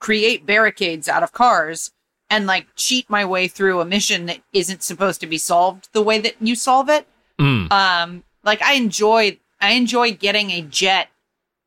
create 0.00 0.44
barricades 0.44 1.08
out 1.08 1.22
of 1.22 1.32
cars 1.32 1.90
and 2.28 2.46
like 2.46 2.66
cheat 2.76 3.08
my 3.08 3.24
way 3.24 3.48
through 3.48 3.80
a 3.80 3.84
mission 3.84 4.26
that 4.26 4.40
isn't 4.52 4.82
supposed 4.82 5.20
to 5.20 5.26
be 5.26 5.38
solved 5.38 5.88
the 5.92 6.02
way 6.02 6.18
that 6.18 6.34
you 6.40 6.54
solve 6.54 6.88
it. 6.88 7.06
Mm. 7.38 7.70
Um, 7.72 8.24
like 8.42 8.60
I 8.62 8.74
enjoy 8.74 9.38
I 9.60 9.72
enjoy 9.72 10.12
getting 10.12 10.50
a 10.50 10.62
jet 10.62 11.08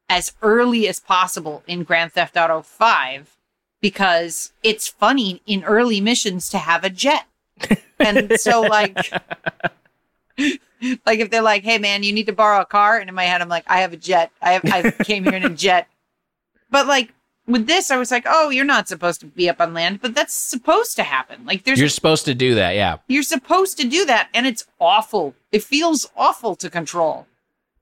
as 0.10 0.34
early 0.42 0.88
as 0.88 1.00
possible 1.00 1.64
in 1.68 1.84
Grand 1.84 2.14
Theft 2.14 2.38
Auto 2.38 2.62
5 2.62 3.38
because 3.82 4.54
it's 4.64 4.88
funny 4.88 5.42
in 5.46 5.64
early 5.64 6.02
missions 6.02 6.50
to 6.50 6.58
have 6.58 6.84
a 6.84 6.90
jet. 6.90 7.26
And 8.00 8.40
so 8.40 8.62
like 8.62 9.12
like 11.06 11.20
if 11.20 11.30
they're 11.30 11.42
like, 11.42 11.64
"Hey 11.64 11.78
man, 11.78 12.04
you 12.04 12.14
need 12.14 12.28
to 12.28 12.34
borrow 12.34 12.62
a 12.62 12.66
car." 12.66 12.98
And 13.00 13.10
in 13.10 13.16
my 13.16 13.24
head 13.24 13.42
I'm 13.42 13.50
like, 13.50 13.66
"I 13.68 13.80
have 13.80 13.94
a 13.94 13.98
jet. 13.98 14.32
I 14.42 14.54
have 14.54 14.66
I 14.66 14.92
came 15.04 15.24
here 15.24 15.34
in 15.34 15.44
a 15.44 15.50
jet." 15.50 15.88
But 16.70 16.88
like 16.88 17.14
with 17.48 17.66
this 17.68 17.92
I 17.92 17.98
was 17.98 18.12
like, 18.12 18.26
"Oh, 18.28 18.50
you're 18.50 18.66
not 18.66 18.88
supposed 18.88 19.20
to 19.22 19.26
be 19.26 19.50
up 19.50 19.60
on 19.60 19.74
land, 19.74 20.02
but 20.02 20.14
that's 20.14 20.34
supposed 20.34 20.96
to 20.98 21.04
happen." 21.04 21.46
Like 21.46 21.64
there's 21.64 21.80
You're 21.80 21.90
supposed 21.90 22.26
to 22.26 22.36
do 22.36 22.56
that, 22.56 22.76
yeah. 22.76 22.98
you're 23.08 23.24
supposed 23.24 23.78
to 23.78 23.88
do 23.88 24.06
that 24.06 24.30
and 24.34 24.46
it's 24.46 24.66
awful. 24.80 25.34
It 25.52 25.64
feels 25.64 26.10
awful 26.16 26.56
to 26.58 26.70
control. 26.70 27.28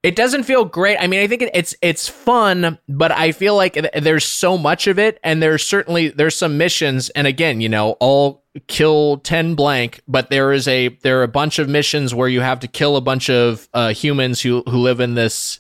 It 0.06 0.16
doesn't 0.16 0.43
feel 0.43 0.66
great. 0.66 0.97
I 0.99 1.08
mean, 1.08 1.20
I 1.20 1.26
think 1.26 1.49
it's 1.51 1.74
it's 1.82 2.08
fun, 2.08 2.78
but 2.88 3.12
I 3.12 3.32
feel 3.32 3.56
like 3.56 3.74
there's 3.99 4.24
so 4.24 4.56
much 4.56 4.86
of 4.86 4.99
it, 4.99 5.20
and 5.24 5.41
there's 5.41 5.66
certainly 5.66 6.10
there's 6.10 6.38
some 6.38 6.60
missions, 6.60 7.10
and 7.10 7.26
again, 7.26 7.60
you 7.60 7.70
know, 7.70 7.93
all 7.93 8.43
kill 8.68 9.18
ten 9.18 9.56
blank, 9.56 10.01
but 10.08 10.30
there 10.30 10.51
is 10.51 10.68
a 10.68 10.89
there 11.01 11.22
are 11.22 11.24
a 11.24 11.28
bunch 11.28 11.58
of 11.58 11.68
missions 11.68 12.14
where 12.14 12.28
you 12.28 12.41
have 12.41 12.60
to 12.60 12.68
kill 12.68 12.97
a 12.97 13.01
bunch 13.01 13.32
of 13.32 13.68
uh, 13.74 13.93
humans 13.93 14.41
who 14.41 14.62
who 14.70 14.78
live 14.78 14.99
in 14.99 15.16
this 15.16 15.60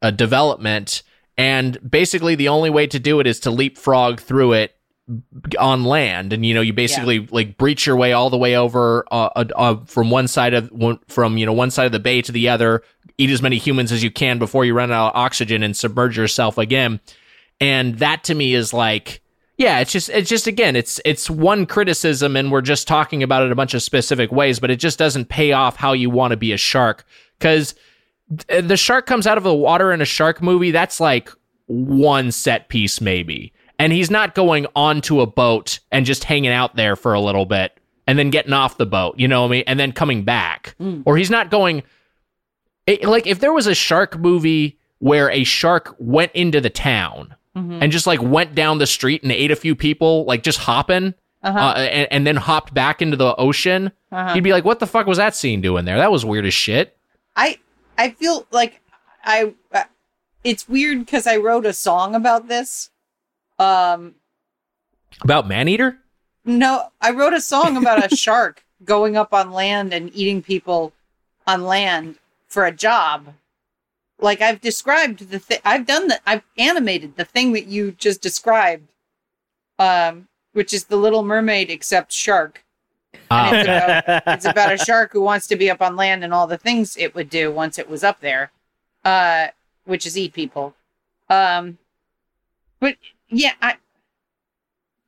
uh, 0.00 0.10
development, 0.10 1.02
and 1.36 1.76
basically 1.90 2.34
the 2.34 2.48
only 2.48 2.70
way 2.70 2.86
to 2.86 2.98
do 2.98 3.20
it 3.20 3.26
is 3.26 3.40
to 3.40 3.50
leapfrog 3.50 4.20
through 4.20 4.54
it 4.54 4.74
on 5.58 5.84
land 5.84 6.32
and 6.32 6.46
you 6.46 6.54
know 6.54 6.60
you 6.60 6.72
basically 6.72 7.26
like 7.30 7.58
breach 7.58 7.86
your 7.86 7.96
way 7.96 8.12
all 8.12 8.30
the 8.30 8.38
way 8.38 8.56
over 8.56 9.04
uh, 9.10 9.28
uh, 9.36 9.44
uh, 9.56 9.76
from 9.84 10.10
one 10.10 10.28
side 10.28 10.54
of 10.54 10.70
one, 10.70 10.98
from 11.08 11.36
you 11.36 11.46
know 11.46 11.52
one 11.52 11.70
side 11.70 11.86
of 11.86 11.92
the 11.92 11.98
bay 11.98 12.22
to 12.22 12.32
the 12.32 12.48
other 12.48 12.82
eat 13.18 13.30
as 13.30 13.42
many 13.42 13.58
humans 13.58 13.92
as 13.92 14.02
you 14.02 14.10
can 14.10 14.38
before 14.38 14.64
you 14.64 14.74
run 14.74 14.90
out 14.90 15.08
of 15.08 15.16
oxygen 15.16 15.62
and 15.62 15.76
submerge 15.76 16.16
yourself 16.16 16.58
again. 16.58 17.00
And 17.60 17.98
that 17.98 18.24
to 18.24 18.34
me 18.34 18.54
is 18.54 18.72
like 18.72 19.20
yeah 19.58 19.80
it's 19.80 19.92
just 19.92 20.08
it's 20.08 20.28
just 20.28 20.46
again 20.46 20.76
it's 20.76 21.00
it's 21.04 21.28
one 21.28 21.66
criticism 21.66 22.36
and 22.36 22.50
we're 22.50 22.62
just 22.62 22.88
talking 22.88 23.22
about 23.22 23.42
it 23.42 23.52
a 23.52 23.54
bunch 23.54 23.74
of 23.74 23.82
specific 23.82 24.32
ways 24.32 24.58
but 24.58 24.70
it 24.70 24.76
just 24.76 24.98
doesn't 24.98 25.28
pay 25.28 25.52
off 25.52 25.76
how 25.76 25.92
you 25.92 26.10
want 26.10 26.30
to 26.30 26.36
be 26.36 26.52
a 26.52 26.56
shark. 26.56 27.04
Because 27.38 27.74
the 28.48 28.76
shark 28.76 29.06
comes 29.06 29.26
out 29.26 29.36
of 29.36 29.44
the 29.44 29.54
water 29.54 29.92
in 29.92 30.00
a 30.00 30.06
shark 30.06 30.40
movie 30.40 30.70
that's 30.70 31.00
like 31.00 31.30
one 31.66 32.30
set 32.30 32.68
piece 32.68 33.00
maybe 33.00 33.52
and 33.82 33.92
he's 33.92 34.10
not 34.10 34.34
going 34.34 34.66
onto 34.76 35.20
a 35.20 35.26
boat 35.26 35.80
and 35.90 36.06
just 36.06 36.24
hanging 36.24 36.52
out 36.52 36.76
there 36.76 36.94
for 36.96 37.12
a 37.14 37.20
little 37.20 37.44
bit 37.46 37.78
and 38.06 38.18
then 38.18 38.30
getting 38.30 38.52
off 38.52 38.78
the 38.78 38.86
boat 38.86 39.14
you 39.18 39.26
know 39.28 39.42
what 39.42 39.48
i 39.48 39.50
mean? 39.50 39.64
And 39.66 39.78
then 39.80 39.92
coming 39.92 40.24
back. 40.24 40.74
Or 41.04 41.16
he's 41.16 41.30
not 41.30 41.50
going 41.50 41.82
it, 42.86 43.04
like 43.04 43.26
if 43.26 43.38
there 43.40 43.52
was 43.52 43.66
a 43.66 43.74
shark 43.74 44.18
movie 44.18 44.78
where 44.98 45.30
a 45.30 45.44
shark 45.44 45.94
went 45.98 46.32
into 46.32 46.60
the 46.60 46.70
town 46.70 47.34
and 47.54 47.92
just 47.92 48.06
like 48.06 48.22
went 48.22 48.54
down 48.54 48.78
the 48.78 48.86
street 48.86 49.22
and 49.22 49.30
ate 49.30 49.50
a 49.50 49.56
few 49.56 49.74
people 49.74 50.24
like 50.24 50.42
just 50.42 50.58
hopping 50.58 51.12
Uh-huh. 51.42 51.58
uh, 51.58 51.72
and, 51.78 52.08
and 52.10 52.26
then 52.26 52.36
hopped 52.36 52.72
back 52.72 53.02
into 53.02 53.16
the 53.16 53.34
ocean 53.36 53.92
He'd 54.34 54.42
be 54.44 54.52
like 54.52 54.64
what 54.64 54.78
the 54.78 54.86
fuck 54.86 55.06
was 55.06 55.18
that 55.18 55.34
scene 55.34 55.60
doing 55.60 55.84
there? 55.84 55.96
That 55.98 56.10
was 56.12 56.24
weird 56.24 56.46
as 56.46 56.54
shit. 56.54 56.96
I 57.36 57.58
I 57.98 58.10
feel 58.10 58.46
like 58.50 58.80
I 59.24 59.54
uh, 59.72 59.84
it's 60.44 60.68
weird 60.68 60.98
because 61.00 61.26
I 61.26 61.36
wrote 61.36 61.66
a 61.66 61.72
song 61.72 62.14
about 62.14 62.48
this. 62.48 62.90
Um, 63.58 64.14
about 65.22 65.46
maneater 65.46 65.98
no, 66.44 66.88
I 67.00 67.12
wrote 67.12 67.34
a 67.34 67.40
song 67.40 67.76
about 67.76 68.10
a 68.10 68.16
shark 68.16 68.64
going 68.84 69.16
up 69.16 69.32
on 69.32 69.52
land 69.52 69.92
and 69.92 70.10
eating 70.14 70.42
people 70.42 70.92
on 71.46 71.64
land 71.64 72.16
for 72.48 72.66
a 72.66 72.72
job. 72.72 73.34
Like 74.18 74.40
I've 74.40 74.60
described 74.60 75.30
the 75.30 75.38
thing, 75.38 75.58
I've 75.64 75.86
done 75.86 76.08
that. 76.08 76.20
I've 76.26 76.42
animated 76.58 77.16
the 77.16 77.24
thing 77.24 77.52
that 77.52 77.66
you 77.66 77.92
just 77.92 78.20
described, 78.20 78.88
um, 79.78 80.28
which 80.52 80.72
is 80.72 80.84
the 80.84 80.96
Little 80.96 81.22
Mermaid 81.22 81.70
except 81.70 82.12
shark. 82.12 82.64
Uh, 83.30 83.50
It's 83.52 83.64
about, 83.64 84.22
it's 84.26 84.44
about 84.44 84.72
a 84.72 84.78
shark 84.78 85.12
who 85.12 85.20
wants 85.20 85.46
to 85.48 85.56
be 85.56 85.70
up 85.70 85.82
on 85.82 85.96
land 85.96 86.22
and 86.24 86.32
all 86.34 86.46
the 86.46 86.58
things 86.58 86.96
it 86.96 87.14
would 87.14 87.30
do 87.30 87.50
once 87.50 87.78
it 87.78 87.88
was 87.88 88.04
up 88.04 88.20
there, 88.20 88.52
uh, 89.04 89.48
which 89.84 90.06
is 90.06 90.18
eat 90.18 90.32
people. 90.32 90.74
Um, 91.28 91.78
but 92.78 92.96
yeah, 93.32 93.52
I, 93.60 93.76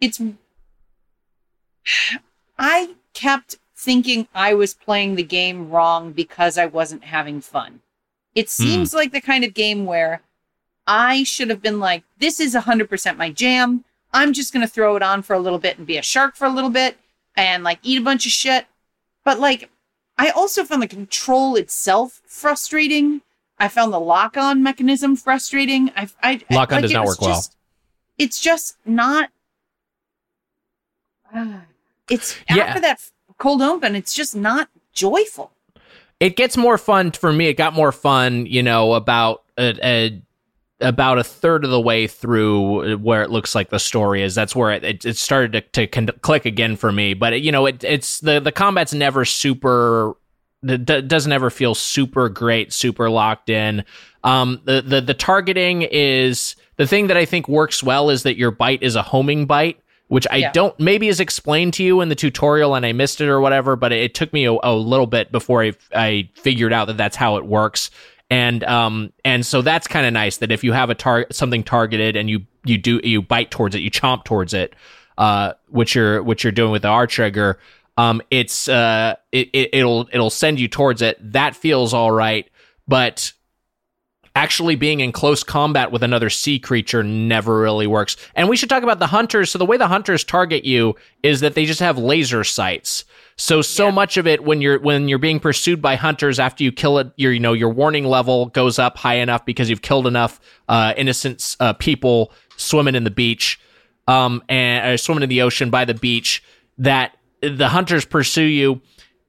it's, 0.00 0.20
I 2.58 2.94
kept 3.12 3.56
thinking 3.76 4.26
I 4.34 4.54
was 4.54 4.74
playing 4.74 5.14
the 5.14 5.22
game 5.22 5.70
wrong 5.70 6.12
because 6.12 6.56
I 6.56 6.66
wasn't 6.66 7.04
having 7.04 7.40
fun. 7.40 7.80
It 8.34 8.46
hmm. 8.46 8.62
seems 8.62 8.94
like 8.94 9.12
the 9.12 9.20
kind 9.20 9.44
of 9.44 9.54
game 9.54 9.84
where 9.84 10.22
I 10.86 11.22
should 11.22 11.50
have 11.50 11.62
been 11.62 11.78
like, 11.78 12.02
this 12.18 12.40
is 12.40 12.54
100% 12.54 13.16
my 13.16 13.30
jam. 13.30 13.84
I'm 14.12 14.32
just 14.32 14.52
going 14.52 14.66
to 14.66 14.72
throw 14.72 14.96
it 14.96 15.02
on 15.02 15.22
for 15.22 15.34
a 15.34 15.40
little 15.40 15.58
bit 15.58 15.76
and 15.76 15.86
be 15.86 15.98
a 15.98 16.02
shark 16.02 16.36
for 16.36 16.46
a 16.46 16.50
little 16.50 16.70
bit 16.70 16.96
and 17.36 17.64
like 17.64 17.78
eat 17.82 18.00
a 18.00 18.04
bunch 18.04 18.26
of 18.26 18.32
shit. 18.32 18.66
But 19.24 19.40
like, 19.40 19.70
I 20.16 20.30
also 20.30 20.64
found 20.64 20.82
the 20.82 20.88
control 20.88 21.56
itself 21.56 22.22
frustrating. 22.26 23.22
I 23.58 23.68
found 23.68 23.92
the 23.92 24.00
lock 24.00 24.36
on 24.36 24.62
mechanism 24.62 25.16
frustrating. 25.16 25.90
I, 25.96 26.08
I 26.22 26.40
Lock-on 26.50 26.76
like, 26.76 26.82
does 26.82 26.92
not 26.92 27.06
work 27.06 27.20
well. 27.20 27.42
It's 28.18 28.40
just 28.40 28.76
not. 28.86 29.30
it's 32.10 32.36
Yeah. 32.50 32.64
after 32.64 32.80
that 32.80 33.00
cold 33.38 33.62
open. 33.62 33.96
It's 33.96 34.14
just 34.14 34.36
not 34.36 34.68
joyful. 34.92 35.50
it 36.20 36.36
gets 36.36 36.56
more 36.56 36.78
fun 36.78 37.10
for 37.10 37.32
me. 37.32 37.48
It 37.48 37.54
got 37.54 37.74
more 37.74 37.90
fun, 37.92 38.46
you 38.46 38.62
know, 38.62 38.94
about 38.94 39.42
a, 39.58 39.74
a 39.82 40.22
about 40.80 41.18
a 41.18 41.24
third 41.24 41.64
of 41.64 41.70
the 41.70 41.80
way 41.80 42.06
through 42.06 42.96
where 42.98 43.22
it 43.22 43.30
looks 43.30 43.54
like 43.54 43.70
the 43.70 43.78
story 43.78 44.22
is. 44.22 44.34
That's 44.34 44.54
where 44.54 44.70
it, 44.72 44.84
it, 44.84 45.04
it 45.04 45.16
started 45.16 45.52
to, 45.52 45.60
to 45.60 45.86
con- 45.86 46.10
click 46.20 46.44
again 46.46 46.76
for 46.76 46.92
me. 46.92 47.14
But 47.14 47.32
it, 47.32 47.42
you 47.42 47.50
know, 47.52 47.66
it, 47.66 47.82
it's 47.82 48.20
the 48.20 48.38
the 48.40 48.52
combat's 48.52 48.94
never 48.94 49.24
super. 49.24 50.14
It 50.62 50.84
d- 50.86 51.02
doesn't 51.02 51.32
ever 51.32 51.50
feel 51.50 51.74
super 51.74 52.28
great, 52.28 52.72
super 52.72 53.10
locked 53.10 53.50
in. 53.50 53.84
Um, 54.22 54.60
the, 54.64 54.80
the 54.82 55.00
the 55.00 55.14
targeting 55.14 55.82
is 55.82 56.54
the 56.76 56.86
thing 56.86 57.06
that 57.08 57.16
I 57.16 57.24
think 57.24 57.48
works 57.48 57.82
well 57.82 58.10
is 58.10 58.22
that 58.24 58.36
your 58.36 58.50
bite 58.50 58.82
is 58.82 58.96
a 58.96 59.02
homing 59.02 59.46
bite, 59.46 59.78
which 60.08 60.26
I 60.30 60.36
Yeah. 60.36 60.52
don't 60.52 60.78
maybe 60.78 61.08
is 61.08 61.20
explained 61.20 61.74
to 61.74 61.84
you 61.84 62.00
in 62.00 62.08
the 62.08 62.14
tutorial 62.14 62.74
and 62.74 62.84
I 62.84 62.92
missed 62.92 63.20
it 63.20 63.28
or 63.28 63.40
whatever. 63.40 63.76
But 63.76 63.92
it, 63.92 64.14
took 64.14 64.32
me 64.32 64.44
a, 64.46 64.52
a 64.62 64.74
little 64.74 65.06
bit 65.06 65.32
before 65.32 65.62
I 65.62 65.72
I 65.94 66.28
figured 66.34 66.72
out 66.72 66.86
that 66.86 66.96
that's 66.96 67.16
how 67.16 67.36
it 67.36 67.44
works. 67.46 67.90
And 68.30 68.64
um 68.64 69.12
and 69.24 69.44
so 69.44 69.62
that's 69.62 69.86
kind 69.86 70.06
of 70.06 70.12
nice 70.12 70.38
that 70.38 70.50
if 70.50 70.64
you 70.64 70.72
have 70.72 70.90
a 70.90 70.94
tar- 70.94 71.26
something 71.30 71.62
targeted 71.62 72.16
and 72.16 72.28
you 72.28 72.42
you 72.64 72.78
do 72.78 73.00
you 73.04 73.22
bite 73.22 73.50
towards 73.50 73.74
it, 73.74 73.80
you 73.80 73.90
chomp 73.90 74.24
towards 74.24 74.54
it, 74.54 74.74
uh, 75.18 75.52
which 75.68 75.94
you're 75.94 76.22
which 76.22 76.42
you're 76.42 76.50
doing 76.52 76.72
with 76.72 76.82
the 76.82 76.88
R 76.88 77.06
trigger, 77.06 77.58
um, 77.96 78.22
it's 78.30 78.66
uh 78.68 79.14
it, 79.30 79.50
it 79.52 79.70
it'll 79.74 80.08
it'll 80.12 80.30
send 80.30 80.58
you 80.58 80.68
towards 80.68 81.02
it. 81.02 81.18
That 81.32 81.54
feels 81.54 81.92
all 81.94 82.10
right, 82.10 82.48
but 82.88 83.32
actually 84.34 84.74
being 84.74 85.00
in 85.00 85.12
close 85.12 85.44
combat 85.44 85.92
with 85.92 86.02
another 86.02 86.28
sea 86.28 86.58
creature 86.58 87.02
never 87.02 87.60
really 87.60 87.86
works. 87.86 88.16
And 88.34 88.48
we 88.48 88.56
should 88.56 88.68
talk 88.68 88.82
about 88.82 88.98
the 88.98 89.06
hunters. 89.06 89.50
So 89.50 89.58
the 89.58 89.64
way 89.64 89.76
the 89.76 89.86
hunters 89.86 90.24
target 90.24 90.64
you 90.64 90.96
is 91.22 91.40
that 91.40 91.54
they 91.54 91.64
just 91.64 91.80
have 91.80 91.98
laser 91.98 92.42
sights. 92.42 93.04
So 93.36 93.62
so 93.62 93.90
much 93.92 94.16
of 94.16 94.26
it 94.26 94.44
when 94.44 94.60
you're 94.60 94.78
when 94.80 95.08
you're 95.08 95.18
being 95.18 95.40
pursued 95.40 95.80
by 95.80 95.96
hunters 95.96 96.38
after 96.38 96.64
you 96.64 96.72
kill 96.72 96.98
it, 96.98 97.12
your 97.16 97.32
you 97.32 97.40
know 97.40 97.52
your 97.52 97.70
warning 97.70 98.04
level 98.04 98.46
goes 98.46 98.78
up 98.78 98.96
high 98.96 99.16
enough 99.16 99.44
because 99.44 99.70
you've 99.70 99.82
killed 99.82 100.06
enough 100.06 100.40
uh, 100.68 100.94
innocent 100.96 101.56
uh, 101.60 101.72
people 101.72 102.32
swimming 102.56 102.94
in 102.94 103.02
the 103.02 103.10
beach, 103.10 103.60
um, 104.06 104.42
and 104.48 104.86
uh, 104.86 104.96
swimming 104.96 105.24
in 105.24 105.28
the 105.28 105.42
ocean 105.42 105.70
by 105.70 105.84
the 105.84 105.94
beach 105.94 106.44
that 106.78 107.16
the 107.40 107.68
hunters 107.68 108.04
pursue 108.04 108.42
you 108.42 108.80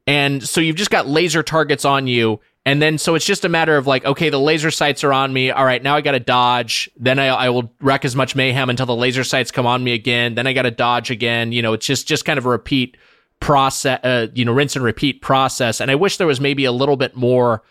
and 0.06 0.42
so 0.46 0.60
you've 0.60 0.76
just 0.76 0.90
got 0.90 1.06
laser 1.06 1.42
targets 1.42 1.84
on 1.84 2.06
you 2.06 2.40
and 2.66 2.82
then 2.82 2.98
so 2.98 3.14
it's 3.14 3.24
just 3.24 3.44
a 3.44 3.48
matter 3.48 3.76
of 3.76 3.86
like 3.86 4.04
okay 4.04 4.28
the 4.28 4.40
laser 4.40 4.70
sights 4.70 5.04
are 5.04 5.12
on 5.12 5.32
me. 5.32 5.50
All 5.52 5.64
right 5.64 5.82
now 5.82 5.96
i 5.96 6.02
gotta 6.02 6.20
dodge. 6.20 6.90
Then 6.96 7.18
i, 7.18 7.28
I 7.28 7.48
will 7.48 7.72
wreck 7.80 8.04
as 8.04 8.14
much 8.14 8.34
mayhem 8.36 8.68
until 8.68 8.86
the 8.86 8.96
laser 8.96 9.24
sights 9.24 9.50
come 9.52 9.64
on 9.64 9.82
me 9.82 9.94
again. 9.94 10.34
Then 10.34 10.46
i 10.46 10.52
gotta 10.52 10.72
dodge 10.72 11.10
again. 11.10 11.52
You 11.52 11.62
know 11.62 11.72
it's 11.72 11.86
just 11.86 12.06
just 12.06 12.24
kind 12.26 12.38
of 12.38 12.44
a 12.44 12.50
repeat 12.50 12.96
process 13.38 14.00
uh, 14.02 14.26
you 14.34 14.44
know 14.44 14.52
rinse 14.52 14.74
and 14.76 14.84
repeat 14.84 15.22
process. 15.22 15.80
And 15.80 15.90
i 15.90 15.94
wish 15.94 16.18
there 16.18 16.26
was 16.26 16.40
maybe 16.40 16.64
a 16.64 16.72
little 16.72 16.96
bit 16.96 17.16
more 17.16 17.62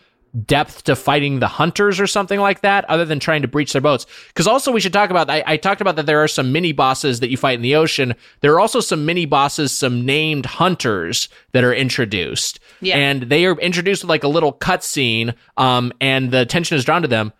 depth 0.44 0.84
to 0.84 0.96
fighting 0.96 1.40
the 1.40 1.48
hunters 1.48 1.98
or 1.98 2.06
something 2.06 2.40
like 2.40 2.60
that 2.60 2.84
other 2.86 3.04
than 3.04 3.18
trying 3.18 3.42
to 3.42 3.48
breach 3.48 3.72
their 3.72 3.80
boats. 3.80 4.06
Because 4.28 4.46
also 4.46 4.72
we 4.72 4.80
should 4.80 4.92
talk 4.92 5.10
about 5.10 5.30
I, 5.30 5.42
I 5.46 5.56
talked 5.56 5.80
about 5.80 5.96
that 5.96 6.06
there 6.06 6.22
are 6.22 6.28
some 6.28 6.52
mini 6.52 6.72
bosses 6.72 7.20
that 7.20 7.30
you 7.30 7.36
fight 7.36 7.54
in 7.54 7.62
the 7.62 7.76
ocean. 7.76 8.14
There 8.40 8.52
are 8.52 8.60
also 8.60 8.80
some 8.80 9.06
mini 9.06 9.24
bosses 9.26 9.72
some 9.72 10.04
named 10.04 10.46
hunters 10.46 11.28
that 11.52 11.64
are 11.64 11.74
introduced. 11.74 12.60
Yeah. 12.80 12.96
and 12.96 13.22
they 13.22 13.46
are 13.46 13.58
introduced 13.58 14.02
with 14.02 14.10
like 14.10 14.24
a 14.24 14.28
little 14.28 14.52
cutscene 14.52 15.34
um 15.56 15.92
and 16.00 16.30
the 16.30 16.40
attention 16.40 16.76
is 16.76 16.84
drawn 16.84 17.02
to 17.02 17.08
them. 17.08 17.32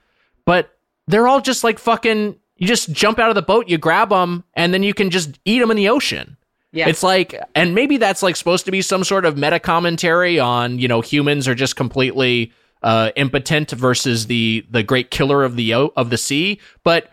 But 0.44 0.70
they're 1.06 1.28
all 1.28 1.40
just 1.40 1.64
like 1.64 1.78
fucking 1.78 2.36
you 2.56 2.66
just 2.66 2.90
jump 2.92 3.18
out 3.18 3.28
of 3.28 3.34
the 3.34 3.42
boat 3.42 3.68
you 3.68 3.78
grab 3.78 4.08
them 4.08 4.44
and 4.54 4.72
then 4.72 4.82
you 4.82 4.94
can 4.94 5.10
just 5.10 5.38
eat 5.44 5.58
them 5.58 5.70
in 5.70 5.76
the 5.76 5.88
ocean. 5.88 6.36
Yeah. 6.72 6.88
it's 6.88 7.02
like, 7.02 7.34
and 7.54 7.74
maybe 7.74 7.96
that's 7.96 8.22
like 8.22 8.36
supposed 8.36 8.66
to 8.66 8.70
be 8.70 8.82
some 8.82 9.02
sort 9.02 9.24
of 9.24 9.38
meta 9.38 9.58
commentary 9.58 10.38
on, 10.38 10.78
you 10.78 10.88
know, 10.88 11.00
humans 11.00 11.48
are 11.48 11.54
just 11.54 11.74
completely 11.74 12.52
uh, 12.86 13.10
impotent 13.16 13.72
versus 13.72 14.28
the 14.28 14.64
the 14.70 14.84
great 14.84 15.10
killer 15.10 15.42
of 15.42 15.56
the 15.56 15.74
of 15.74 16.08
the 16.10 16.16
sea. 16.16 16.60
But 16.84 17.10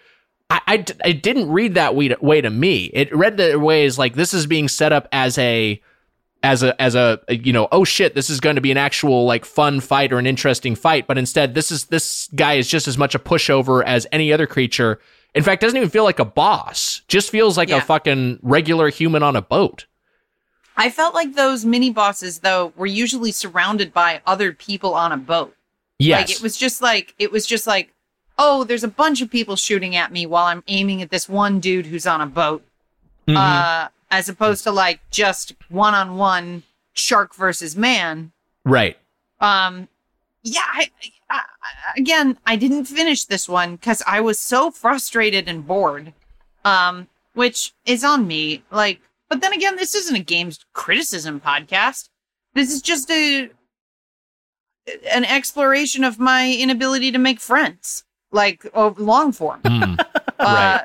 I, 0.49 0.61
I 0.67 0.86
it 1.03 1.24
didn't 1.24 1.49
read 1.49 1.74
that 1.74 1.95
way 1.95 2.09
to, 2.09 2.17
way 2.21 2.41
to 2.41 2.49
me. 2.51 2.91
It 2.93 3.13
read 3.13 3.38
the 3.38 3.59
way 3.59 3.86
as 3.86 3.97
like 3.97 4.13
this 4.13 4.36
is 4.36 4.45
being 4.45 4.67
set 4.67 4.93
up 4.93 5.07
as 5.11 5.38
a 5.39 5.82
as 6.43 6.61
a 6.61 6.80
as 6.80 6.93
a 6.93 7.19
you 7.28 7.51
know 7.51 7.67
oh 7.71 7.84
shit 7.84 8.13
this 8.13 8.30
is 8.30 8.39
going 8.39 8.55
to 8.55 8.61
be 8.61 8.69
an 8.69 8.78
actual 8.78 9.26
like 9.26 9.45
fun 9.45 9.80
fight 9.80 10.13
or 10.13 10.19
an 10.19 10.28
interesting 10.28 10.76
fight 10.76 11.07
but 11.07 11.17
instead 11.17 11.55
this 11.55 11.71
is 11.71 11.86
this 11.86 12.30
guy 12.36 12.55
is 12.55 12.67
just 12.67 12.86
as 12.86 12.97
much 12.97 13.15
a 13.15 13.19
pushover 13.19 13.82
as 13.86 14.05
any 14.11 14.34
other 14.34 14.45
creature 14.45 14.99
in 15.34 15.41
fact 15.41 15.61
doesn't 15.61 15.78
even 15.78 15.89
feel 15.89 16.03
like 16.03 16.19
a 16.19 16.26
boss 16.26 17.01
just 17.07 17.30
feels 17.30 17.55
like 17.57 17.69
Yeah. 17.69 17.78
a 17.78 17.82
fucking 17.82 18.39
regular 18.41 18.89
human 18.89 19.24
on 19.24 19.38
a 19.38 19.41
boat 19.41 19.86
I 20.76 20.89
felt 20.89 21.13
like 21.13 21.36
those 21.36 21.63
mini 21.65 21.91
bosses 21.91 22.39
though 22.39 22.74
were 22.76 22.86
usually 22.88 23.32
surrounded 23.32 23.93
by 23.93 24.21
other 24.26 24.51
people 24.53 24.95
on 24.95 25.11
a 25.11 25.17
boat. 25.17 25.55
Yes. 26.04 26.30
Like 26.30 26.38
it 26.38 26.41
was 26.41 26.58
just 26.58 26.82
like 26.82 27.14
it 27.20 27.32
was 27.32 27.45
just 27.45 27.66
like, 27.68 27.93
oh, 28.38 28.64
there's 28.64 28.84
a 28.84 28.88
bunch 28.88 29.22
of 29.22 29.30
people 29.30 29.56
shooting 29.56 29.95
at 29.95 30.12
me 30.12 30.26
while 30.26 30.45
I'm 30.45 30.64
aiming 30.68 31.01
at 31.01 31.10
this 31.12 31.30
one 31.30 31.60
dude 31.60 31.86
who's 31.86 32.06
on 32.08 32.22
a 32.22 32.26
boat. 32.26 32.64
Mhm. 33.28 33.36
Uh 33.38 33.89
as 34.12 34.30
opposed 34.30 34.64
to 34.64 34.72
like 34.72 34.99
just 35.10 35.54
one 35.70 35.93
on 35.95 36.18
one 36.18 36.64
shark 36.93 37.34
versus 37.36 37.76
man. 37.76 38.32
right. 38.64 38.97
Um 39.39 39.88
yeah, 40.45 40.62
I, 40.68 40.91
I, 41.30 41.39
I, 41.39 41.41
again, 41.97 42.38
I 42.45 42.56
didn't 42.58 42.86
finish 42.86 43.24
this 43.26 43.47
one 43.47 43.78
cuz 43.78 44.01
I 44.06 44.20
was 44.22 44.39
so 44.39 44.72
frustrated 44.72 45.47
and 45.47 45.66
bored. 45.66 46.14
Um 46.66 47.08
which 47.34 47.74
is 47.86 48.04
on 48.04 48.28
me. 48.28 48.64
Like 48.72 48.99
but 49.30 49.41
then 49.41 49.54
again, 49.54 49.78
this 49.78 49.95
isn't 49.95 50.16
a 50.16 50.20
games 50.20 50.60
criticism 50.74 51.39
podcast. 51.41 52.10
This 52.54 52.72
is 52.72 52.82
just 52.82 53.10
a 53.10 53.49
an 55.12 55.26
exploration 55.26 56.04
of 56.04 56.20
my 56.20 56.52
inability 56.52 57.12
to 57.12 57.18
make 57.18 57.40
friends, 57.40 58.04
like 58.32 58.66
of 58.74 59.00
long 59.00 59.32
form. 59.32 59.62
Mm. 59.64 59.98
Uh, 60.40 60.80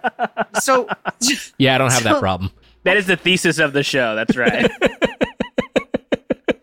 so, 0.60 0.86
Yeah, 1.58 1.74
I 1.74 1.78
don't 1.78 1.90
have 1.92 2.04
that 2.04 2.20
problem. 2.20 2.52
That 2.84 2.96
is 2.96 3.06
the 3.06 3.16
thesis 3.16 3.58
of 3.58 3.72
the 3.72 3.82
show. 3.82 4.14
That's 4.14 4.36
right. 4.36 4.70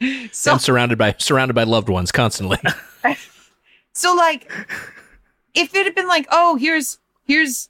so, 0.31 0.53
I'm 0.53 0.59
surrounded 0.59 0.97
by 0.97 1.15
surrounded 1.17 1.55
by 1.55 1.63
loved 1.63 1.89
ones 1.89 2.13
constantly. 2.13 2.57
so, 3.93 4.15
like, 4.15 4.49
if 5.53 5.75
it 5.75 5.85
had 5.85 5.93
been 5.95 6.07
like, 6.07 6.25
oh, 6.31 6.55
here's 6.55 6.99
here's 7.25 7.69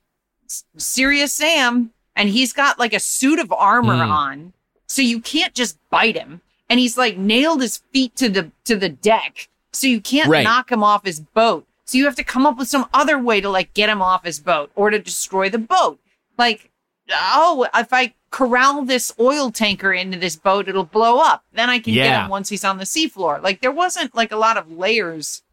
Serious 0.77 1.33
Sam, 1.33 1.91
and 2.15 2.29
he's 2.29 2.53
got 2.53 2.77
like 2.77 2.93
a 2.93 2.99
suit 2.99 3.39
of 3.39 3.51
armor 3.51 3.95
Mm. 3.95 4.09
on, 4.11 4.53
so 4.87 5.01
you 5.01 5.19
can't 5.21 5.55
just 5.55 5.77
bite 5.89 6.15
him, 6.15 6.41
and 6.69 6.79
he's 6.79 6.97
like 6.99 7.17
nailed 7.17 7.61
his 7.61 7.77
feet 7.91 8.15
to 8.17 8.29
the 8.29 8.51
to 8.65 8.75
the 8.75 8.89
deck, 8.89 9.47
so 9.75 9.87
you 9.87 10.01
can't 10.01 10.29
Right. 10.29 10.43
knock 10.43 10.71
him 10.71 10.83
off 10.83 11.05
his 11.05 11.19
boat. 11.19 11.67
So 11.85 11.97
you 11.97 12.05
have 12.05 12.15
to 12.15 12.23
come 12.23 12.45
up 12.45 12.57
with 12.57 12.67
some 12.67 12.87
other 12.93 13.19
way 13.19 13.41
to 13.41 13.49
like 13.49 13.73
get 13.73 13.89
him 13.89 14.01
off 14.01 14.23
his 14.25 14.39
boat 14.39 14.71
or 14.75 14.89
to 14.89 14.97
destroy 14.99 15.49
the 15.49 15.59
boat. 15.59 15.99
Like, 16.37 16.71
oh, 17.11 17.67
if 17.75 17.93
I 17.93 18.13
corral 18.31 18.83
this 18.83 19.13
oil 19.19 19.51
tanker 19.51 19.93
into 19.93 20.17
this 20.17 20.35
boat, 20.35 20.67
it'll 20.67 20.83
blow 20.83 21.19
up. 21.19 21.45
Then 21.53 21.69
I 21.69 21.79
can 21.79 21.93
get 21.93 22.21
him 22.23 22.29
once 22.29 22.49
he's 22.49 22.65
on 22.65 22.79
the 22.79 22.83
seafloor. 22.85 23.41
Like 23.41 23.61
there 23.61 23.71
wasn't 23.71 24.15
like 24.15 24.31
a 24.31 24.37
lot 24.37 24.57
of 24.57 24.71
layers 24.71 25.43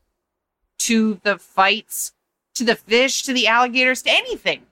to 0.78 1.20
the 1.22 1.38
fights, 1.38 2.12
to 2.54 2.64
the 2.64 2.74
fish, 2.76 3.22
to 3.24 3.32
the 3.32 3.46
alligators, 3.46 4.02
to 4.02 4.10
anything. 4.10 4.62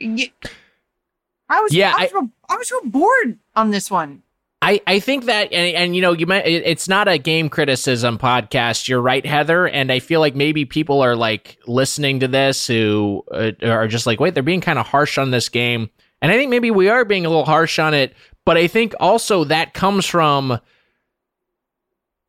I 0.00 1.60
was 1.60 1.72
Yeah, 1.74 1.92
I 1.96 2.02
was, 2.04 2.12
real, 2.12 2.30
I 2.48 2.56
was 2.56 2.70
real 2.70 2.84
bored 2.84 3.38
on 3.56 3.70
this 3.70 3.90
one. 3.90 4.22
I, 4.60 4.80
I 4.88 4.98
think 4.98 5.26
that 5.26 5.52
and, 5.52 5.74
and 5.76 5.96
you 5.96 6.02
know 6.02 6.12
you 6.12 6.26
meant 6.26 6.46
it, 6.46 6.64
it's 6.66 6.88
not 6.88 7.06
a 7.06 7.16
game 7.16 7.48
criticism 7.48 8.18
podcast. 8.18 8.88
You're 8.88 9.00
right, 9.00 9.24
Heather, 9.24 9.68
and 9.68 9.92
I 9.92 10.00
feel 10.00 10.18
like 10.20 10.34
maybe 10.34 10.64
people 10.64 11.00
are 11.00 11.14
like 11.14 11.58
listening 11.66 12.20
to 12.20 12.28
this 12.28 12.66
who 12.66 13.24
uh, 13.32 13.52
are 13.62 13.86
just 13.86 14.06
like, 14.06 14.18
wait, 14.18 14.34
they're 14.34 14.42
being 14.42 14.60
kind 14.60 14.78
of 14.78 14.86
harsh 14.86 15.16
on 15.16 15.30
this 15.30 15.48
game, 15.48 15.90
and 16.20 16.32
I 16.32 16.36
think 16.36 16.50
maybe 16.50 16.72
we 16.72 16.88
are 16.88 17.04
being 17.04 17.24
a 17.24 17.28
little 17.28 17.44
harsh 17.44 17.78
on 17.78 17.94
it. 17.94 18.14
But 18.44 18.56
I 18.56 18.66
think 18.66 18.94
also 18.98 19.44
that 19.44 19.74
comes 19.74 20.06
from 20.06 20.58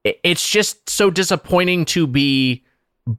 it- 0.04 0.20
it's 0.24 0.48
just 0.48 0.90
so 0.90 1.10
disappointing 1.10 1.86
to 1.86 2.06
be 2.08 2.64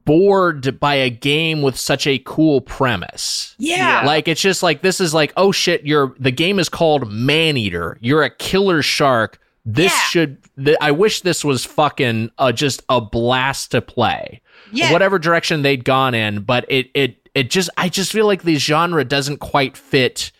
bored 0.05 0.79
by 0.79 0.95
a 0.95 1.09
game 1.09 1.61
with 1.61 1.77
such 1.77 2.07
a 2.07 2.17
cool 2.19 2.61
premise. 2.61 3.55
Yeah. 3.59 4.03
Like 4.05 4.27
it's 4.27 4.41
just 4.41 4.63
like 4.63 4.81
this 4.81 4.99
is 5.01 5.13
like 5.13 5.33
oh 5.37 5.51
shit 5.51 5.85
you're 5.85 6.15
the 6.19 6.31
game 6.31 6.59
is 6.59 6.69
called 6.69 7.11
Maneater. 7.11 7.97
You're 8.01 8.23
a 8.23 8.29
killer 8.29 8.81
shark. 8.81 9.39
This 9.65 9.91
Yeah. 9.91 9.99
should 10.09 10.37
th- 10.63 10.77
I 10.81 10.91
wish 10.91 11.21
this 11.21 11.43
was 11.45 11.65
fucking 11.65 12.31
uh, 12.37 12.51
just 12.51 12.83
a 12.89 12.99
blast 13.01 13.71
to 13.71 13.81
play. 13.81 14.41
Yeah. 14.71 14.91
Whatever 14.91 15.19
direction 15.19 15.61
they'd 15.61 15.83
gone 15.83 16.13
in, 16.15 16.41
but 16.43 16.65
it 16.69 16.89
it 16.93 17.29
it 17.35 17.49
just 17.51 17.69
I 17.77 17.89
just 17.89 18.11
feel 18.11 18.25
like 18.25 18.43
the 18.43 18.55
genre 18.55 19.03
doesn't 19.05 19.37
quite 19.37 19.75
fit 19.77 20.31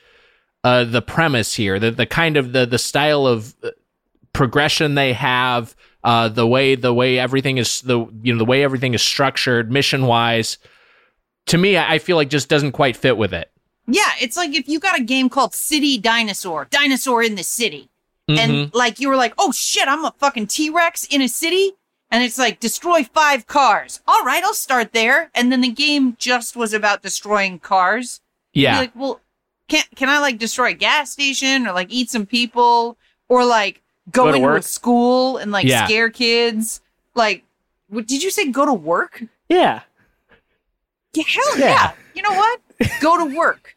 uh 0.63 0.85
the 0.85 1.01
premise 1.01 1.53
here. 1.55 1.77
The 1.79 1.91
the 1.91 2.05
kind 2.05 2.37
of 2.37 2.53
the 2.53 2.65
the 2.65 2.77
style 2.79 3.27
of 3.27 3.53
uh, 3.63 3.69
progression 4.33 4.95
they 4.95 5.13
have 5.13 5.75
uh 6.03 6.27
the 6.29 6.47
way 6.47 6.75
the 6.75 6.93
way 6.93 7.19
everything 7.19 7.57
is 7.57 7.81
the 7.81 8.05
you 8.21 8.33
know 8.33 8.39
the 8.39 8.45
way 8.45 8.63
everything 8.63 8.93
is 8.93 9.01
structured 9.01 9.71
mission 9.71 10.05
wise 10.05 10.57
to 11.47 11.57
me 11.57 11.77
I 11.77 11.93
I 11.93 11.99
feel 11.99 12.15
like 12.17 12.29
just 12.29 12.49
doesn't 12.49 12.71
quite 12.71 12.95
fit 12.97 13.17
with 13.17 13.33
it. 13.33 13.51
Yeah, 13.87 14.11
it's 14.21 14.37
like 14.37 14.53
if 14.53 14.69
you 14.69 14.79
got 14.79 14.99
a 14.99 15.03
game 15.03 15.27
called 15.29 15.53
City 15.53 15.97
Dinosaur, 15.97 16.67
Dinosaur 16.69 17.23
in 17.23 17.35
the 17.35 17.43
City. 17.43 17.89
Mhm. 18.29 18.37
And 18.37 18.73
like 18.73 18.99
you 18.99 19.09
were 19.09 19.15
like, 19.15 19.33
oh 19.37 19.51
shit, 19.51 19.87
I'm 19.87 20.05
a 20.05 20.13
fucking 20.17 20.47
T 20.47 20.69
Rex 20.69 21.05
in 21.05 21.21
a 21.21 21.27
city. 21.27 21.71
And 22.13 22.23
it's 22.23 22.37
like, 22.37 22.59
destroy 22.59 23.03
five 23.05 23.47
cars. 23.47 24.01
All 24.05 24.23
right, 24.25 24.43
I'll 24.43 24.53
start 24.53 24.91
there. 24.91 25.31
And 25.33 25.51
then 25.51 25.61
the 25.61 25.71
game 25.71 26.15
just 26.19 26.55
was 26.57 26.73
about 26.73 27.01
destroying 27.01 27.57
cars. 27.57 28.19
Yeah. 28.53 28.77
like, 28.79 28.91
well, 28.95 29.21
can 29.67 29.83
can 29.95 30.09
I 30.09 30.19
like 30.19 30.37
destroy 30.37 30.69
a 30.69 30.73
gas 30.73 31.11
station 31.11 31.65
or 31.65 31.71
like 31.73 31.87
eat 31.91 32.09
some 32.09 32.25
people 32.25 32.97
or 33.29 33.45
like 33.45 33.81
go, 34.11 34.25
Go 34.25 34.31
to 34.31 34.39
work? 34.39 34.63
school 34.63 35.37
and 35.37 35.51
like 35.51 35.65
Yeah. 35.65 35.85
scare 35.85 36.09
kids? 36.09 36.81
Like, 37.15 37.43
what, 37.89 38.07
did 38.07 38.23
you 38.23 38.31
say 38.31 38.49
go 38.51 38.65
to 38.65 38.73
work? 38.73 39.23
yeah. 39.49 39.81
Yeah, 41.13 41.23
hell 41.27 41.59
Yeah. 41.59 41.65
yeah. 41.69 41.91
You 42.15 42.21
know 42.21 42.31
what? 42.33 42.61
Go 43.01 43.17
to 43.17 43.35
work. 43.35 43.75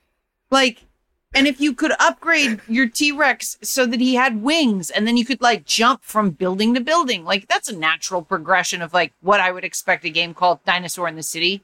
Like, 0.51 0.85
and 1.35 1.49
if 1.49 1.61
you 1.61 1.75
could 1.75 1.93
upgrade 1.99 2.61
your 2.69 2.89
T 2.89 3.11
Rex 3.11 3.59
so 3.61 3.87
that 3.87 4.01
he 4.01 4.15
had 4.15 4.41
wings 4.43 4.89
and 4.91 5.05
then 5.07 5.17
you 5.17 5.25
could 5.25 5.41
like 5.43 5.65
jump 5.65 6.05
from 6.05 6.31
building 6.31 6.75
to 6.75 6.81
building, 6.81 7.25
like 7.25 7.49
that's 7.49 7.69
a 7.69 7.77
natural 7.77 8.23
progression 8.23 8.83
of 8.83 8.95
like 8.95 9.13
what 9.21 9.41
I 9.41 9.51
would 9.51 9.65
expect 9.65 10.05
a 10.05 10.11
game 10.11 10.33
called 10.33 10.65
Dinosaur 10.65 11.09
in 11.09 11.17
the 11.17 11.23
City 11.25 11.63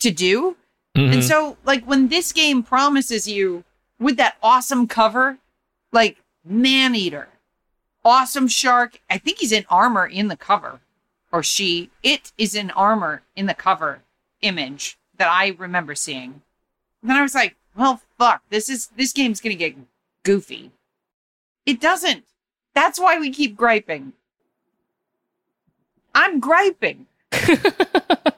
to 0.00 0.10
do. 0.10 0.56
Mhm. 0.96 1.12
And 1.14 1.24
so, 1.24 1.56
like, 1.64 1.84
when 1.84 2.08
this 2.08 2.32
game 2.32 2.62
promises 2.64 3.28
you 3.28 3.62
with 4.00 4.16
that 4.16 4.36
awesome 4.42 4.88
cover, 4.88 5.38
like 5.92 6.16
Man 6.44 6.94
Eater, 6.96 7.28
awesome 8.04 8.48
shark, 8.48 9.00
I 9.08 9.18
think 9.18 9.38
he's 9.38 9.52
in 9.52 9.64
armor 9.68 10.06
in 10.06 10.28
the 10.28 10.36
cover, 10.36 10.80
or 11.30 11.42
she, 11.42 11.90
it 12.02 12.32
is 12.36 12.54
in 12.54 12.70
armor 12.70 13.22
in 13.36 13.46
the 13.46 13.54
cover 13.54 14.02
image 14.40 14.98
that 15.16 15.28
I 15.30 15.54
remember 15.58 15.94
seeing. 15.94 16.42
And 17.00 17.10
then 17.10 17.16
I 17.16 17.22
was 17.22 17.34
like, 17.34 17.56
well, 17.76 18.00
fuck, 18.18 18.42
this 18.50 18.68
is, 18.68 18.88
this 18.96 19.12
game's 19.12 19.40
gonna 19.40 19.54
get 19.54 19.76
goofy. 20.22 20.70
It 21.64 21.80
doesn't. 21.80 22.24
That's 22.74 22.98
why 22.98 23.18
we 23.18 23.30
keep 23.30 23.56
griping. 23.56 24.14
I'm 26.14 26.40
griping. 26.40 27.06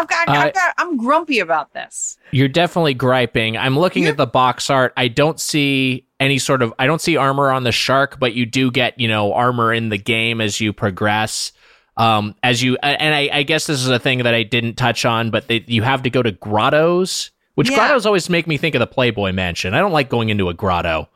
I've 0.00 0.08
got, 0.08 0.28
I've 0.28 0.48
Uh, 0.48 0.50
got, 0.52 0.74
I'm 0.78 0.96
grumpy 0.96 1.40
about 1.40 1.72
this. 1.74 2.16
You're 2.30 2.48
definitely 2.48 2.94
griping. 2.94 3.56
I'm 3.56 3.78
looking 3.78 4.02
You're- 4.04 4.12
at 4.12 4.16
the 4.16 4.26
box 4.26 4.70
art. 4.70 4.92
I 4.96 5.08
don't 5.08 5.40
see 5.40 6.04
any 6.20 6.38
sort 6.38 6.62
of 6.62 6.72
I 6.78 6.86
don't 6.86 7.00
see 7.00 7.16
armor 7.16 7.50
on 7.50 7.64
the 7.64 7.72
shark, 7.72 8.18
but 8.18 8.34
you 8.34 8.44
do 8.46 8.70
get, 8.70 8.98
you 8.98 9.08
know, 9.08 9.32
armor 9.32 9.72
in 9.72 9.88
the 9.88 9.98
game 9.98 10.40
as 10.40 10.60
you 10.60 10.72
progress. 10.72 11.52
Um 11.96 12.34
as 12.42 12.62
you 12.62 12.76
and 12.82 13.14
I, 13.14 13.28
I 13.32 13.42
guess 13.42 13.66
this 13.66 13.80
is 13.80 13.88
a 13.88 13.98
thing 13.98 14.18
that 14.18 14.34
I 14.34 14.42
didn't 14.44 14.74
touch 14.76 15.04
on, 15.04 15.30
but 15.30 15.48
they, 15.48 15.64
you 15.66 15.82
have 15.82 16.02
to 16.04 16.10
go 16.10 16.22
to 16.22 16.30
grottos, 16.32 17.30
which 17.54 17.70
Yeah. 17.70 17.76
grottos 17.76 18.06
always 18.06 18.28
make 18.30 18.46
me 18.46 18.56
think 18.56 18.74
of 18.74 18.80
the 18.80 18.86
Playboy 18.86 19.32
Mansion. 19.32 19.74
I 19.74 19.78
don't 19.80 19.92
like 19.92 20.08
going 20.08 20.28
into 20.28 20.48
a 20.48 20.54
grotto. 20.54 21.08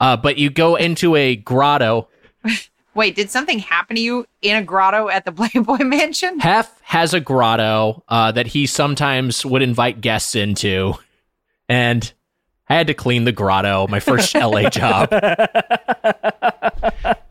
Uh, 0.00 0.16
but 0.16 0.36
you 0.36 0.50
go 0.50 0.76
into 0.76 1.16
a 1.16 1.36
grotto. 1.36 2.08
Wait, 2.96 3.14
did 3.14 3.30
something 3.30 3.58
happen 3.58 3.94
to 3.94 4.00
you 4.02 4.26
in 4.40 4.56
a 4.56 4.62
grotto 4.62 5.08
at 5.08 5.24
the 5.26 5.32
Playboy 5.32 5.84
Mansion? 5.84 6.40
Hef 6.40 6.80
has 6.82 7.12
a 7.14 7.20
grotto 7.20 8.02
uh, 8.08 8.32
that 8.32 8.46
he 8.48 8.66
sometimes 8.66 9.44
would 9.44 9.60
invite 9.62 10.00
guests 10.00 10.34
into, 10.34 10.94
and 11.68 12.10
I 12.70 12.74
had 12.74 12.86
to 12.86 12.94
clean 12.94 13.24
the 13.24 13.32
grotto. 13.32 13.86
My 13.88 14.00
first 14.00 14.34
LA 14.34 14.70
job. 14.70 15.10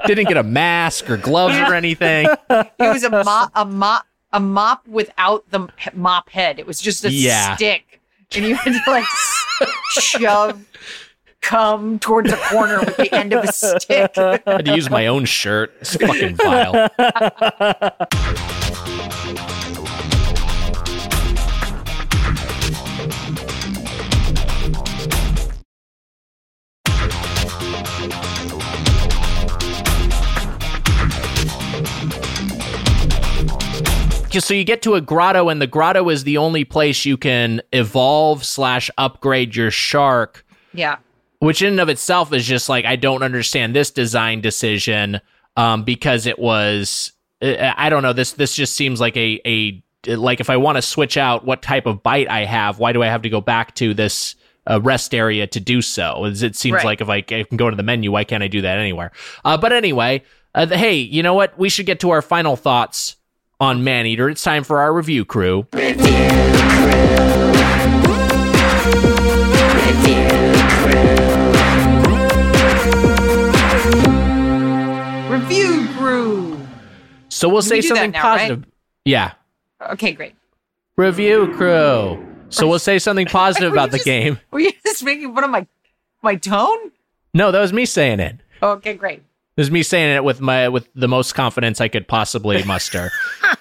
Didn't 0.06 0.28
get 0.28 0.38
a 0.38 0.44
mask 0.44 1.10
or 1.10 1.18
gloves 1.18 1.56
or 1.58 1.74
anything. 1.74 2.28
It 2.50 2.70
was 2.80 3.04
a 3.04 3.10
mop, 3.10 3.52
a 3.56 3.66
mop, 3.66 4.06
a 4.32 4.40
mop 4.40 4.88
without 4.88 5.50
the 5.50 5.68
mop 5.96 6.30
head. 6.30 6.60
It 6.60 6.68
was 6.68 6.80
just 6.80 7.04
a 7.06 7.12
Yeah. 7.12 7.56
stick, 7.56 8.02
and 8.36 8.46
you 8.46 8.54
had 8.56 8.74
to 8.74 8.92
like 8.92 9.06
shove 9.90 10.64
cum 11.46 12.00
towards 12.00 12.32
a 12.32 12.38
corner 12.38 12.80
with 12.80 12.98
the 12.98 13.14
end 13.14 13.34
of 13.34 13.44
a 13.44 13.52
stick. 13.52 14.12
I 14.18 14.42
had 14.46 14.66
to 14.66 14.76
use 14.76 14.90
my 14.90 15.08
own 15.08 15.26
shirt. 15.26 15.74
It's 15.80 15.96
fucking 15.96 16.36
vile. 16.36 16.90
so 34.46 34.54
you 34.54 34.64
get 34.64 34.84
to 34.84 34.94
a 34.94 35.02
grotto 35.02 35.50
and 35.50 35.60
the 35.60 35.66
grotto 35.66 36.08
is 36.10 36.24
the 36.24 36.38
only 36.38 36.64
place 36.64 37.04
you 37.04 37.18
can 37.18 37.62
evolve 37.74 38.46
slash 38.46 38.92
upgrade 38.98 39.56
your 39.56 39.72
shark 39.72 40.46
Yeah, 40.72 40.98
which 41.40 41.62
in 41.62 41.70
and 41.70 41.80
of 41.80 41.90
itself 41.90 42.32
is 42.34 42.46
just 42.46 42.70
like 42.70 42.86
I 42.86 42.96
don't 42.96 43.24
understand 43.24 43.76
this 43.76 43.92
design 43.92 44.42
decision 44.42 45.20
um, 45.58 45.84
because 45.84 46.26
it 46.26 46.40
was 46.40 47.12
uh, 47.42 47.74
I 47.78 47.90
don't 47.90 48.04
know. 48.04 48.14
This 48.14 48.34
this 48.34 48.56
just 48.56 48.76
seems 48.76 49.00
like 49.02 49.16
a 49.18 49.40
a 49.46 49.82
like 50.16 50.40
if 50.40 50.50
I 50.50 50.58
want 50.58 50.78
to 50.78 50.82
switch 50.82 51.18
out 51.18 51.46
what 51.46 51.62
type 51.62 51.86
of 51.86 52.04
bite 52.04 52.30
I 52.30 52.46
have, 52.46 52.78
why 52.80 52.92
do 52.94 53.02
I 53.04 53.08
have 53.08 53.24
to 53.24 53.30
go 53.30 53.42
back 53.42 53.74
to 53.76 53.94
this 53.94 54.36
uh, 54.70 54.80
rest 54.82 55.16
area 55.16 55.48
to 55.48 55.60
do 55.60 55.82
so? 55.82 56.26
It 56.26 56.42
it 56.44 56.56
seems 56.56 56.76
Right. 56.76 56.86
like 56.86 57.02
if 57.02 57.10
I, 57.10 57.18
I 57.18 57.44
can 57.44 57.58
go 57.58 57.70
to 57.70 57.76
the 57.76 57.84
menu, 57.84 58.12
why 58.12 58.24
can't 58.24 58.44
I 58.44 58.48
do 58.48 58.62
that 58.62 58.78
anywhere? 58.78 59.12
Uh, 59.44 59.58
but 59.58 59.74
anyway, 59.74 60.22
uh, 60.54 60.66
the, 60.66 60.78
hey, 60.78 60.96
you 60.96 61.24
know 61.24 61.34
what? 61.34 61.58
We 61.58 61.70
should 61.70 61.86
get 61.88 62.00
to 62.02 62.12
our 62.12 62.22
final 62.22 62.56
thoughts 62.56 63.16
on 63.60 63.84
Man 63.84 64.06
Eater. 64.06 64.30
It's 64.30 64.44
time 64.44 64.64
for 64.64 64.80
our 64.80 64.94
review 64.94 65.26
crew. 65.26 65.66
Review 65.74 66.06
crew. 66.06 66.16
So 77.30 77.50
we'll 77.50 77.62
say 77.62 77.78
we 77.78 77.82
something 77.82 78.12
now, 78.12 78.24
right? 78.24 78.38
positive. 78.40 78.66
Yeah, 79.04 79.34
Okay, 79.90 80.14
great. 80.14 80.36
review 80.96 81.54
crew. 81.56 82.26
So 82.50 82.68
we'll 82.68 82.80
say 82.80 82.98
something 82.98 83.26
positive 83.32 83.74
about 83.74 83.92
the 83.92 83.98
just- 83.98 84.06
game. 84.06 84.40
Were 84.52 84.62
you 84.62 84.72
just 84.86 85.04
making 85.04 85.34
fun 85.36 85.44
of 85.44 85.50
my 85.50 85.68
my 86.22 86.36
tone? 86.36 86.92
No, 87.34 87.52
that 87.52 87.60
was 87.60 87.74
me 87.74 87.86
saying 87.86 88.20
it. 88.22 88.38
Okay, 88.64 88.94
great. 88.94 89.20
It 89.20 89.62
was 89.62 89.70
me 89.70 89.84
saying 89.84 90.16
it 90.16 90.24
with 90.24 90.40
my 90.42 90.70
with 90.70 90.88
the 90.96 91.08
most 91.08 91.34
confidence 91.36 91.82
I 91.82 91.88
could 91.90 92.08
possibly 92.08 92.64
muster. 92.64 93.12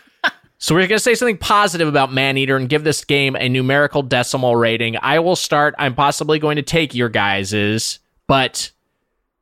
so 0.64 0.74
we're 0.74 0.86
gonna 0.86 0.98
say 0.98 1.14
something 1.14 1.36
positive 1.36 1.86
about 1.86 2.10
Maneater 2.10 2.56
and 2.56 2.70
give 2.70 2.84
this 2.84 3.04
game 3.04 3.36
a 3.36 3.50
numerical 3.50 4.00
decimal 4.00 4.56
rating. 4.56 4.96
I 4.96 5.18
will 5.18 5.36
start. 5.36 5.74
I'm 5.76 5.94
possibly 5.94 6.38
going 6.38 6.56
to 6.56 6.62
take 6.62 6.94
your 6.94 7.10
guys's, 7.10 7.98
but 8.26 8.70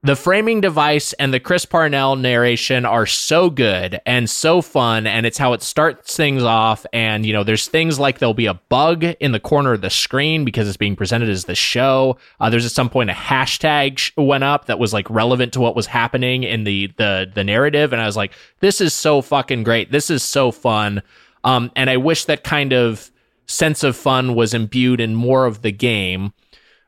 the 0.05 0.16
framing 0.16 0.61
device 0.61 1.12
and 1.14 1.32
the 1.32 1.38
Chris 1.38 1.64
Parnell 1.64 2.16
narration 2.16 2.84
are 2.84 3.07
so 3.07 3.48
good 3.48 4.00
and 4.05 4.28
so 4.28 4.61
fun, 4.61 5.07
and 5.07 5.24
it's 5.24 5.38
how 5.38 5.53
it 5.53 5.62
starts 5.62 6.16
things 6.16 6.42
off. 6.42 6.84
And 6.92 7.24
you 7.24 7.32
know, 7.32 7.44
there's 7.44 7.68
things 7.68 8.00
like 8.00 8.18
there'll 8.18 8.34
be 8.34 8.46
a 8.46 8.55
bug 8.55 9.05
in 9.05 9.30
the 9.30 9.38
corner 9.38 9.72
of 9.72 9.80
the 9.80 9.90
screen 9.90 10.44
because 10.44 10.66
it's 10.66 10.76
being 10.76 10.96
presented 10.96 11.28
as 11.28 11.44
the 11.44 11.55
show. 11.55 12.16
Uh, 12.40 12.50
there's 12.50 12.66
at 12.66 12.72
some 12.72 12.90
point 12.90 13.11
a 13.11 13.14
hashtag 13.14 13.98
sh- 13.98 14.11
went 14.16 14.42
up 14.42 14.64
that 14.66 14.80
was 14.80 14.92
like 14.92 15.09
relevant 15.09 15.53
to 15.53 15.61
what 15.61 15.76
was 15.76 15.86
happening 15.86 16.42
in 16.42 16.64
the 16.64 16.92
the 16.96 17.30
the 17.32 17.44
narrative, 17.44 17.92
and 17.92 18.03
I 18.03 18.07
was 18.07 18.16
like, 18.16 18.32
this 18.59 18.80
is 18.80 18.92
so 18.92 19.22
fucking 19.22 19.62
great. 19.62 19.92
This 19.92 20.11
is 20.11 20.24
so 20.24 20.50
fun. 20.50 21.03
Um, 21.44 21.70
and 21.76 21.88
I 21.88 21.96
wish 21.96 22.24
that 22.24 22.42
kind 22.42 22.72
of 22.72 23.12
sense 23.46 23.84
of 23.84 23.96
fun 23.96 24.34
was 24.34 24.53
imbued 24.53 25.00
in 25.00 25.14
more 25.14 25.46
of 25.46 25.62
the 25.62 25.72
game. 25.72 26.32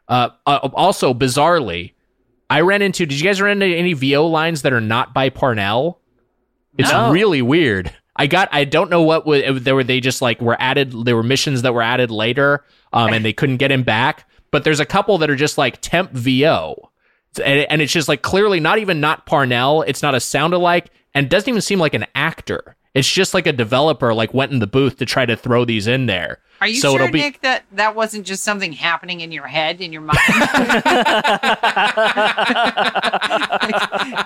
Uh, 0.08 0.30
uh, 0.46 0.68
also, 0.74 1.14
bizarrely, 1.14 1.92
I 2.50 2.60
ran 2.60 2.82
into. 2.82 3.06
Did 3.06 3.18
you 3.18 3.24
guys 3.26 3.40
run 3.40 3.62
into 3.62 3.76
any 3.76 3.92
VO 3.94 4.26
lines 4.26 4.62
that 4.62 4.72
are 4.72 4.80
not 4.80 5.14
by 5.14 5.30
Parnell? 5.30 6.00
It's 6.76 6.90
No. 6.92 7.10
really 7.10 7.42
weird. 7.42 7.92
I 8.16 8.26
got. 8.26 8.48
I 8.52 8.64
don't 8.64 8.90
know 8.90 9.02
what 9.02 9.26
was. 9.26 9.62
There 9.62 9.74
were 9.74 9.84
they 9.84 10.00
just 10.00 10.22
like 10.22 10.40
were 10.40 10.56
added. 10.60 10.92
There 11.04 11.16
were 11.16 11.22
missions 11.22 11.62
that 11.62 11.74
were 11.74 11.82
added 11.82 12.10
later, 12.10 12.64
um, 12.92 13.12
and 13.12 13.24
they 13.24 13.32
couldn't 13.32 13.56
get 13.56 13.72
him 13.72 13.82
back. 13.82 14.28
But 14.50 14.62
there's 14.64 14.78
a 14.80 14.86
couple 14.86 15.18
that 15.18 15.30
are 15.30 15.36
just 15.36 15.58
like 15.58 15.78
temp 15.80 16.12
VO, 16.12 16.90
and, 17.44 17.66
and 17.68 17.82
it's 17.82 17.92
just 17.92 18.08
like 18.08 18.22
clearly 18.22 18.60
not 18.60 18.78
even 18.78 19.00
not 19.00 19.26
Parnell. 19.26 19.82
It's 19.82 20.02
not 20.02 20.14
a 20.14 20.20
sound 20.20 20.54
alike, 20.54 20.90
and 21.12 21.28
doesn't 21.28 21.48
even 21.48 21.60
seem 21.60 21.80
like 21.80 21.94
an 21.94 22.06
actor. 22.14 22.76
It's 22.94 23.10
just 23.10 23.34
like 23.34 23.48
a 23.48 23.52
developer 23.52 24.14
like 24.14 24.32
went 24.32 24.52
in 24.52 24.60
the 24.60 24.68
booth 24.68 24.98
to 24.98 25.06
try 25.06 25.26
to 25.26 25.36
throw 25.36 25.64
these 25.64 25.88
in 25.88 26.06
there. 26.06 26.38
Are 26.60 26.68
you 26.68 26.76
So 26.76 26.92
sure, 26.92 27.00
it'll 27.02 27.12
be- 27.12 27.18
Nick, 27.18 27.40
that 27.42 27.64
that 27.72 27.94
wasn't 27.94 28.26
just 28.26 28.42
something 28.44 28.72
happening 28.72 29.20
in 29.20 29.32
your 29.32 29.46
head, 29.46 29.80
in 29.80 29.92
your 29.92 30.02
mind? 30.02 30.18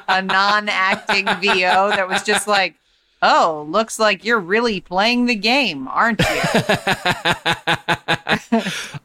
a 0.08 0.22
non-acting 0.22 1.26
VO 1.40 1.90
that 1.90 2.06
was 2.08 2.22
just 2.22 2.46
like, 2.46 2.74
"Oh, 3.22 3.66
looks 3.68 3.98
like 3.98 4.24
you're 4.24 4.38
really 4.40 4.80
playing 4.80 5.26
the 5.26 5.34
game, 5.34 5.88
aren't 5.88 6.20
you?" 6.20 6.26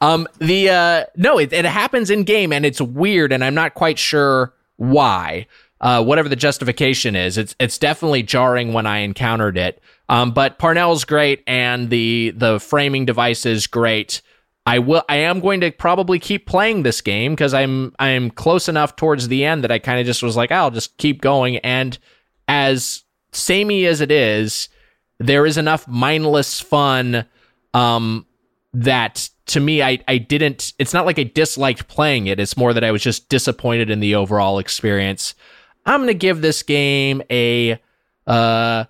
um 0.01 0.27
the 0.39 0.69
uh 0.69 1.05
no 1.15 1.37
it, 1.39 1.51
it 1.53 1.65
happens 1.65 2.09
in 2.09 2.23
game 2.23 2.51
and 2.53 2.65
it's 2.65 2.81
weird 2.81 3.31
and 3.31 3.43
i'm 3.43 3.55
not 3.55 3.73
quite 3.73 3.97
sure 3.97 4.53
why 4.77 5.45
uh 5.81 6.03
whatever 6.03 6.29
the 6.29 6.35
justification 6.35 7.15
is 7.15 7.37
it's 7.37 7.55
it's 7.59 7.77
definitely 7.77 8.23
jarring 8.23 8.73
when 8.73 8.85
i 8.85 8.99
encountered 8.99 9.57
it 9.57 9.81
um 10.13 10.31
but 10.31 10.59
parnell's 10.59 11.03
great 11.03 11.43
and 11.47 11.89
the 11.89 12.31
the 12.37 12.59
framing 12.59 13.05
device 13.05 13.45
is 13.45 13.67
great. 13.67 14.21
I 14.65 14.79
will 14.79 15.03
i 15.09 15.17
am 15.17 15.41
going 15.41 15.59
to 15.61 15.71
probably 15.71 16.19
keep 16.19 16.45
playing 16.45 16.83
this 16.83 17.01
game 17.01 17.33
because 17.33 17.53
i'm 17.53 17.93
i'm 17.99 18.29
close 18.29 18.69
enough 18.69 18.95
towards 18.95 19.27
the 19.27 19.43
end 19.43 19.61
that 19.65 19.71
i 19.71 19.79
kind 19.79 19.99
of 19.99 20.05
just 20.05 20.23
was 20.23 20.37
like 20.37 20.51
i'll 20.53 20.71
just 20.71 20.95
keep 20.97 21.19
going. 21.19 21.57
And 21.57 21.97
as 22.47 23.03
samey 23.33 23.85
as 23.85 23.99
it 23.99 24.11
is 24.11 24.69
there 25.19 25.45
is 25.45 25.57
enough 25.57 25.85
mindless 25.87 26.61
fun 26.61 27.25
um 27.73 28.25
that 28.73 29.29
to 29.47 29.59
me 29.59 29.81
I 29.81 29.99
I 30.07 30.17
didn't 30.17 30.73
it's 30.79 30.93
not 30.93 31.05
like 31.05 31.19
I 31.19 31.23
disliked 31.23 31.87
playing 31.87 32.27
it. 32.27 32.39
It's 32.39 32.55
more 32.55 32.73
that 32.73 32.83
I 32.83 32.91
was 32.91 33.01
just 33.01 33.29
disappointed 33.29 33.89
in 33.89 33.99
the 33.99 34.15
overall 34.15 34.59
experience. 34.59 35.35
I'm 35.85 36.07
to 36.07 36.13
give 36.13 36.41
this 36.41 36.63
game 36.63 37.21
a 37.29 37.79
uh 38.27 38.85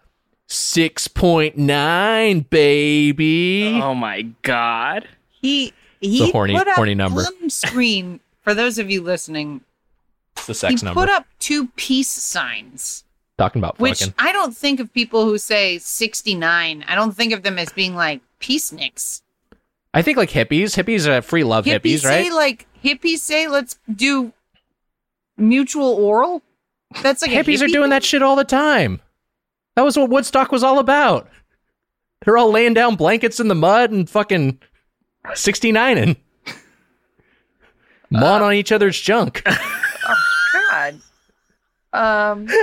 6.9 0.54 2.50
baby. 2.50 3.80
Oh 3.82 3.94
my 3.96 4.22
god. 4.42 5.08
He 5.30 5.74
he 6.00 6.20
The 6.20 6.32
horny- 6.32 6.58
put 6.58 6.68
up 6.68 6.76
horny 6.76 6.96
number. 6.96 7.24
screen 7.48 8.20
for 8.42 8.54
those 8.54 8.78
of 8.78 8.90
you 8.90 9.02
listening. 9.02 9.62
It's 10.38 10.48
the 10.48 10.54
He 10.54 10.58
sex 10.58 10.84
number. 10.84 11.00
put 11.02 11.10
up 11.10 11.26
two 11.40 11.68
peace 11.76 12.10
signs. 12.10 13.04
Talking 13.38 13.60
about 13.62 13.80
Which 13.80 14.00
fucking. 14.02 14.14
I 14.20 14.32
don't 14.32 14.56
think 14.56 14.80
of 14.80 14.94
people 14.94 15.26
who 15.26 15.38
say 15.38 15.78
69. 15.80 16.86
I 16.88 16.96
don't 16.96 17.14
think 17.16 17.34
of 17.34 17.44
them 17.44 17.58
as 17.58 17.72
being 17.74 17.96
like 17.96 18.22
peaceniks. 18.40 19.22
I 19.94 20.02
think 20.02 20.18
like 20.18 20.30
hippies, 20.30 20.76
hippies 20.76 21.08
are 21.08 21.22
free 21.22 21.44
love 21.44 21.66
hippies, 21.66 22.00
say 22.00 22.24
right? 22.30 22.34
like 22.34 22.68
hippies 22.84 23.20
say 23.20 23.48
let's 23.48 23.78
do 23.94 24.34
mutual 25.38 25.94
oral. 25.94 26.42
That's 27.02 27.22
like 27.22 27.32
a 27.32 27.36
hippies 27.36 27.62
are 27.64 27.68
doing 27.68 27.84
thing? 27.86 27.90
that 27.92 28.04
shit 28.04 28.22
all 28.22 28.36
the 28.36 28.44
time. 28.44 29.02
That 29.76 29.84
was 29.84 29.98
what 29.98 30.10
Woodstock 30.10 30.52
was 30.52 30.64
all 30.64 30.80
about. 30.80 31.30
They're 32.24 32.38
all 32.38 32.52
laying 32.52 32.74
down 32.74 32.96
blankets 32.96 33.40
in 33.40 33.48
the 33.48 33.56
mud 33.56 33.92
and 33.92 34.10
fucking 34.10 34.60
69ing. 35.28 36.18
Mawing 38.10 38.44
on 38.44 38.54
each 38.54 38.72
other's 38.72 39.00
junk. 39.00 39.44
God. 40.54 41.02
Um. 41.92 42.48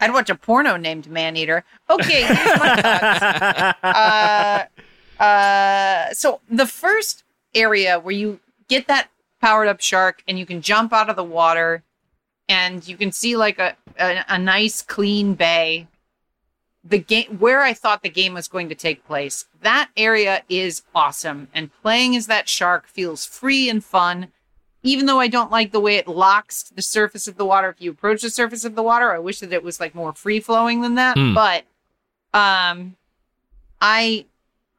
I'd 0.00 0.12
watch 0.12 0.28
a 0.30 0.34
porno 0.34 0.76
named 0.76 1.08
Maneater. 1.10 1.64
Okay, 1.88 2.24
here's 2.24 2.58
my 2.58 2.76
thoughts. 2.76 3.78
uh, 5.20 5.22
uh, 5.22 6.12
so 6.12 6.40
the 6.50 6.66
first 6.66 7.24
area 7.54 7.98
where 7.98 8.14
you 8.14 8.40
get 8.68 8.88
that 8.88 9.08
powered 9.40 9.68
up 9.68 9.80
shark 9.80 10.22
and 10.28 10.38
you 10.38 10.44
can 10.44 10.60
jump 10.60 10.92
out 10.92 11.08
of 11.08 11.16
the 11.16 11.24
water 11.24 11.82
and 12.48 12.86
you 12.86 12.96
can 12.96 13.12
see 13.12 13.36
like 13.36 13.58
a, 13.58 13.76
a, 13.98 14.24
a 14.28 14.38
nice 14.38 14.82
clean 14.82 15.34
bay. 15.34 15.86
The 16.84 16.98
game 16.98 17.38
where 17.40 17.62
i 17.62 17.72
thought 17.72 18.02
the 18.02 18.08
game 18.08 18.34
was 18.34 18.46
going 18.46 18.68
to 18.68 18.74
take 18.76 19.04
place 19.06 19.46
that 19.60 19.90
area 19.96 20.42
is 20.48 20.82
awesome 20.94 21.48
and 21.52 21.70
playing 21.82 22.14
as 22.14 22.28
that 22.28 22.48
shark 22.48 22.86
feels 22.86 23.26
free 23.26 23.68
and 23.68 23.84
fun. 23.84 24.28
Even 24.84 25.06
though 25.06 25.18
i 25.18 25.26
don't 25.26 25.50
like 25.50 25.72
the 25.72 25.80
way 25.80 25.96
it 25.96 26.06
locks 26.06 26.62
to 26.62 26.74
the 26.74 26.82
surface 26.82 27.26
of 27.26 27.36
the 27.36 27.44
water 27.44 27.68
if 27.70 27.80
you 27.80 27.90
approach 27.90 28.22
the 28.22 28.30
surface 28.30 28.64
of 28.64 28.76
the 28.76 28.84
water 28.84 29.12
i 29.12 29.18
wish 29.18 29.40
that 29.40 29.52
it 29.52 29.64
was 29.64 29.80
like 29.80 29.96
more 29.96 30.12
free 30.12 30.38
flowing 30.38 30.80
than 30.82 30.94
that 30.94 31.16
Hmm. 31.18 31.34
but 31.34 31.64
um 32.32 32.94
i 33.80 34.26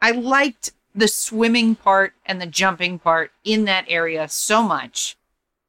i 0.02 0.12
liked 0.12 0.72
the 0.96 1.08
swimming 1.10 1.76
part 1.76 2.14
and 2.26 2.42
the 2.42 2.48
jumping 2.48 2.98
part 3.00 3.32
in 3.44 3.66
that 3.66 3.86
area 3.88 4.28
so 4.28 4.64
much. 4.64 5.16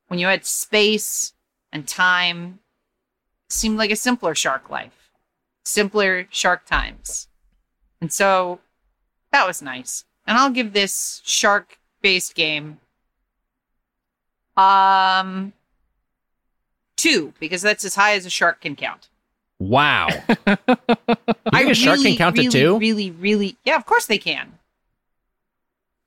When 0.06 0.18
you 0.18 0.26
had 0.26 0.46
space 0.46 1.34
and 1.72 1.86
time 1.86 2.58
seemed 3.50 3.78
like 3.78 3.90
a 3.90 3.96
simpler 3.96 4.34
shark 4.34 4.68
life 4.70 5.10
simpler 5.64 6.26
shark 6.30 6.64
times 6.66 7.28
and 8.00 8.12
so 8.12 8.58
that 9.32 9.46
was 9.46 9.60
nice 9.62 10.04
and 10.26 10.36
i'll 10.38 10.50
give 10.50 10.72
this 10.72 11.20
shark 11.24 11.78
based 12.02 12.34
game 12.34 12.78
um 14.56 15.52
two 16.96 17.32
because 17.38 17.62
that's 17.62 17.84
as 17.84 17.94
high 17.94 18.14
as 18.14 18.26
a 18.26 18.30
shark 18.30 18.60
can 18.60 18.74
count 18.76 19.08
Wow. 19.60 20.06
You 20.46 20.56
think 21.52 21.70
a 21.70 21.74
shark 21.74 22.00
can 22.00 22.16
count 22.16 22.36
really, 22.36 22.48
to 22.48 22.58
two? 22.58 22.78
really 22.78 23.10
really 23.10 23.56
yeah 23.64 23.76
of 23.76 23.84
course 23.86 24.06
they 24.06 24.18
can 24.18 24.52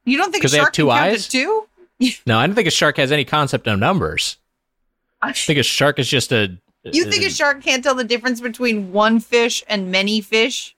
you 0.05 0.17
don't 0.17 0.31
think 0.31 0.43
a 0.43 0.45
'Cause 0.45 0.51
they 0.53 0.57
have 0.59 0.71
two 0.71 0.85
can 0.87 0.97
count 0.97 1.11
eyes? 1.11 1.27
to 1.27 1.31
two 1.31 1.67
No, 2.25 2.39
I 2.39 2.47
don't 2.47 2.55
think 2.55 2.67
a 2.67 2.71
shark 2.71 2.97
has 2.97 3.11
any 3.11 3.23
concept 3.25 3.67
of 3.67 3.77
numbers. 3.79 4.37
I 5.21 5.33
think 5.33 5.59
a 5.59 5.63
shark 5.63 5.99
is 5.99 6.07
just 6.07 6.31
a. 6.31 6.57
You 6.83 7.05
think 7.05 7.23
a 7.23 7.27
uh, 7.27 7.29
shark 7.29 7.61
can't 7.61 7.83
tell 7.83 7.93
the 7.95 8.03
difference 8.03 8.41
between 8.41 8.91
one 8.91 9.19
fish 9.19 9.63
and 9.67 9.91
many 9.91 10.19
fish? 10.21 10.75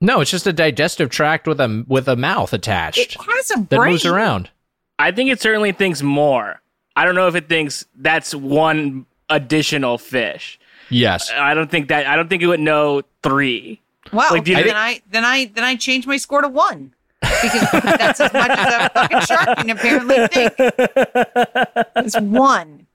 No, 0.00 0.20
it's 0.20 0.30
just 0.30 0.46
a 0.46 0.52
digestive 0.52 1.10
tract 1.10 1.46
with 1.46 1.60
a 1.60 1.84
with 1.88 2.08
a 2.08 2.16
mouth 2.16 2.52
attached 2.52 2.98
It 2.98 3.14
has 3.14 3.50
a 3.50 3.58
brain 3.58 3.66
that 3.68 3.90
moves 3.90 4.06
around. 4.06 4.50
I 4.98 5.10
think 5.12 5.30
it 5.30 5.40
certainly 5.40 5.72
thinks 5.72 6.02
more. 6.02 6.60
I 6.94 7.04
don't 7.04 7.14
know 7.14 7.28
if 7.28 7.34
it 7.34 7.48
thinks 7.48 7.84
that's 7.96 8.34
one 8.34 9.06
additional 9.30 9.98
fish. 9.98 10.58
Yes. 10.90 11.30
I 11.34 11.54
don't 11.54 11.70
think 11.70 11.88
that 11.88 12.06
I 12.06 12.16
don't 12.16 12.28
think 12.28 12.42
it 12.42 12.46
would 12.46 12.60
know 12.60 13.02
three. 13.22 13.80
Wow. 14.12 14.28
Like, 14.30 14.44
do 14.44 14.54
then 14.54 14.64
think- 14.64 14.76
I 14.76 15.02
then 15.10 15.24
I 15.24 15.46
then 15.46 15.64
I 15.64 15.76
change 15.76 16.06
my 16.06 16.16
score 16.16 16.42
to 16.42 16.48
one 16.48 16.94
because 17.20 17.70
that's 17.72 18.20
as 18.20 18.32
much 18.32 18.50
as 18.50 18.74
a 18.74 18.90
fucking 18.90 19.20
shark 19.20 19.58
can 19.58 19.70
apparently 19.70 20.26
think. 20.28 20.52
It's 21.96 22.20
one. 22.20 22.86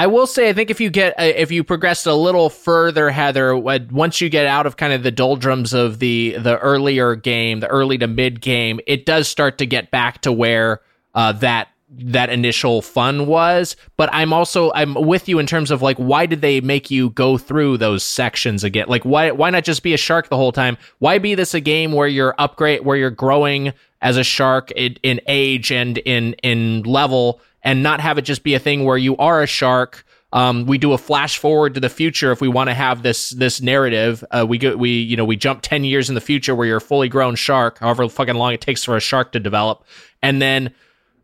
I 0.00 0.06
will 0.06 0.26
say, 0.26 0.48
I 0.48 0.54
think 0.54 0.70
if 0.70 0.80
you 0.80 0.88
get 0.88 1.12
uh, 1.20 1.24
if 1.24 1.50
you 1.50 1.62
progress 1.62 2.06
a 2.06 2.14
little 2.14 2.48
further, 2.48 3.10
Heather, 3.10 3.54
once 3.54 4.18
you 4.22 4.30
get 4.30 4.46
out 4.46 4.64
of 4.64 4.78
kind 4.78 4.94
of 4.94 5.02
the 5.02 5.10
doldrums 5.10 5.74
of 5.74 5.98
the 5.98 6.38
the 6.38 6.56
earlier 6.56 7.14
game, 7.16 7.60
the 7.60 7.66
early 7.66 7.98
to 7.98 8.06
mid 8.06 8.40
game, 8.40 8.80
it 8.86 9.04
does 9.04 9.28
start 9.28 9.58
to 9.58 9.66
get 9.66 9.90
back 9.90 10.22
to 10.22 10.32
where 10.32 10.80
uh, 11.14 11.32
that 11.32 11.68
that 11.90 12.30
initial 12.30 12.80
fun 12.80 13.26
was. 13.26 13.76
But 13.98 14.08
I'm 14.10 14.32
also 14.32 14.72
I'm 14.74 14.94
with 14.94 15.28
you 15.28 15.38
in 15.38 15.46
terms 15.46 15.70
of 15.70 15.82
like 15.82 15.98
why 15.98 16.24
did 16.24 16.40
they 16.40 16.62
make 16.62 16.90
you 16.90 17.10
go 17.10 17.36
through 17.36 17.76
those 17.76 18.02
sections 18.02 18.64
again? 18.64 18.86
Like 18.88 19.02
why 19.02 19.32
why 19.32 19.50
not 19.50 19.64
just 19.64 19.82
be 19.82 19.92
a 19.92 19.98
shark 19.98 20.30
the 20.30 20.36
whole 20.38 20.52
time? 20.52 20.78
Why 21.00 21.18
be 21.18 21.34
this 21.34 21.52
a 21.52 21.60
game 21.60 21.92
where 21.92 22.08
you're 22.08 22.34
upgrade 22.38 22.86
where 22.86 22.96
you're 22.96 23.10
growing 23.10 23.74
as 24.00 24.16
a 24.16 24.24
shark 24.24 24.70
in, 24.70 24.96
in 25.02 25.20
age 25.26 25.70
and 25.70 25.98
in 25.98 26.32
in 26.42 26.84
level 26.84 27.42
and 27.62 27.82
not 27.82 28.00
have 28.00 28.18
it 28.18 28.22
just 28.22 28.42
be 28.42 28.54
a 28.54 28.58
thing 28.58 28.84
where 28.84 28.96
you 28.96 29.16
are 29.16 29.42
a 29.42 29.46
shark. 29.46 30.04
Um, 30.32 30.66
we 30.66 30.78
do 30.78 30.92
a 30.92 30.98
flash 30.98 31.38
forward 31.38 31.74
to 31.74 31.80
the 31.80 31.88
future 31.88 32.30
if 32.30 32.40
we 32.40 32.48
want 32.48 32.70
to 32.70 32.74
have 32.74 33.02
this 33.02 33.30
this 33.30 33.60
narrative. 33.60 34.24
Uh, 34.30 34.46
we 34.48 34.58
go 34.58 34.76
we 34.76 34.90
you 34.90 35.16
know 35.16 35.24
we 35.24 35.36
jump 35.36 35.62
ten 35.62 35.82
years 35.84 36.08
in 36.08 36.14
the 36.14 36.20
future 36.20 36.54
where 36.54 36.66
you're 36.66 36.76
a 36.76 36.80
fully 36.80 37.08
grown 37.08 37.34
shark, 37.34 37.78
however 37.78 38.08
fucking 38.08 38.36
long 38.36 38.52
it 38.52 38.60
takes 38.60 38.84
for 38.84 38.96
a 38.96 39.00
shark 39.00 39.32
to 39.32 39.40
develop, 39.40 39.84
and 40.22 40.40
then 40.40 40.72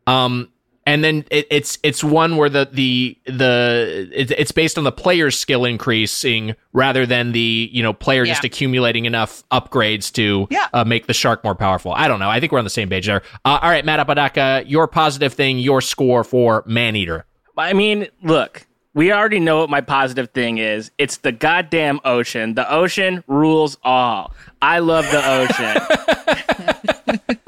um 0.07 0.49
and 0.87 1.05
then 1.05 1.25
it, 1.31 1.47
it's 1.51 1.79
it's 1.83 2.03
one 2.03 2.37
where 2.37 2.49
the 2.49 2.69
the 2.73 3.19
the 3.27 4.09
it, 4.13 4.31
it's 4.31 4.53
based 4.53 4.79
on 4.79 4.85
the 4.85 4.93
player's 4.93 5.39
skill 5.39 5.65
increasing 5.65 6.55
rather 6.73 7.05
than 7.05 7.33
the 7.33 7.69
you 7.73 7.83
know 7.83 7.93
player 7.93 8.25
just 8.25 8.45
accumulating 8.45 9.05
enough 9.05 9.43
upgrades 9.51 10.11
to 10.13 10.47
Yeah. 10.51 10.69
uh, 10.73 10.85
make 10.85 11.07
the 11.07 11.15
shark 11.15 11.45
more 11.45 11.55
powerful. 11.55 11.93
I 11.93 12.09
don't 12.09 12.21
know. 12.21 12.31
I 12.31 12.41
think 12.41 12.53
we're 12.53 12.59
on 12.59 12.65
the 12.65 12.71
same 12.71 12.89
page 12.89 13.07
there. 13.07 13.23
Uh, 13.45 13.59
all 13.61 13.71
right, 13.71 13.85
Matt 13.85 14.01
Apodaca, 14.01 14.63
your 14.67 14.87
positive 14.89 15.35
thing, 15.35 15.59
your 15.59 15.81
score 15.81 16.25
for 16.25 16.63
Maneater. 16.67 17.25
I 17.59 17.73
mean, 17.73 18.09
look, 18.23 18.67
we 18.95 19.13
already 19.13 19.41
know 19.41 19.59
what 19.59 19.71
my 19.71 19.81
positive 19.81 20.31
thing 20.31 20.59
is. 20.59 20.91
It's 20.99 21.19
the 21.19 21.33
goddamn 21.33 22.01
ocean. 22.05 22.55
The 22.55 22.71
ocean 22.73 23.25
rules 23.27 23.77
all. 23.83 24.35
I 24.63 24.79
love 24.79 25.05
the 25.11 25.27
ocean. 25.27 25.77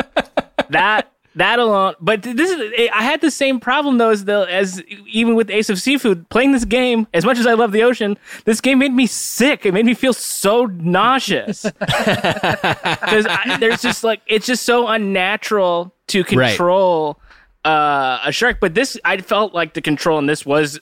that 0.71 1.11
that 1.39 1.59
alone, 1.59 1.95
but 2.01 2.23
this 2.23 2.51
is 2.51 2.73
I 2.95 3.03
had 3.03 3.21
the 3.21 3.31
same 3.31 3.59
problem 3.59 3.99
though 3.99 4.11
as 4.11 4.25
the 4.27 4.47
as 4.51 4.83
even 5.07 5.35
with 5.35 5.51
Ace 5.51 5.71
of 5.71 5.81
Seafood 5.81 6.29
playing 6.29 6.53
this 6.53 6.65
game. 6.65 7.07
As 7.15 7.25
much 7.25 7.39
as 7.39 7.47
I 7.47 7.55
love 7.55 7.73
the 7.73 7.83
ocean, 7.83 8.17
this 8.45 8.61
game 8.61 8.79
made 8.79 8.93
me 8.93 9.07
sick. 9.07 9.65
It 9.67 9.73
made 9.73 9.87
me 9.87 9.95
feel 9.95 10.13
so 10.13 10.67
nauseous 10.67 11.63
because 11.81 13.27
there's 13.59 13.83
just 13.83 14.05
like 14.05 14.21
it's 14.27 14.47
just 14.47 14.65
so 14.65 14.87
unnatural 14.89 15.95
to 16.09 16.23
Right. 16.23 16.49
control 16.51 17.19
uh, 17.65 18.21
a 18.25 18.33
shark. 18.33 18.59
But 18.61 18.75
this, 18.75 18.99
I 19.05 19.19
felt 19.19 19.53
like 19.55 19.75
the 19.75 19.83
control 19.83 20.19
in 20.19 20.27
this 20.27 20.47
was 20.47 20.81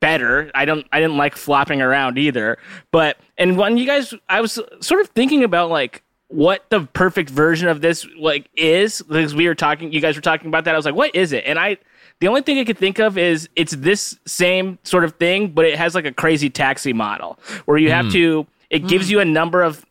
better. 0.00 0.50
I 0.54 0.64
don't, 0.64 0.86
I 0.92 1.00
didn't 1.00 1.16
like 1.16 1.36
flopping 1.36 1.80
around 1.80 2.18
either. 2.18 2.58
But 2.90 3.18
and 3.38 3.56
when 3.56 3.76
you 3.76 3.86
guys, 3.86 4.12
I 4.28 4.40
was 4.40 4.58
sort 4.80 5.00
of 5.00 5.08
thinking 5.10 5.44
about 5.44 5.70
like 5.70 6.02
what 6.28 6.68
the 6.70 6.80
perfect 6.92 7.30
version 7.30 7.68
of 7.68 7.80
this 7.80 8.06
like 8.18 8.48
is 8.54 9.02
because 9.02 9.34
we 9.34 9.46
were 9.46 9.54
talking, 9.54 9.92
you 9.92 10.00
guys 10.00 10.16
were 10.16 10.22
talking 10.22 10.48
about 10.48 10.64
that. 10.64 10.74
I 10.74 10.76
was 10.76 10.84
like, 10.84 10.94
what 10.94 11.14
is 11.14 11.32
it? 11.32 11.44
And 11.46 11.58
I. 11.58 11.78
The 12.18 12.28
only 12.28 12.40
thing 12.40 12.58
I 12.58 12.64
could 12.64 12.78
think 12.78 12.98
of 12.98 13.18
is 13.18 13.46
it's 13.56 13.72
this 13.72 14.18
same 14.26 14.78
sort 14.84 15.04
of 15.04 15.16
thing, 15.16 15.48
but 15.48 15.66
it 15.66 15.76
has 15.76 15.94
like 15.94 16.06
a 16.06 16.12
crazy 16.12 16.48
taxi 16.48 16.94
model 16.94 17.38
where 17.66 17.76
you 17.76 17.90
have 17.90 18.10
to. 18.12 18.46
It 18.70 18.88
gives 18.88 19.10
you 19.10 19.20
a 19.20 19.24
number 19.26 19.62
of 19.62 19.84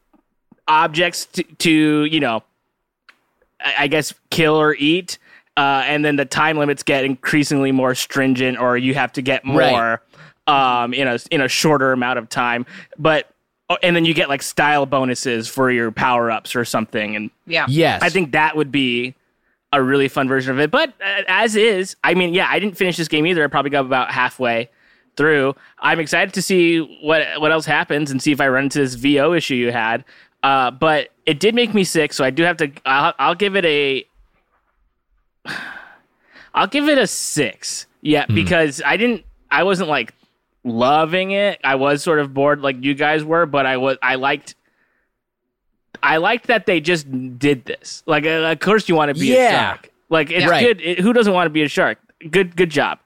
objects 0.68 1.28
to, 1.28 1.44
to 1.44 2.06
you 2.06 2.20
know 2.20 2.42
I 3.60 3.76
I 3.80 3.88
guess 3.88 4.12
kill 4.32 4.56
or 4.56 4.74
eat, 4.74 5.20
uh, 5.56 5.84
and 5.86 6.04
then 6.04 6.16
the 6.16 6.26
time 6.26 6.58
limits 6.58 6.82
get 6.82 7.04
increasingly 7.04 7.72
more 7.72 7.94
stringent, 7.94 8.60
or 8.60 8.76
you 8.76 8.96
have 8.96 9.12
to 9.14 9.22
get 9.22 9.46
more 9.46 10.02
um, 10.48 10.94
in 10.94 11.08
a 11.08 11.20
in 11.30 11.42
a 11.42 11.48
shorter 11.48 11.92
amount 11.92 12.20
of 12.20 12.28
time. 12.30 12.66
But 12.98 13.30
oh, 13.70 13.78
and 13.82 13.96
then 13.96 14.06
you 14.06 14.14
get 14.14 14.30
like 14.30 14.42
style 14.42 14.86
bonuses 14.86 15.48
for 15.48 15.72
your 15.72 15.92
power 15.92 16.32
ups 16.32 16.56
or 16.56 16.66
something, 16.66 17.16
and 17.16 17.32
Yeah. 17.46 17.66
Yes, 17.70 18.02
I 18.02 18.10
think 18.10 18.32
that 18.32 18.56
would 18.56 18.72
be 18.72 19.16
a 19.74 19.82
really 19.82 20.08
fun 20.08 20.28
version 20.28 20.52
of 20.52 20.60
it. 20.60 20.72
But 20.72 20.90
uh, 21.02 21.24
as 21.28 21.56
is, 21.56 21.96
I 22.04 22.14
mean, 22.14 22.34
yeah, 22.34 22.48
I 22.50 22.60
didn't 22.60 22.78
finish 22.78 22.98
this 22.98 23.08
game 23.08 23.26
either. 23.26 23.44
I 23.44 23.48
probably 23.48 23.72
got 23.72 23.86
about 23.86 24.12
halfway 24.12 24.70
through. 25.18 25.56
I'm 25.80 26.00
excited 26.00 26.34
to 26.34 26.42
see 26.42 26.80
what 27.02 27.40
what 27.40 27.52
else 27.52 27.66
happens 27.66 28.12
and 28.12 28.22
see 28.22 28.32
if 28.32 28.42
I 28.42 28.48
run 28.48 28.66
into 28.66 28.80
this 28.80 28.96
VO 28.96 29.34
issue 29.34 29.56
you 29.56 29.72
had. 29.72 30.04
Uh, 30.44 30.72
but 30.72 31.10
it 31.26 31.40
did 31.40 31.56
make 31.56 31.74
me 31.74 31.84
sick, 31.84 32.14
so 32.14 32.24
I 32.24 32.30
do 32.30 32.44
have 32.44 32.58
to. 32.58 32.72
I'll, 32.86 33.14
I'll 33.18 33.36
give 33.36 33.56
it 33.56 33.66
a. 33.66 34.06
I'll 36.54 36.68
give 36.68 36.88
it 36.88 36.98
a 36.98 37.08
six. 37.08 37.88
Yeah, 38.02 38.26
because 38.28 38.82
I 38.86 38.98
didn't. 38.98 39.26
I 39.50 39.64
wasn't 39.64 39.90
like 39.90 40.14
loving 40.66 41.32
it. 41.32 41.62
I 41.64 41.76
was 41.76 42.04
sort 42.04 42.20
of 42.20 42.34
bored, 42.34 42.60
like 42.62 42.84
you 42.84 42.94
guys 42.94 43.24
were, 43.24 43.46
but 43.46 43.66
I 43.66 43.78
was. 43.78 43.98
I 44.02 44.16
liked. 44.16 44.56
I 46.04 46.18
liked 46.18 46.48
that 46.48 46.66
they 46.66 46.82
just 46.82 47.08
did 47.40 47.66
this. 47.66 48.04
Like, 48.06 48.26
uh, 48.26 48.52
of 48.52 48.60
course, 48.60 48.90
you 48.90 48.96
want 48.96 49.14
to 49.16 49.20
be 49.20 49.32
a 49.32 49.36
Yeah. 49.36 49.52
shark. 49.70 49.90
Like, 50.10 50.30
it's 50.30 50.46
Right. 50.46 50.62
good. 50.66 50.82
It- 50.82 51.00
who 51.00 51.14
doesn't 51.14 51.34
want 51.34 51.46
to 51.46 51.50
be 51.52 51.64
a 51.64 51.68
shark? 51.70 51.98
Good, 52.30 52.56
good 52.56 52.70
job. 52.70 53.00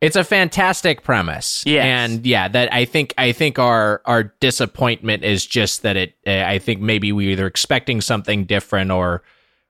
It's 0.00 0.14
a 0.14 0.22
fantastic 0.22 1.02
premise. 1.02 1.64
Yes. 1.66 1.84
And 1.84 2.24
yeah, 2.24 2.46
that 2.46 2.72
I 2.72 2.84
think 2.84 3.12
I 3.18 3.32
think 3.32 3.58
our 3.58 4.00
our 4.04 4.32
disappointment 4.38 5.24
is 5.24 5.44
just 5.44 5.82
that 5.82 5.96
it 5.96 6.14
uh, 6.24 6.44
I 6.46 6.60
think 6.60 6.80
maybe 6.80 7.10
we 7.10 7.26
were 7.26 7.32
either 7.32 7.46
expecting 7.48 8.00
something 8.00 8.44
different 8.44 8.92
or 8.92 9.24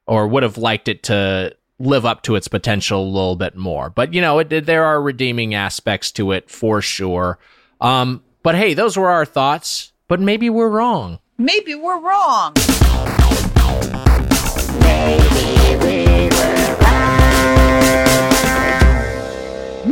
or 0.06 0.28
would 0.28 0.42
have 0.42 0.58
liked 0.58 0.86
it 0.88 1.02
to 1.04 1.54
live 1.78 2.04
up 2.04 2.22
to 2.22 2.34
its 2.34 2.48
potential 2.48 3.02
a 3.02 3.04
little 3.04 3.36
bit 3.36 3.56
more. 3.56 3.90
But 3.90 4.12
you 4.14 4.20
know, 4.20 4.40
it, 4.40 4.66
there 4.66 4.84
are 4.84 5.00
redeeming 5.00 5.54
aspects 5.54 6.10
to 6.12 6.32
it 6.32 6.50
for 6.50 6.80
sure. 6.82 7.38
Um 7.80 8.22
but 8.42 8.54
hey, 8.54 8.74
those 8.74 8.96
were 8.96 9.10
our 9.10 9.24
thoughts, 9.24 9.92
but 10.08 10.20
maybe 10.20 10.48
we're 10.50 10.68
wrong. 10.68 11.18
Maybe 11.36 11.74
we're 11.74 12.00
wrong. 12.00 12.54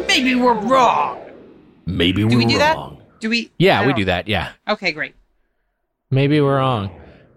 Maybe 0.09 0.35
we're 0.35 0.55
wrong. 0.55 1.21
Maybe 1.87 2.25
we're 2.25 2.31
wrong. 2.31 2.31
Do 2.31 2.39
we 2.39 2.45
do 2.47 2.59
that? 2.59 3.21
Do 3.21 3.31
we? 3.31 3.51
Yeah, 3.59 3.87
we 3.87 3.93
do 3.93 4.05
that. 4.07 4.29
Yeah. 4.29 4.53
Okay, 4.69 4.93
great. 4.93 5.15
Maybe 6.11 6.41
we're 6.41 6.59
wrong. 6.59 6.91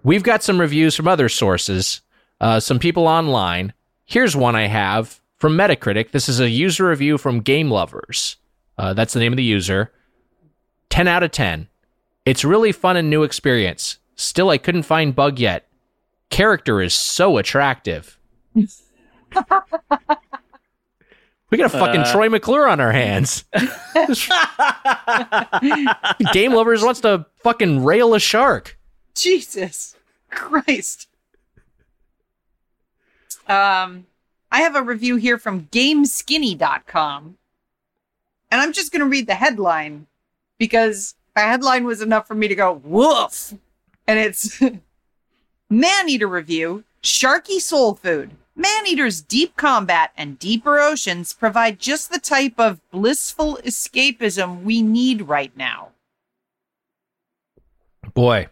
We've 0.04 0.24
got 0.24 0.44
some 0.44 0.60
reviews 0.60 0.96
from 0.96 1.08
other 1.08 1.30
sources, 1.30 2.02
uh, 2.40 2.60
some 2.60 2.80
people 2.80 3.08
online. 3.08 3.74
Here's 4.10 4.36
one 4.36 4.56
I 4.56 4.66
have 4.66 5.22
from 5.38 5.56
Metacritic. 5.56 6.10
This 6.10 6.28
is 6.28 6.40
a 6.40 6.50
user 6.50 6.90
review 6.90 7.20
from 7.20 7.42
Game 7.42 7.70
Lovers. 7.70 8.38
Uh, 8.76 8.92
that's 8.96 9.14
the 9.14 9.20
name 9.20 9.34
of 9.34 9.38
the 9.38 9.44
user. 9.44 9.92
10 10.90 11.08
out 11.08 11.22
of 11.22 11.30
10. 11.30 11.68
It's 12.26 12.44
really 12.44 12.72
fun 12.72 12.98
and 12.98 13.12
new 13.12 13.22
experience. 13.22 14.00
Still, 14.16 14.50
I 14.50 14.58
couldn't 14.58 14.82
find 14.82 15.16
bug 15.16 15.38
yet. 15.38 15.68
Character 16.32 16.82
is 16.82 16.96
so 16.96 17.38
attractive. 17.38 18.18
we 18.56 18.66
got 21.56 21.68
a 21.68 21.70
fucking 21.70 22.02
Uh. 22.02 22.12
Troy 22.12 22.30
McClure 22.30 22.68
on 22.68 22.80
our 22.80 22.92
hands. 22.92 23.44
Game 26.34 26.54
Lovers 26.54 26.82
wants 26.84 27.02
to 27.02 27.28
fucking 27.44 27.84
rail 27.84 28.16
a 28.16 28.20
shark. 28.20 28.76
Jesus 29.14 29.96
Christ. 30.32 31.09
Um, 33.50 34.06
I 34.52 34.62
have 34.62 34.76
a 34.76 34.82
review 34.84 35.18
here 35.18 35.38
from 35.38 35.66
GameSkinny.com. 35.66 37.38
And 38.52 38.62
I'm 38.62 38.74
just 38.74 38.92
going 38.92 39.02
to 39.02 39.06
read 39.08 39.28
the 39.28 39.36
headline 39.36 40.08
because 40.58 41.16
the 41.36 41.42
headline 41.42 41.86
was 41.86 42.02
enough 42.02 42.28
for 42.28 42.36
me 42.36 42.48
to 42.48 42.56
go, 42.56 42.74
woof. 42.74 43.54
And 44.08 44.20
it's 44.20 44.62
Man 45.70 46.10
Eater 46.10 46.28
Review 46.28 46.84
Sharky 47.04 47.60
Soul 47.60 47.96
Food. 47.96 48.32
Man 48.56 48.88
Eater's 48.88 49.22
deep 49.22 49.56
combat 49.56 50.12
and 50.18 50.38
deeper 50.38 50.80
oceans 50.80 51.34
provide 51.34 51.80
just 51.80 52.12
the 52.12 52.20
type 52.20 52.56
of 52.60 52.82
blissful 52.92 53.58
escapism 53.64 54.64
we 54.64 54.82
need 54.82 55.22
right 55.24 55.56
now. 55.56 55.90
Boy. 58.14 58.48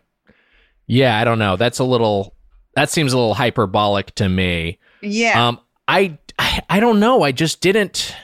Yeah, 0.86 1.20
I 1.20 1.26
don't 1.26 1.40
know. 1.40 1.58
That's 1.58 1.80
a 1.80 1.84
little 1.84 2.34
that 2.76 2.90
seems 2.90 3.12
a 3.12 3.18
little 3.18 3.34
hyperbolic 3.34 4.14
to 4.16 4.30
me. 4.30 4.78
Yeah. 5.02 5.48
Um 5.48 5.60
I 5.88 6.18
I, 6.40 6.62
I 6.70 6.80
don't 6.80 7.00
know. 7.00 7.22
I 7.24 7.32
just 7.32 7.62
didn't 7.62 8.16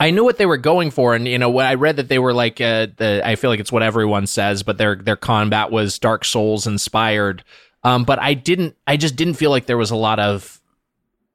I 0.00 0.10
knew 0.10 0.24
what 0.24 0.36
they 0.38 0.46
were 0.46 0.56
going 0.56 0.90
for 0.90 1.14
and 1.14 1.26
you 1.28 1.38
know 1.38 1.50
when 1.50 1.66
I 1.66 1.74
read 1.74 1.96
that 1.96 2.08
they 2.08 2.18
were 2.18 2.32
like 2.34 2.60
uh 2.60 2.88
the 2.96 3.22
I 3.24 3.36
feel 3.36 3.50
like 3.50 3.60
it's 3.60 3.72
what 3.72 3.82
everyone 3.82 4.26
says 4.26 4.62
but 4.62 4.78
their 4.78 4.96
their 4.96 5.16
combat 5.16 5.70
was 5.70 5.98
Dark 5.98 6.24
Souls 6.24 6.66
inspired. 6.66 7.44
Um 7.84 8.04
but 8.04 8.18
I 8.20 8.34
didn't 8.34 8.76
I 8.86 8.96
just 8.96 9.16
didn't 9.16 9.34
feel 9.34 9.50
like 9.50 9.66
there 9.66 9.78
was 9.78 9.90
a 9.90 9.96
lot 9.96 10.18
of 10.18 10.60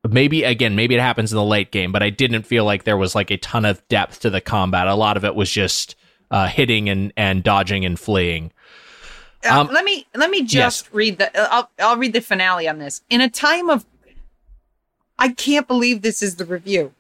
maybe 0.08 0.44
again 0.44 0.76
maybe 0.76 0.96
it 0.96 1.02
happens 1.02 1.32
in 1.32 1.36
the 1.38 1.44
late 1.44 1.72
game 1.72 1.92
but 1.92 2.04
I 2.04 2.10
didn't 2.10 2.44
feel 2.44 2.64
like 2.66 2.84
there 2.84 2.98
was 2.98 3.16
like 3.16 3.32
a 3.32 3.38
ton 3.38 3.66
of 3.66 3.86
depth 3.88 4.22
to 4.22 4.30
the 4.30 4.42
combat. 4.42 4.88
A 4.88 4.96
lot 4.96 5.18
of 5.18 5.26
it 5.26 5.36
was 5.36 5.50
just 5.50 5.96
uh, 6.30 6.48
hitting 6.48 6.90
and 6.90 7.14
and 7.16 7.42
dodging 7.44 7.86
and 7.86 7.98
fleeing. 8.00 8.52
Uh, 9.46 9.62
Um, 9.62 9.68
let 9.72 9.86
me 9.86 10.06
let 10.14 10.30
me 10.30 10.44
just 10.44 10.92
read 10.92 11.18
the. 11.20 11.28
uh, 11.40 11.48
I'll 11.50 11.72
I'll 11.80 11.98
read 11.98 12.12
the 12.14 12.20
finale 12.22 12.68
on 12.68 12.80
this. 12.80 13.02
In 13.10 13.22
a 13.22 13.30
time 13.30 13.70
of, 13.70 13.86
I 15.20 15.30
can't 15.30 15.68
believe 15.68 16.02
this 16.02 16.22
is 16.22 16.36
the 16.36 16.46
review. 16.46 16.94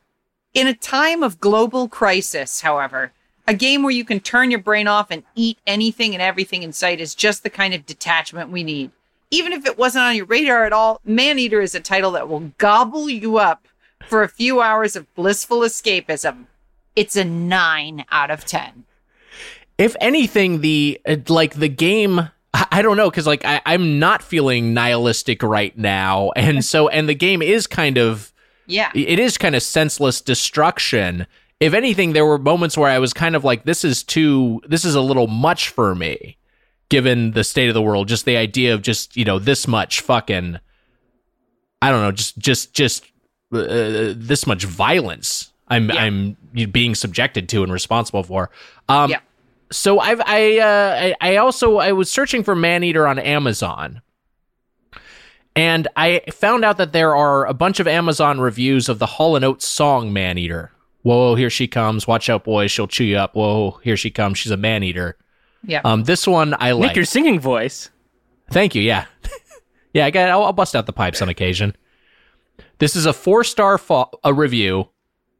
In 0.54 0.68
a 0.68 0.74
time 0.74 1.22
of 1.22 1.40
global 1.40 1.88
crisis, 1.88 2.62
however, 2.62 3.12
a 3.48 3.54
game 3.54 3.84
where 3.84 3.92
you 3.92 4.04
can 4.04 4.20
turn 4.20 4.50
your 4.52 4.60
brain 4.60 4.88
off 4.88 5.12
and 5.12 5.24
eat 5.36 5.60
anything 5.68 6.14
and 6.14 6.22
everything 6.22 6.64
in 6.64 6.74
sight 6.74 7.00
is 7.00 7.16
just 7.16 7.44
the 7.44 7.50
kind 7.50 7.74
of 7.74 7.86
detachment 7.86 8.50
we 8.50 8.64
need. 8.64 8.92
Even 9.30 9.54
if 9.54 9.66
it 9.66 9.78
wasn't 9.78 10.04
on 10.04 10.16
your 10.16 10.26
radar 10.26 10.66
at 10.66 10.74
all, 10.74 11.00
Maneater 11.06 11.62
is 11.62 11.76
a 11.76 11.80
title 11.80 12.12
that 12.12 12.28
will 12.28 12.52
gobble 12.58 13.10
you 13.10 13.38
up 13.38 13.68
for 14.08 14.24
a 14.24 14.30
few 14.30 14.62
hours 14.62 14.96
of 14.96 15.14
blissful 15.16 15.60
escapism. 15.60 16.46
It's 16.96 17.16
a 17.16 17.24
nine 17.26 18.06
out 18.12 18.32
of 18.32 18.46
ten. 18.46 18.86
if 19.78 19.96
anything, 20.02 20.62
the 20.62 21.00
uh, 21.08 21.18
like 21.28 21.56
the 21.56 21.70
game. 21.70 22.32
I 22.72 22.82
don't 22.82 22.98
know 22.98 23.10
because 23.10 23.28
like 23.28 23.44
I, 23.46 23.62
I'm 23.66 24.00
not 24.00 24.24
feeling 24.24 24.74
nihilistic 24.74 25.44
right 25.44 25.78
now, 25.78 26.32
and 26.36 26.64
so 26.64 26.88
and 26.88 27.08
the 27.10 27.16
game 27.16 27.42
is 27.42 27.68
kind 27.68 27.98
of 27.98 28.32
Yeah. 28.68 28.92
it 28.96 29.20
is 29.20 29.38
kind 29.38 29.56
of 29.56 29.62
senseless 29.64 30.22
destruction. 30.22 31.28
If 31.60 31.74
anything, 31.74 32.14
there 32.14 32.26
were 32.26 32.38
moments 32.38 32.78
where 32.78 32.90
I 32.90 33.00
was 33.00 33.14
kind 33.14 33.36
of 33.36 33.44
like, 33.44 33.64
this 33.66 33.84
is 33.84 34.04
too, 34.04 34.62
this 34.68 34.86
is 34.86 34.94
a 34.94 35.02
little 35.02 35.26
much 35.26 35.70
for 35.70 35.96
me, 35.96 36.38
given 36.90 37.32
the 37.32 37.44
state 37.44 37.68
of 37.68 37.74
the 37.74 37.82
world. 37.82 38.08
Just 38.08 38.26
the 38.26 38.38
idea 38.38 38.76
of 38.76 38.84
just, 38.84 39.18
you 39.18 39.26
know, 39.26 39.40
this 39.40 39.68
much 39.68 40.02
fucking, 40.02 40.60
I 41.82 41.90
don't 41.90 42.02
know, 42.04 42.12
just, 42.12 42.38
just, 42.38 42.74
just 42.74 43.06
uh, 43.52 44.14
this 44.16 44.46
much 44.46 44.66
violence 44.66 45.52
I'm, 45.68 45.90
Yeah. 45.90 45.96
I'm 46.04 46.38
being 46.72 46.94
subjected 46.94 47.50
to 47.50 47.64
and 47.64 47.74
responsible 47.74 48.22
for. 48.24 48.52
Um, 48.88 49.10
Yeah. 49.10 49.20
So 49.72 50.00
I've, 50.00 50.22
I, 50.22 50.60
uh, 50.60 51.14
I, 51.22 51.34
I 51.34 51.38
also, 51.38 51.78
I 51.78 51.92
was 51.92 52.10
searching 52.10 52.44
for 52.44 52.56
Maneater 52.56 53.08
on 53.08 53.20
Amazon. 53.20 54.02
And 55.58 55.88
I 55.96 56.22
found 56.32 56.64
out 56.64 56.78
that 56.78 56.94
there 56.94 57.16
are 57.16 57.48
a 57.48 57.54
bunch 57.54 57.80
of 57.80 57.88
Amazon 57.88 58.40
reviews 58.40 58.90
of 58.90 59.00
the 59.00 59.08
Hall 59.08 59.36
and 59.36 59.44
Oates 59.44 59.68
song 59.68 60.14
"Man-Eater." 60.14 60.72
Whoa, 61.02 61.34
here 61.34 61.50
she 61.50 61.68
comes! 61.68 62.06
Watch 62.06 62.30
out, 62.30 62.44
boys! 62.44 62.70
She'll 62.70 62.88
chew 62.88 63.06
you 63.06 63.18
up. 63.18 63.34
Whoa, 63.36 63.80
here 63.84 63.98
she 63.98 64.12
comes! 64.12 64.38
She's 64.38 64.52
a 64.52 64.58
man-eater. 64.58 65.18
Yeah. 65.64 65.82
Um, 65.84 66.04
this 66.04 66.28
one 66.28 66.56
I 66.60 66.74
like. 66.74 66.90
Nick, 66.90 66.96
your 66.96 67.06
singing 67.06 67.40
voice. 67.40 67.90
Thank 68.52 68.76
you. 68.76 68.82
Yeah, 68.84 69.06
yeah. 69.94 70.06
I 70.06 70.12
got. 70.12 70.30
I'll, 70.30 70.44
I'll 70.44 70.54
bust 70.54 70.76
out 70.76 70.86
the 70.86 70.94
pipes 70.94 71.22
on 71.24 71.30
occasion. 71.30 71.76
This 72.78 72.96
is 72.96 73.08
a 73.08 73.14
four-star 73.14 73.80
fo- 73.80 74.12
a 74.24 74.34
review 74.34 74.90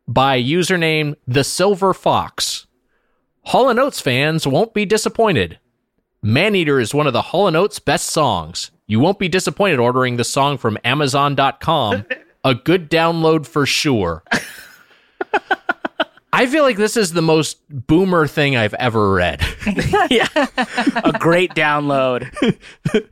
by 0.08 0.42
username 0.42 1.16
the 1.28 1.44
Silver 1.44 1.94
Fox. 1.94 2.67
Hall 3.48 3.70
Oates 3.80 4.02
fans 4.02 4.46
won't 4.46 4.74
be 4.74 4.86
disappointed. 4.86 5.58
Man-Eater 6.22 6.82
is 6.82 6.94
one 6.94 7.08
of 7.08 7.14
the 7.14 7.22
Hall 7.22 7.56
Oates 7.56 7.80
best 7.80 8.08
songs. 8.08 8.72
You 8.88 9.00
won't 9.00 9.20
be 9.20 9.30
disappointed 9.30 9.80
ordering 9.80 10.18
the 10.18 10.26
song 10.26 10.58
from 10.58 10.78
Amazon.com. 10.84 12.06
a 12.44 12.56
good 12.56 12.92
download 12.92 13.48
for 13.48 13.66
sure. 13.66 14.26
I 16.34 16.46
feel 16.48 16.64
like 16.64 16.76
this 16.76 16.98
is 16.98 17.14
the 17.14 17.22
most 17.22 17.60
boomer 17.70 18.28
thing 18.28 18.58
I've 18.58 18.74
ever 18.74 19.14
read. 19.14 19.42
yeah, 20.10 20.28
a 21.06 21.18
great 21.18 21.52
download. 21.52 22.28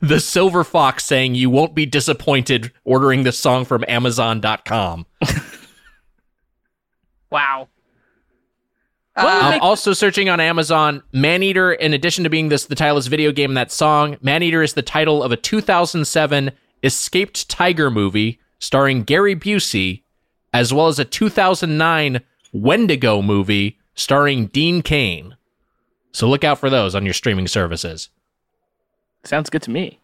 the 0.00 0.20
Silver 0.20 0.64
Fox 0.64 1.06
saying 1.06 1.34
you 1.34 1.48
won't 1.48 1.74
be 1.74 1.86
disappointed 1.86 2.72
ordering 2.84 3.22
the 3.22 3.32
song 3.32 3.64
from 3.64 3.86
Amazon.com. 3.88 5.06
Wow. 7.30 7.68
Uh, 9.16 9.26
I'm 9.26 9.60
also 9.62 9.92
searching 9.92 10.28
on 10.28 10.40
Amazon. 10.40 11.02
Maneater, 11.12 11.72
in 11.72 11.94
addition 11.94 12.24
to 12.24 12.30
being 12.30 12.50
this 12.50 12.66
the 12.66 12.74
title 12.74 12.98
of 12.98 13.04
this 13.04 13.08
video 13.08 13.32
game, 13.32 13.54
that 13.54 13.72
song, 13.72 14.18
Maneater 14.20 14.62
is 14.62 14.74
the 14.74 14.82
title 14.82 15.22
of 15.22 15.32
a 15.32 15.36
2007 15.36 16.52
escaped 16.82 17.48
tiger 17.48 17.90
movie 17.90 18.38
starring 18.58 19.04
Gary 19.04 19.34
Busey, 19.34 20.02
as 20.52 20.72
well 20.72 20.88
as 20.88 20.98
a 20.98 21.04
2009 21.04 22.20
Wendigo 22.52 23.22
movie 23.22 23.78
starring 23.94 24.46
Dean 24.46 24.82
Cain. 24.82 25.36
So 26.12 26.28
look 26.28 26.44
out 26.44 26.58
for 26.58 26.68
those 26.70 26.94
on 26.94 27.04
your 27.04 27.14
streaming 27.14 27.46
services. 27.48 28.10
Sounds 29.24 29.50
good 29.50 29.62
to 29.62 29.70
me. 29.70 29.98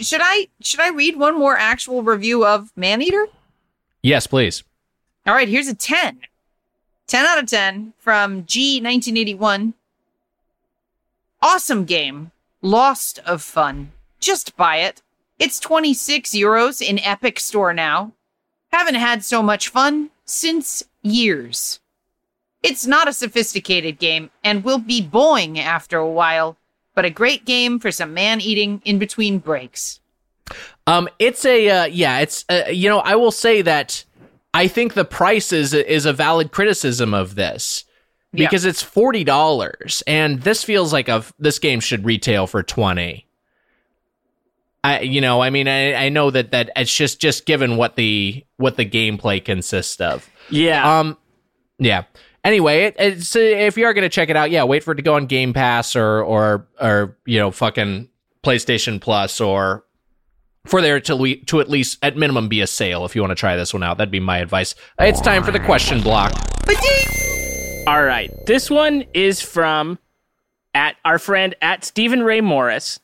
should 0.00 0.20
I 0.22 0.48
should 0.60 0.80
I 0.80 0.90
read 0.90 1.16
one 1.16 1.38
more 1.38 1.56
actual 1.56 2.02
review 2.02 2.44
of 2.44 2.72
Maneater? 2.76 3.26
Yes, 4.02 4.26
please. 4.26 4.62
All 5.26 5.34
right, 5.34 5.48
here's 5.48 5.68
a 5.68 5.74
10. 5.74 6.20
10 7.06 7.24
out 7.24 7.38
of 7.38 7.46
10 7.46 7.92
from 7.98 8.42
G1981. 8.44 9.74
Awesome 11.42 11.84
game. 11.84 12.32
Lost 12.62 13.20
of 13.20 13.42
fun. 13.42 13.92
Just 14.18 14.56
buy 14.56 14.78
it. 14.78 15.02
It's 15.38 15.60
26 15.60 16.30
euros 16.30 16.82
in 16.82 16.98
Epic 16.98 17.38
Store 17.38 17.72
now. 17.72 18.12
Haven't 18.72 18.96
had 18.96 19.24
so 19.24 19.42
much 19.42 19.68
fun 19.68 20.10
since 20.24 20.82
years. 21.02 21.78
It's 22.62 22.86
not 22.86 23.06
a 23.06 23.12
sophisticated 23.12 23.98
game 23.98 24.30
and 24.42 24.64
will 24.64 24.78
be 24.78 25.00
boring 25.00 25.60
after 25.60 25.98
a 25.98 26.10
while, 26.10 26.56
but 26.94 27.04
a 27.04 27.10
great 27.10 27.44
game 27.44 27.78
for 27.78 27.92
some 27.92 28.14
man 28.14 28.40
eating 28.40 28.82
in 28.84 28.98
between 28.98 29.38
breaks. 29.38 30.00
Um, 30.86 31.08
it's 31.18 31.44
a 31.44 31.68
uh, 31.68 31.84
yeah. 31.84 32.18
It's 32.20 32.44
uh, 32.48 32.64
you 32.70 32.88
know 32.88 32.98
I 33.00 33.16
will 33.16 33.30
say 33.30 33.62
that 33.62 34.04
I 34.56 34.68
think 34.68 34.94
the 34.94 35.04
price 35.04 35.52
is 35.52 35.74
is 35.74 36.06
a 36.06 36.12
valid 36.12 36.50
criticism 36.50 37.12
of 37.12 37.34
this 37.34 37.84
Yeah. 38.32 38.46
because 38.46 38.64
it's 38.64 38.82
forty 38.82 39.22
dollars, 39.24 40.02
and 40.06 40.40
this 40.42 40.64
feels 40.64 40.92
like 40.92 41.08
a 41.08 41.24
this 41.38 41.58
game 41.58 41.80
should 41.80 42.04
retail 42.04 42.46
for 42.46 42.62
twenty. 42.62 43.26
I 44.82 45.00
you 45.00 45.20
know 45.20 45.42
I 45.42 45.50
mean 45.50 45.68
I, 45.68 45.94
I 45.94 46.08
know 46.08 46.30
that 46.30 46.52
that 46.52 46.70
it's 46.76 46.94
just 46.94 47.20
just 47.20 47.44
given 47.44 47.76
what 47.76 47.96
the 47.96 48.44
what 48.56 48.76
the 48.76 48.86
gameplay 48.86 49.44
consists 49.44 50.00
of. 50.00 50.28
Yeah. 50.48 51.00
Um, 51.00 51.18
yeah. 51.78 52.04
Anyway, 52.44 52.84
it, 52.84 52.96
it's 52.98 53.34
if 53.34 53.76
you 53.76 53.84
are 53.84 53.92
gonna 53.92 54.08
check 54.08 54.30
it 54.30 54.36
out, 54.36 54.50
yeah, 54.50 54.62
wait 54.64 54.84
for 54.84 54.92
it 54.92 54.96
to 54.96 55.02
go 55.02 55.14
on 55.16 55.26
Game 55.26 55.52
Pass 55.52 55.96
or 55.96 56.22
or 56.22 56.66
or 56.80 57.16
you 57.26 57.38
know 57.38 57.50
fucking 57.50 58.08
PlayStation 58.44 59.00
Plus 59.00 59.40
or 59.40 59.84
for 60.66 60.82
there 60.82 61.00
to 61.00 61.36
to 61.46 61.60
at 61.60 61.68
least 61.70 61.98
at 62.02 62.16
minimum 62.16 62.48
be 62.48 62.60
a 62.60 62.66
sale 62.66 63.04
if 63.04 63.14
you 63.14 63.22
want 63.22 63.30
to 63.30 63.36
try 63.36 63.56
this 63.56 63.72
one 63.72 63.82
out. 63.82 63.98
That'd 63.98 64.10
be 64.12 64.20
my 64.20 64.38
advice. 64.38 64.74
It's 64.98 65.20
time 65.20 65.42
for 65.42 65.50
the 65.50 65.60
question 65.60 66.00
block. 66.02 66.32
All 67.86 68.02
right. 68.02 68.30
This 68.46 68.70
one 68.70 69.04
is 69.14 69.40
from 69.40 69.98
at 70.74 70.96
our 71.04 71.18
friend 71.18 71.54
at 71.62 71.84
Stephen 71.84 72.22
Ray 72.22 72.40
Morris. 72.40 73.00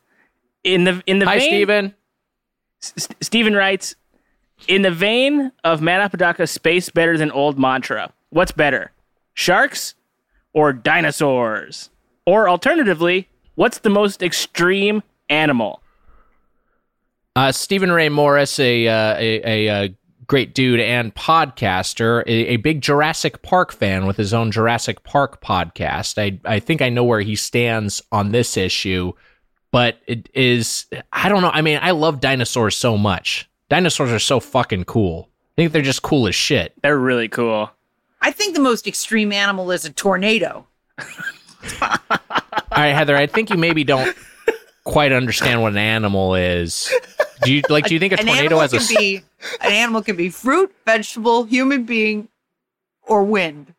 In 0.65 0.85
the 0.85 1.03
in 1.07 1.19
the 1.19 1.27
Hi, 1.27 1.39
vein, 1.39 1.49
Steven. 1.49 1.95
S- 2.83 3.09
Stephen 3.21 3.55
writes, 3.55 3.95
in 4.69 4.83
the 4.83 4.91
vein 4.91 5.51
of 5.65 5.83
Matt 5.83 6.01
Apodaca 6.01 6.47
Space 6.47 6.89
Better 6.89 7.19
Than 7.19 7.31
Old 7.33 7.59
Mantra, 7.59 8.13
what's 8.31 8.53
better? 8.53 8.93
Sharks 9.35 9.95
or 10.53 10.73
dinosaurs? 10.73 11.91
Or 12.27 12.49
alternatively, 12.49 13.29
what's 13.57 13.79
the 13.79 13.91
most 13.91 14.23
extreme 14.23 15.03
animal? 15.29 15.82
Uh, 17.35 17.51
Stephen 17.51 17.91
Ray 17.91 18.09
Morris, 18.09 18.59
a 18.59 18.87
uh, 18.89 19.17
a, 19.19 19.41
a, 19.43 19.85
a 19.85 19.95
great 20.27 20.55
dude 20.55 20.81
and 20.81 21.15
podcaster, 21.15 22.23
a, 22.27 22.31
a 22.53 22.57
big 22.57 22.83
Jurassic 22.83 23.43
Park 23.43 23.73
fan 23.73 24.07
with 24.07 24.17
his 24.17 24.35
own 24.35 24.51
Jurassic 24.51 25.03
Park 25.03 25.43
podcast. 25.43 26.19
I 26.21 26.39
I 26.49 26.59
think 26.61 26.83
I 26.83 26.91
know 26.91 27.05
where 27.05 27.21
he 27.21 27.37
stands 27.37 28.03
on 28.13 28.33
this 28.33 28.57
issue, 28.57 29.13
but 29.71 29.99
it 30.07 30.29
is 30.35 30.87
I 31.13 31.29
don't 31.29 31.43
know. 31.43 31.51
I 31.51 31.63
mean, 31.63 31.79
I 31.81 31.93
love 31.93 32.21
dinosaurs 32.21 32.77
so 32.77 32.99
much. 32.99 33.49
Dinosaurs 33.71 34.13
are 34.13 34.19
so 34.19 34.39
fucking 34.39 34.85
cool. 34.85 35.31
I 35.53 35.63
think 35.63 35.73
they're 35.73 35.83
just 35.83 36.03
cool 36.03 36.29
as 36.29 36.35
shit. 36.35 36.75
They're 36.83 36.99
really 36.99 37.29
cool. 37.29 37.71
I 38.21 38.31
think 38.31 38.55
the 38.55 38.61
most 38.61 38.87
extreme 38.87 39.33
animal 39.33 39.71
is 39.71 39.85
a 39.85 39.93
tornado. 39.93 40.67
All 41.81 41.99
right, 42.71 42.93
Heather, 42.93 43.17
I 43.17 43.27
think 43.27 43.51
you 43.51 43.57
maybe 43.57 43.85
don't 43.85 44.15
quite 44.85 45.13
understand 45.13 45.63
what 45.63 45.73
an 45.73 45.79
animal 45.79 46.35
is. 46.35 46.93
Do 47.45 47.53
you 47.53 47.63
like? 47.69 47.87
Do 47.87 47.95
you 47.95 48.01
think 48.01 48.13
a 48.13 48.19
an 48.21 48.27
tornado 48.27 48.59
animal 48.59 48.61
has 48.61 48.73
a? 48.73 48.79
can 48.79 48.97
be 48.97 49.23
an 49.61 49.73
animal 49.73 50.03
can 50.03 50.17
be 50.17 50.29
fruit, 50.31 50.75
vegetable, 50.87 51.45
human 51.45 51.85
being, 51.85 52.29
or 53.07 53.23
wind. 53.25 53.75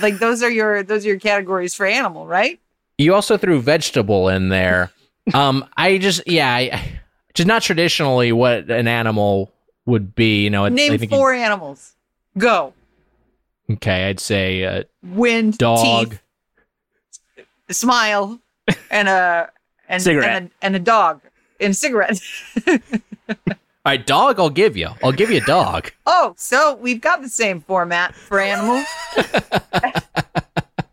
like 0.00 0.18
those 0.18 0.42
are 0.42 0.50
your 0.50 0.82
those 0.82 1.04
are 1.04 1.08
your 1.08 1.18
categories 1.20 1.74
for 1.74 1.86
animal, 1.86 2.26
right? 2.26 2.58
You 2.98 3.14
also 3.14 3.36
threw 3.36 3.60
vegetable 3.60 4.28
in 4.28 4.48
there. 4.48 4.90
Um, 5.34 5.68
I 5.76 5.98
just 5.98 6.22
yeah, 6.26 6.52
I, 6.52 7.00
just 7.34 7.46
not 7.46 7.62
traditionally 7.62 8.32
what 8.32 8.70
an 8.70 8.86
animal 8.88 9.52
would 9.86 10.14
be. 10.14 10.44
You 10.44 10.50
know, 10.50 10.64
it- 10.64 10.72
I 10.72 10.74
Name 10.74 10.98
think 10.98 11.10
four 11.10 11.32
animals. 11.32 11.94
Go. 12.36 12.74
okay, 13.70 14.08
I'd 14.08 14.20
say 14.20 14.64
uh, 14.64 14.82
Wind, 15.02 15.58
dog. 15.58 16.10
teeth, 16.10 16.20
smile, 17.70 18.40
and 18.90 19.08
a 19.08 19.50
and 19.88 20.02
Cigarette. 20.02 20.28
and 20.36 20.46
a, 20.48 20.64
and 20.64 20.76
a 20.76 20.78
dog 20.78 21.20
and 21.62 21.76
cigarette. 21.76 22.20
All 23.84 23.90
right, 23.90 24.06
dog. 24.06 24.38
I'll 24.38 24.50
give 24.50 24.76
you. 24.76 24.90
I'll 25.02 25.12
give 25.12 25.30
you 25.30 25.38
a 25.38 25.44
dog. 25.44 25.90
oh, 26.06 26.34
so 26.36 26.76
we've 26.76 27.00
got 27.00 27.22
the 27.22 27.28
same 27.28 27.60
format 27.60 28.14
for 28.14 28.38
animal. 28.38 28.84
and 29.72 30.02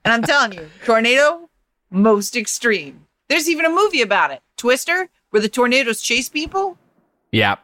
I'm 0.05 0.23
telling 0.23 0.53
you, 0.53 0.69
tornado, 0.85 1.49
most 1.91 2.35
extreme. 2.35 3.05
There's 3.27 3.47
even 3.47 3.65
a 3.65 3.69
movie 3.69 4.01
about 4.01 4.31
it, 4.31 4.41
Twister, 4.57 5.09
where 5.29 5.41
the 5.41 5.49
tornadoes 5.49 6.01
chase 6.01 6.29
people. 6.29 6.77
Yeah. 7.31 7.57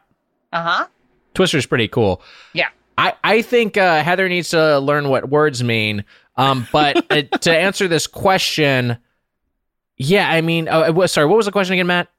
Uh 0.54 0.62
huh. 0.62 0.88
Twister's 1.34 1.66
pretty 1.66 1.88
cool. 1.88 2.22
Yeah. 2.54 2.70
I, 2.98 3.14
I 3.24 3.42
think 3.42 3.78
uh, 3.78 4.04
Heather 4.04 4.30
needs 4.30 4.50
to 4.50 4.80
learn 4.80 5.10
what 5.10 5.30
words 5.30 5.64
mean. 5.64 6.06
Um, 6.38 6.68
but 6.72 7.06
uh, 7.12 7.24
to 7.40 7.52
answer 7.52 7.88
this 7.88 8.08
question, 8.08 8.98
yeah, 9.98 10.30
I 10.30 10.42
mean, 10.42 10.68
uh, 10.68 11.08
sorry, 11.08 11.28
what 11.28 11.38
was 11.38 11.46
the 11.46 11.52
question 11.52 11.74
again, 11.74 11.88
Matt? 11.88 12.10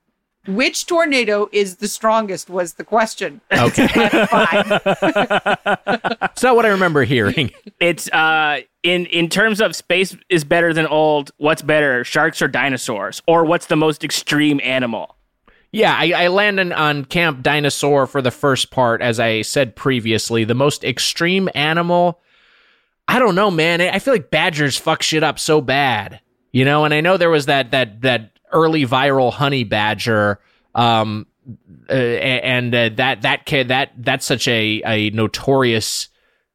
Which 0.47 0.87
tornado 0.87 1.49
is 1.53 1.77
the 1.77 1.89
strongest? 1.89 2.49
Was 2.49 2.75
the 2.75 2.85
question. 2.85 3.41
Okay, 3.53 3.89
it's 3.95 6.43
not 6.43 6.57
what 6.57 6.67
I 6.67 6.69
remember 6.69 7.05
hearing. 7.05 7.51
It's 7.81 8.11
uh 8.13 8.61
in 8.83 9.07
in 9.07 9.29
terms 9.29 9.61
of 9.61 9.75
space 9.75 10.17
is 10.29 10.45
better 10.45 10.73
than 10.73 10.87
old. 10.87 11.31
What's 11.39 11.63
better, 11.63 12.05
sharks 12.05 12.41
or 12.41 12.49
dinosaurs, 12.49 13.23
or 13.27 13.45
what's 13.45 13.67
the 13.67 13.77
most 13.77 14.05
extreme 14.05 14.61
animal? 14.63 15.17
Yeah, 15.73 15.95
I, 15.95 16.13
I 16.13 16.29
landed 16.29 16.73
on 16.73 17.05
Camp 17.05 17.43
Dinosaur 17.43 18.07
for 18.07 18.23
the 18.23 18.31
first 18.31 18.71
part, 18.71 19.03
as 19.03 19.21
I 19.21 19.43
said 19.43 19.77
previously. 19.77 20.45
The 20.45 20.55
most 20.55 20.85
extreme 20.85 21.51
animal. 21.55 22.21
I 23.09 23.19
don't 23.19 23.35
know, 23.35 23.51
man. 23.51 23.81
I 23.81 23.99
feel 23.99 24.15
like 24.15 24.31
badgers 24.31 24.79
fuck 24.79 25.03
shit 25.03 25.23
up 25.23 25.39
so 25.39 25.61
bad, 25.61 26.21
you 26.53 26.65
know. 26.65 26.85
And 26.85 26.95
I 26.95 27.01
know 27.01 27.17
there 27.17 27.31
was 27.31 27.47
that 27.47 27.73
that 27.73 28.03
that 28.03 28.36
early 28.53 28.87
viral 28.87 29.33
honey 29.33 29.65
badger, 29.65 30.41
um, 30.75 31.27
uh, 31.89 31.93
and 31.93 32.75
uh, 32.75 32.91
that 32.97 33.23
that 33.23 33.47
kid 33.47 33.69
that 33.69 33.93
that's 33.99 34.27
such 34.27 34.49
a 34.49 34.83
a 34.85 35.11
notorious, 35.11 36.09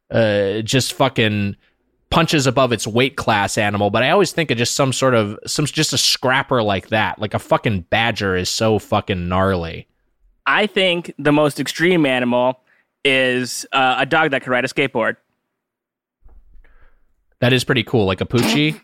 uh, 0.09 0.61
just 0.61 0.93
fucking 0.93 1.55
punches 2.09 2.45
above 2.45 2.71
its 2.71 2.85
weight 2.85 3.15
class 3.15 3.57
animal. 3.57 3.89
But 3.89 4.03
I 4.03 4.11
always 4.11 4.31
think 4.31 4.51
of 4.51 4.57
just 4.57 4.75
some 4.75 4.93
sort 4.93 5.15
of 5.15 5.39
some 5.47 5.65
just 5.65 5.93
a 5.93 5.97
scrapper 5.97 6.61
like 6.61 6.89
that, 6.89 7.19
like 7.19 7.33
a 7.33 7.39
fucking 7.39 7.81
badger 7.89 8.35
is 8.35 8.49
so 8.49 8.77
fucking 8.77 9.27
gnarly. 9.27 9.87
I 10.45 10.67
think 10.67 11.13
the 11.17 11.31
most 11.31 11.59
extreme 11.59 12.05
animal 12.05 12.59
is 13.03 13.65
uh, 13.71 13.95
a 13.99 14.05
dog 14.05 14.31
that 14.31 14.43
can 14.43 14.51
ride 14.51 14.65
a 14.65 14.67
skateboard. 14.67 15.15
That 17.39 17.53
is 17.53 17.63
pretty 17.63 17.83
cool, 17.83 18.05
like 18.05 18.21
a 18.21 18.25
poochie. 18.25 18.79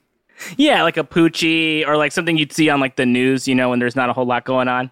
Yeah, 0.56 0.84
like 0.84 0.98
a 0.98 1.04
poochie 1.04 1.86
or 1.86 1.98
like 1.98 2.12
something 2.12 2.38
you'd 2.38 2.54
see 2.54 2.70
on 2.70 2.80
like 2.80 2.96
the 2.96 3.06
news, 3.06 3.48
you 3.48 3.56
know, 3.56 3.70
when 3.70 3.80
there's 3.80 3.96
not 3.96 4.10
a 4.10 4.14
whole 4.14 4.26
lot 4.26 4.46
going 4.46 4.68
on. 4.68 4.92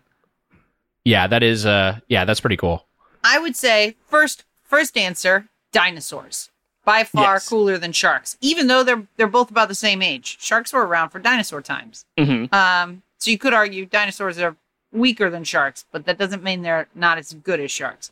yeah, 1.04 1.28
that 1.28 1.44
is. 1.44 1.66
Uh, 1.66 2.00
yeah, 2.08 2.26
that's 2.26 2.40
pretty 2.40 2.58
cool. 2.58 2.86
I 3.24 3.40
would 3.40 3.56
say 3.56 3.96
first 4.08 4.44
first 4.64 4.98
answer 4.98 5.48
dinosaurs. 5.72 6.50
By 6.84 7.04
far 7.04 7.36
Yes. 7.36 7.50
cooler 7.50 7.80
than 7.80 7.94
sharks, 7.94 8.38
even 8.42 8.68
though 8.68 8.84
they're 8.84 9.08
they're 9.18 9.26
both 9.28 9.50
about 9.50 9.70
the 9.70 9.76
same 9.76 10.04
age. 10.04 10.38
Sharks 10.40 10.72
were 10.72 10.86
around 10.86 11.10
for 11.10 11.18
dinosaur 11.20 11.62
times. 11.62 12.06
hmm 12.18 12.46
Um, 12.52 13.02
so 13.18 13.32
you 13.32 13.40
could 13.40 13.54
argue 13.56 13.88
dinosaurs 13.88 14.38
are 14.38 14.56
weaker 14.92 15.32
than 15.32 15.44
sharks, 15.44 15.86
but 15.92 16.06
that 16.06 16.20
doesn't 16.20 16.44
mean 16.44 16.62
they're 16.62 16.88
not 16.94 17.18
as 17.18 17.34
good 17.34 17.60
as 17.60 17.72
sharks. 17.72 18.12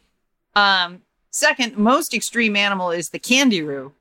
Um, 0.56 1.04
second, 1.30 1.78
most 1.78 2.16
extreme 2.16 2.56
animal 2.56 2.90
is 2.90 3.10
the 3.10 3.20
candiru. 3.20 3.92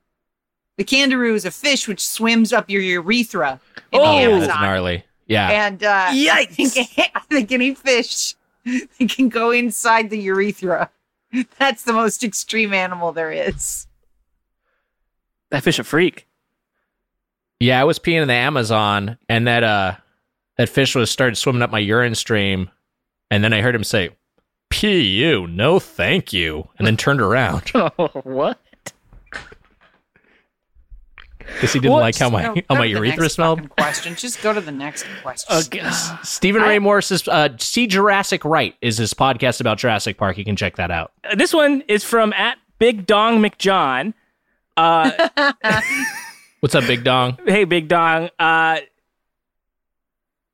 The 0.77 0.83
candiru 0.83 1.33
is 1.35 1.45
a 1.45 1.51
fish 1.51 1.87
which 1.87 2.05
swims 2.05 2.51
up 2.51 2.69
your 2.69 2.81
urethra 2.81 3.59
in 3.91 3.99
Oh, 3.99 4.03
the 4.03 4.21
that's 4.39 4.43
Amazon. 4.51 4.61
gnarly. 4.61 5.03
Yeah, 5.27 5.49
And 5.67 5.83
uh, 5.83 6.07
I 6.09 6.45
think, 6.49 6.73
I 7.15 7.19
think 7.29 7.51
any 7.51 7.75
fish 7.75 8.35
that 8.65 9.09
can 9.09 9.29
go 9.29 9.51
inside 9.51 10.09
the 10.09 10.17
urethra, 10.19 10.89
that's 11.59 11.83
the 11.83 11.93
most 11.93 12.23
extreme 12.23 12.73
animal 12.73 13.11
there 13.13 13.31
is. 13.31 13.87
That 15.51 15.63
fish 15.63 15.79
a 15.79 15.83
freak. 15.83 16.27
yeah. 17.59 17.79
I 17.79 17.83
was 17.83 17.99
peeing 17.99 18.21
in 18.21 18.27
the 18.27 18.33
Amazon, 18.33 19.17
and 19.29 19.47
that 19.47 19.63
uh, 19.63 19.95
that 20.57 20.67
fish 20.69 20.95
was 20.95 21.11
started 21.11 21.35
swimming 21.37 21.61
up 21.61 21.69
my 21.71 21.79
urine 21.79 22.15
stream, 22.15 22.69
and 23.29 23.43
then 23.43 23.53
I 23.53 23.61
heard 23.61 23.75
him 23.75 23.83
say, 23.83 24.09
"Pee 24.69 25.01
you, 25.01 25.45
no, 25.47 25.79
thank 25.79 26.33
you," 26.33 26.69
and 26.77 26.87
then 26.87 26.97
turned 26.97 27.21
around 27.21 27.71
oh, 27.75 27.89
what? 28.23 28.59
Because 31.45 31.73
he 31.73 31.79
didn't 31.79 31.93
What? 31.93 32.01
like 32.01 32.15
how 32.17 32.29
my 32.29 32.43
No, 32.43 32.55
how 32.69 32.75
my 32.75 32.85
urethra 32.85 33.29
smelled. 33.29 33.69
Question. 33.69 34.15
Just 34.15 34.41
go 34.41 34.53
to 34.53 34.61
the 34.61 34.71
next 34.71 35.05
question. 35.21 35.55
Okay. 35.57 35.89
Stephen 36.23 36.61
Ray 36.61 36.79
Morris's 36.79 37.27
uh, 37.27 37.49
"See 37.59 37.87
Jurassic 37.87 38.43
Right" 38.45 38.75
is 38.81 38.97
his 38.97 39.13
podcast 39.13 39.59
about 39.61 39.77
Jurassic 39.77 40.17
Park. 40.17 40.37
You 40.37 40.45
can 40.45 40.55
check 40.55 40.75
that 40.77 40.91
out. 40.91 41.11
Uh, 41.23 41.35
This 41.35 41.53
one 41.53 41.81
is 41.87 42.03
from 42.03 42.33
at 42.33 42.57
Big 42.79 43.05
Dong 43.05 43.41
McJohn. 43.41 44.13
Uh, 44.77 45.11
What's 46.59 46.75
up, 46.75 46.85
Big 46.87 47.03
Dong? 47.03 47.37
hey, 47.45 47.63
Big 47.65 47.87
Dong. 47.89 48.29
Uh, 48.39 48.79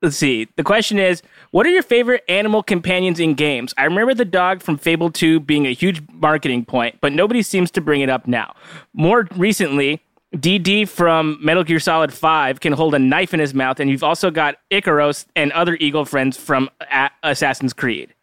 let's 0.01 0.15
see. 0.17 0.47
The 0.55 0.63
question 0.63 0.97
is, 0.97 1.21
what 1.51 1.65
are 1.65 1.69
your 1.69 1.83
favorite 1.83 2.23
animal 2.27 2.63
companions 2.63 3.19
in 3.19 3.33
games? 3.35 3.73
I 3.77 3.83
remember 3.85 4.13
the 4.13 4.25
dog 4.25 4.61
from 4.61 4.77
Fable 4.77 5.11
2 5.11 5.39
being 5.41 5.65
a 5.67 5.73
huge 5.73 6.01
marketing 6.13 6.65
point, 6.65 6.97
but 7.01 7.11
nobody 7.13 7.41
seems 7.41 7.69
to 7.71 7.81
bring 7.81 8.01
it 8.01 8.09
up 8.09 8.27
now. 8.27 8.55
More 8.93 9.27
recently, 9.35 10.01
DD 10.35 10.87
from 10.87 11.39
Metal 11.41 11.63
Gear 11.63 11.79
Solid 11.79 12.13
5 12.13 12.59
can 12.59 12.73
hold 12.73 12.93
a 12.93 12.99
knife 12.99 13.33
in 13.33 13.39
his 13.39 13.53
mouth, 13.53 13.79
and 13.79 13.89
you've 13.89 14.03
also 14.03 14.29
got 14.29 14.57
Ikaros 14.69 15.25
and 15.35 15.51
other 15.53 15.75
eagle 15.79 16.05
friends 16.05 16.37
from 16.37 16.69
A- 16.91 17.09
Assassin's 17.23 17.73
Creed. 17.73 18.13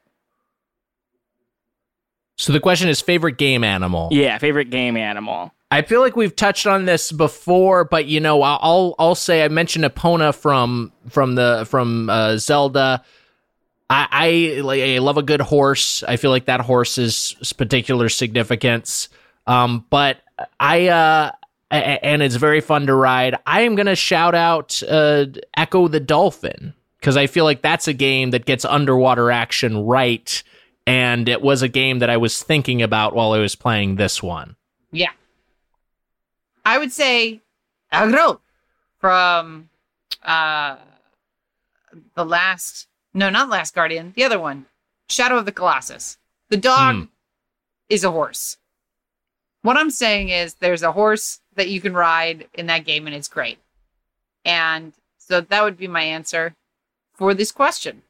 So 2.36 2.52
the 2.52 2.60
question 2.60 2.88
is 2.88 3.00
favorite 3.00 3.38
game 3.38 3.64
animal. 3.64 4.08
Yeah, 4.12 4.38
favorite 4.38 4.70
game 4.70 4.96
animal. 4.96 5.52
I 5.70 5.82
feel 5.82 6.00
like 6.00 6.14
we've 6.14 6.36
touched 6.36 6.66
on 6.66 6.84
this 6.84 7.10
before, 7.10 7.84
but 7.84 8.06
you 8.06 8.20
know, 8.20 8.42
I'll 8.42 8.94
I'll, 8.98 9.14
say 9.14 9.42
I 9.44 9.48
mentioned 9.48 9.84
Epona 9.84 10.34
from 10.34 10.92
from 11.08 11.34
the 11.34 11.66
from 11.68 12.08
uh, 12.08 12.36
Zelda. 12.36 13.02
I 13.90 14.60
I, 14.62 14.94
I 14.94 14.98
love 14.98 15.16
a 15.16 15.22
good 15.22 15.40
horse. 15.40 16.04
I 16.04 16.16
feel 16.16 16.30
like 16.30 16.44
that 16.44 16.60
horse 16.60 16.98
is 16.98 17.34
particular 17.56 18.08
significance. 18.08 19.08
Um, 19.46 19.86
but 19.90 20.18
I 20.60 20.88
uh, 20.88 21.32
and 21.70 22.22
it's 22.22 22.36
very 22.36 22.60
fun 22.60 22.86
to 22.86 22.94
ride. 22.94 23.36
I 23.46 23.62
am 23.62 23.74
gonna 23.74 23.96
shout 23.96 24.34
out 24.34 24.82
uh, 24.88 25.26
Ecco 25.56 25.88
the 25.88 26.00
Dolphin 26.00 26.74
because 27.00 27.16
I 27.16 27.26
feel 27.26 27.44
like 27.44 27.62
that's 27.62 27.88
a 27.88 27.92
game 27.92 28.30
that 28.30 28.44
gets 28.46 28.64
underwater 28.64 29.30
action 29.30 29.84
right, 29.84 30.42
and 30.86 31.28
it 31.28 31.42
was 31.42 31.62
a 31.62 31.68
game 31.68 31.98
that 32.00 32.10
I 32.10 32.16
was 32.16 32.42
thinking 32.42 32.82
about 32.82 33.14
while 33.14 33.32
I 33.32 33.38
was 33.38 33.54
playing 33.54 33.96
this 33.96 34.22
one. 34.22 34.56
Yeah. 34.92 35.10
I 36.64 36.78
would 36.78 36.92
say 36.92 37.40
Agro 37.92 38.40
from 38.98 39.68
uh 40.22 40.76
the 42.14 42.24
last 42.24 42.88
no, 43.14 43.30
not 43.30 43.48
last 43.48 43.74
Guardian, 43.74 44.12
the 44.14 44.24
other 44.24 44.38
one. 44.38 44.66
Shadow 45.08 45.38
of 45.38 45.46
the 45.46 45.52
Colossus. 45.52 46.18
The 46.50 46.56
dog 46.56 46.94
Hmm. 46.96 47.02
is 47.88 48.04
a 48.04 48.10
horse. 48.10 48.56
What 49.62 49.76
I'm 49.76 49.90
saying 49.90 50.28
is 50.28 50.54
there's 50.54 50.82
a 50.82 50.92
horse 50.92 51.40
that 51.56 51.68
you 51.68 51.80
can 51.80 51.94
ride 51.94 52.48
in 52.54 52.66
that 52.66 52.84
game 52.84 53.06
and 53.06 53.16
it's 53.16 53.28
great. 53.28 53.58
And 54.44 54.92
so 55.18 55.40
that 55.40 55.64
would 55.64 55.76
be 55.76 55.88
my 55.88 56.02
answer 56.02 56.54
for 57.14 57.34
this 57.34 57.50
question. 57.50 58.02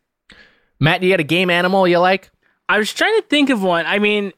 Matt, 0.78 1.02
you 1.02 1.10
got 1.10 1.20
a 1.20 1.24
game 1.24 1.48
animal 1.48 1.88
you 1.88 1.98
like? 1.98 2.30
I 2.68 2.78
was 2.78 2.92
trying 2.92 3.16
to 3.16 3.26
think 3.26 3.48
of 3.48 3.62
one. 3.62 3.86
I 3.86 3.98
mean, 3.98 4.32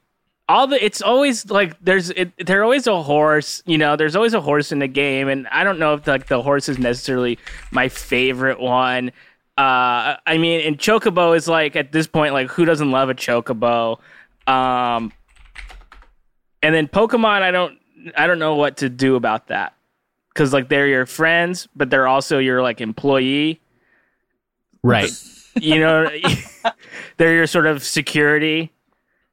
all 0.49 0.67
the 0.67 0.83
it's 0.83 1.03
always 1.03 1.51
like 1.51 1.77
there's 1.81 2.11
it, 2.11 2.33
there's 2.47 2.63
always 2.63 2.87
a 2.87 3.03
horse. 3.03 3.63
You 3.67 3.79
know, 3.79 3.97
there's 3.97 4.17
always 4.17 4.35
a 4.35 4.41
horse 4.41 4.71
in 4.73 4.79
the 4.79 4.89
game, 4.89 5.29
and 5.29 5.49
I 5.49 5.65
don't 5.65 5.79
know 5.79 5.95
if 5.95 6.07
like 6.07 6.27
the 6.27 6.43
horse 6.43 6.69
is 6.69 6.79
necessarily 6.79 7.39
my 7.71 7.89
favorite 7.89 8.61
one. 8.61 9.09
Uh, 9.59 10.17
I 10.27 10.39
mean, 10.39 10.61
and 10.61 10.79
chocobo 10.79 11.37
is 11.37 11.49
like 11.49 11.75
at 11.75 11.93
this 11.93 12.07
point, 12.07 12.33
like 12.33 12.49
who 12.49 12.65
doesn't 12.65 12.91
love 12.91 13.11
a 13.11 13.15
chocobo? 13.15 13.99
Um, 14.47 15.13
and 16.63 16.75
then 16.75 16.89
Pokemon, 16.89 17.43
I 17.43 17.51
don't 17.51 17.78
I 18.17 18.27
don't 18.27 18.39
know 18.39 18.55
what 18.57 18.79
to 18.79 18.89
do 18.89 19.17
about 19.17 19.49
that 19.49 19.75
because 20.33 20.53
like 20.53 20.69
they're 20.69 20.87
your 20.87 21.07
friends, 21.07 21.69
but 21.75 21.91
they're 21.91 22.07
also 22.09 22.39
your 22.39 22.63
like 22.63 22.81
employee. 22.81 23.61
Right. 24.83 25.11
You 25.61 25.81
know, 25.81 26.09
they're 27.17 27.35
your 27.35 27.47
sort 27.47 27.67
of 27.67 27.83
security. 27.83 28.73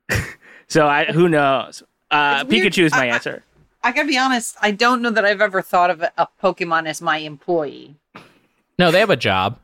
so 0.68 0.88
I 0.88 1.06
who 1.06 1.30
knows? 1.30 1.84
Uh, 2.12 2.44
Pikachu 2.46 2.84
is 2.84 2.92
my 2.92 3.00
I- 3.00 3.06
I- 3.06 3.14
answer. 3.14 3.44
I 3.84 3.92
gotta 3.92 4.08
be 4.08 4.18
honest, 4.18 4.58
I 4.64 4.72
don't 4.72 5.04
know 5.04 5.12
that 5.12 5.26
I've 5.26 5.42
ever 5.42 5.62
thought 5.62 5.92
of 5.92 6.02
a, 6.02 6.12
a 6.18 6.28
Pokemon 6.42 6.88
as 6.88 7.04
my 7.04 7.18
employee. 7.18 7.94
No, 8.80 8.90
they 8.90 9.00
have 9.00 9.12
a 9.12 9.16
job. 9.16 9.60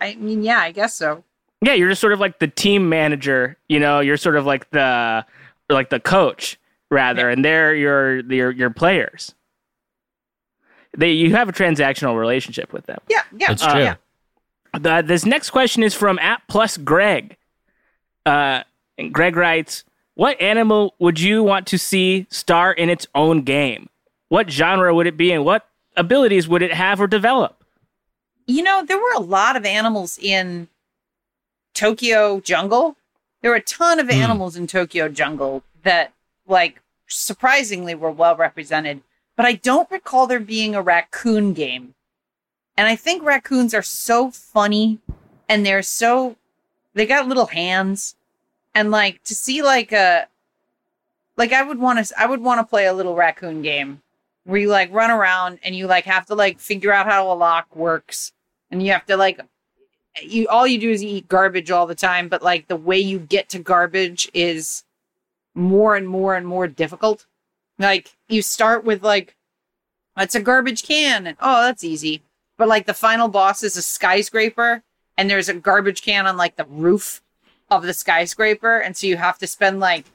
I 0.00 0.14
mean, 0.14 0.44
yeah, 0.44 0.60
I 0.60 0.70
guess 0.70 0.94
so. 0.94 1.24
Yeah, 1.60 1.74
you're 1.74 1.88
just 1.88 2.00
sort 2.00 2.12
of 2.12 2.20
like 2.20 2.38
the 2.38 2.46
team 2.46 2.88
manager. 2.88 3.56
You 3.68 3.80
know, 3.80 3.98
you're 3.98 4.16
sort 4.16 4.36
of 4.36 4.46
like 4.46 4.70
the 4.70 5.26
like 5.68 5.90
the 5.90 5.98
coach 5.98 6.56
rather, 6.90 7.28
and 7.30 7.44
they're 7.44 7.74
your 7.74 8.20
your 8.20 8.50
your 8.50 8.70
players. 8.70 9.34
They 10.96 11.12
you 11.12 11.34
have 11.34 11.48
a 11.48 11.52
transactional 11.52 12.18
relationship 12.18 12.72
with 12.72 12.86
them. 12.86 12.98
Yeah, 13.08 13.22
yeah. 13.36 13.48
That's 13.48 13.62
uh, 13.62 13.72
true. 13.72 13.82
yeah. 13.82 13.94
The, 14.78 15.02
this 15.04 15.24
next 15.24 15.50
question 15.50 15.82
is 15.82 15.94
from 15.94 16.18
at 16.20 16.42
plus 16.48 16.76
Greg. 16.76 17.36
Uh, 18.26 18.62
and 18.98 19.12
Greg 19.12 19.36
writes, 19.36 19.84
"What 20.14 20.40
animal 20.40 20.94
would 20.98 21.20
you 21.20 21.42
want 21.42 21.66
to 21.68 21.78
see 21.78 22.26
star 22.30 22.72
in 22.72 22.90
its 22.90 23.06
own 23.14 23.42
game? 23.42 23.88
What 24.28 24.50
genre 24.50 24.94
would 24.94 25.06
it 25.06 25.16
be, 25.16 25.32
and 25.32 25.44
what 25.44 25.66
abilities 25.96 26.46
would 26.48 26.62
it 26.62 26.72
have 26.72 27.00
or 27.00 27.06
develop?" 27.06 27.56
you 28.46 28.62
know, 28.64 28.84
there 28.84 28.98
were 28.98 29.12
a 29.14 29.20
lot 29.20 29.54
of 29.54 29.64
animals 29.64 30.18
in 30.20 30.66
Tokyo 31.72 32.40
Jungle. 32.40 32.96
There 33.42 33.50
were 33.52 33.56
a 33.58 33.62
ton 33.62 34.00
of 34.00 34.06
Hmm. 34.06 34.12
animals 34.14 34.56
in 34.56 34.66
Tokyo 34.66 35.08
Jungle 35.08 35.62
that, 35.84 36.12
like, 36.50 36.82
surprisingly 37.06 37.94
were 37.94 38.10
well 38.10 38.36
represented. 38.36 39.02
But 39.36 39.46
I 39.46 39.54
don't 39.54 39.90
recall 39.90 40.26
there 40.26 40.40
being 40.40 40.74
a 40.74 40.82
raccoon 40.82 41.54
game. 41.54 41.94
And 42.76 42.88
I 42.88 42.96
think 42.96 43.22
raccoons 43.22 43.74
are 43.74 43.82
so 43.82 44.30
funny 44.30 44.98
and 45.48 45.64
they're 45.64 45.82
so, 45.82 46.36
they 46.94 47.06
got 47.06 47.28
little 47.28 47.46
hands. 47.46 48.16
And, 48.74 48.90
like, 48.90 49.22
to 49.24 49.34
see, 49.34 49.62
like, 49.62 49.92
a, 49.92 50.26
like, 51.36 51.52
I 51.52 51.62
would 51.62 51.78
want 51.78 52.04
to, 52.04 52.14
I 52.20 52.26
would 52.26 52.40
want 52.40 52.60
to 52.60 52.70
play 52.70 52.86
a 52.86 52.92
little 52.92 53.14
raccoon 53.14 53.62
game 53.62 54.02
where 54.44 54.60
you, 54.60 54.68
like, 54.68 54.92
run 54.92 55.10
around 55.10 55.58
and 55.64 55.74
you, 55.74 55.86
like, 55.86 56.04
have 56.04 56.26
to, 56.26 56.34
like, 56.34 56.60
figure 56.60 56.92
out 56.92 57.06
how 57.06 57.32
a 57.32 57.34
lock 57.34 57.74
works. 57.74 58.32
And 58.70 58.82
you 58.82 58.92
have 58.92 59.06
to, 59.06 59.16
like, 59.16 59.40
you 60.22 60.48
all 60.48 60.66
you 60.66 60.78
do 60.78 60.90
is 60.90 61.02
eat 61.02 61.28
garbage 61.28 61.70
all 61.70 61.86
the 61.86 61.94
time, 61.94 62.28
but 62.28 62.42
like 62.42 62.68
the 62.68 62.76
way 62.76 62.98
you 62.98 63.18
get 63.18 63.48
to 63.50 63.58
garbage 63.58 64.30
is 64.34 64.84
more 65.54 65.96
and 65.96 66.08
more 66.08 66.34
and 66.34 66.46
more 66.46 66.66
difficult. 66.66 67.26
Like 67.78 68.14
you 68.28 68.42
start 68.42 68.84
with 68.84 69.02
like 69.02 69.36
it's 70.16 70.34
a 70.34 70.40
garbage 70.40 70.82
can 70.82 71.26
and 71.26 71.36
oh 71.40 71.62
that's 71.62 71.84
easy. 71.84 72.22
But 72.56 72.68
like 72.68 72.86
the 72.86 72.94
final 72.94 73.28
boss 73.28 73.62
is 73.62 73.76
a 73.76 73.82
skyscraper 73.82 74.82
and 75.16 75.30
there's 75.30 75.48
a 75.48 75.54
garbage 75.54 76.02
can 76.02 76.26
on 76.26 76.36
like 76.36 76.56
the 76.56 76.66
roof 76.66 77.22
of 77.70 77.82
the 77.82 77.94
skyscraper 77.94 78.78
and 78.78 78.96
so 78.96 79.06
you 79.06 79.16
have 79.16 79.38
to 79.38 79.46
spend 79.46 79.80
like 79.80 80.06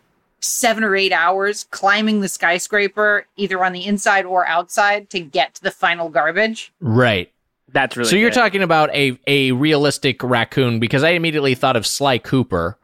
7 0.42 0.84
or 0.84 0.96
8 0.96 1.12
hours 1.12 1.66
climbing 1.72 2.22
the 2.22 2.30
skyscraper 2.30 3.26
either 3.36 3.64
on 3.64 3.74
the 3.74 3.86
inside 3.86 4.26
or 4.26 4.48
outside 4.48 5.10
to 5.10 5.20
get 5.20 5.56
to 5.56 5.64
the 5.64 5.72
final 5.72 6.10
garbage. 6.10 6.72
Right. 6.80 7.32
That's 7.70 7.98
really 7.98 8.10
so 8.10 8.16
you're 8.16 8.32
talking 8.32 8.62
about 8.62 8.94
a 8.96 9.20
a 9.28 9.52
realistic 9.52 10.24
raccoon 10.24 10.80
because 10.80 11.04
I 11.04 11.10
immediately 11.10 11.56
thought 11.56 11.76
of 11.76 11.86
Sly 11.86 12.20
Cooper, 12.20 12.78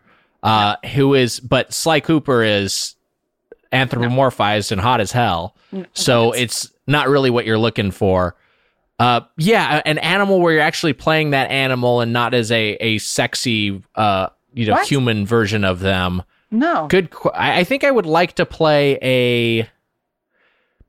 uh, 0.44 0.76
who 0.94 1.14
is 1.14 1.40
but 1.40 1.74
Sly 1.74 2.00
Cooper 2.00 2.44
is 2.44 2.96
anthropomorphized 3.72 4.72
and 4.72 4.82
hot 4.82 5.00
as 5.02 5.12
hell. 5.12 5.56
So 5.94 6.32
it's 6.34 6.72
not 6.88 7.08
really 7.08 7.30
what 7.30 7.46
you're 7.46 7.58
looking 7.58 7.92
for. 7.92 8.36
Uh, 9.00 9.22
yeah, 9.38 9.82
an 9.86 9.98
animal 10.00 10.42
where 10.42 10.54
you're 10.54 10.62
actually 10.62 10.94
playing 10.94 11.32
that 11.32 11.50
animal 11.50 12.02
and 12.02 12.12
not 12.14 12.34
as 12.34 12.52
a 12.52 12.74
a 12.82 12.98
sexy 13.00 13.82
uh 13.96 14.28
you 14.54 14.66
know 14.68 14.74
What? 14.74 14.88
human 14.88 15.26
version 15.26 15.64
of 15.64 15.80
them. 15.80 16.24
No. 16.52 16.88
Good. 16.88 17.10
qu- 17.12 17.30
I, 17.30 17.60
I 17.60 17.64
think 17.64 17.84
I 17.86 17.92
would 17.92 18.06
like 18.06 18.34
to 18.34 18.46
play 18.46 18.98
a. 19.02 19.70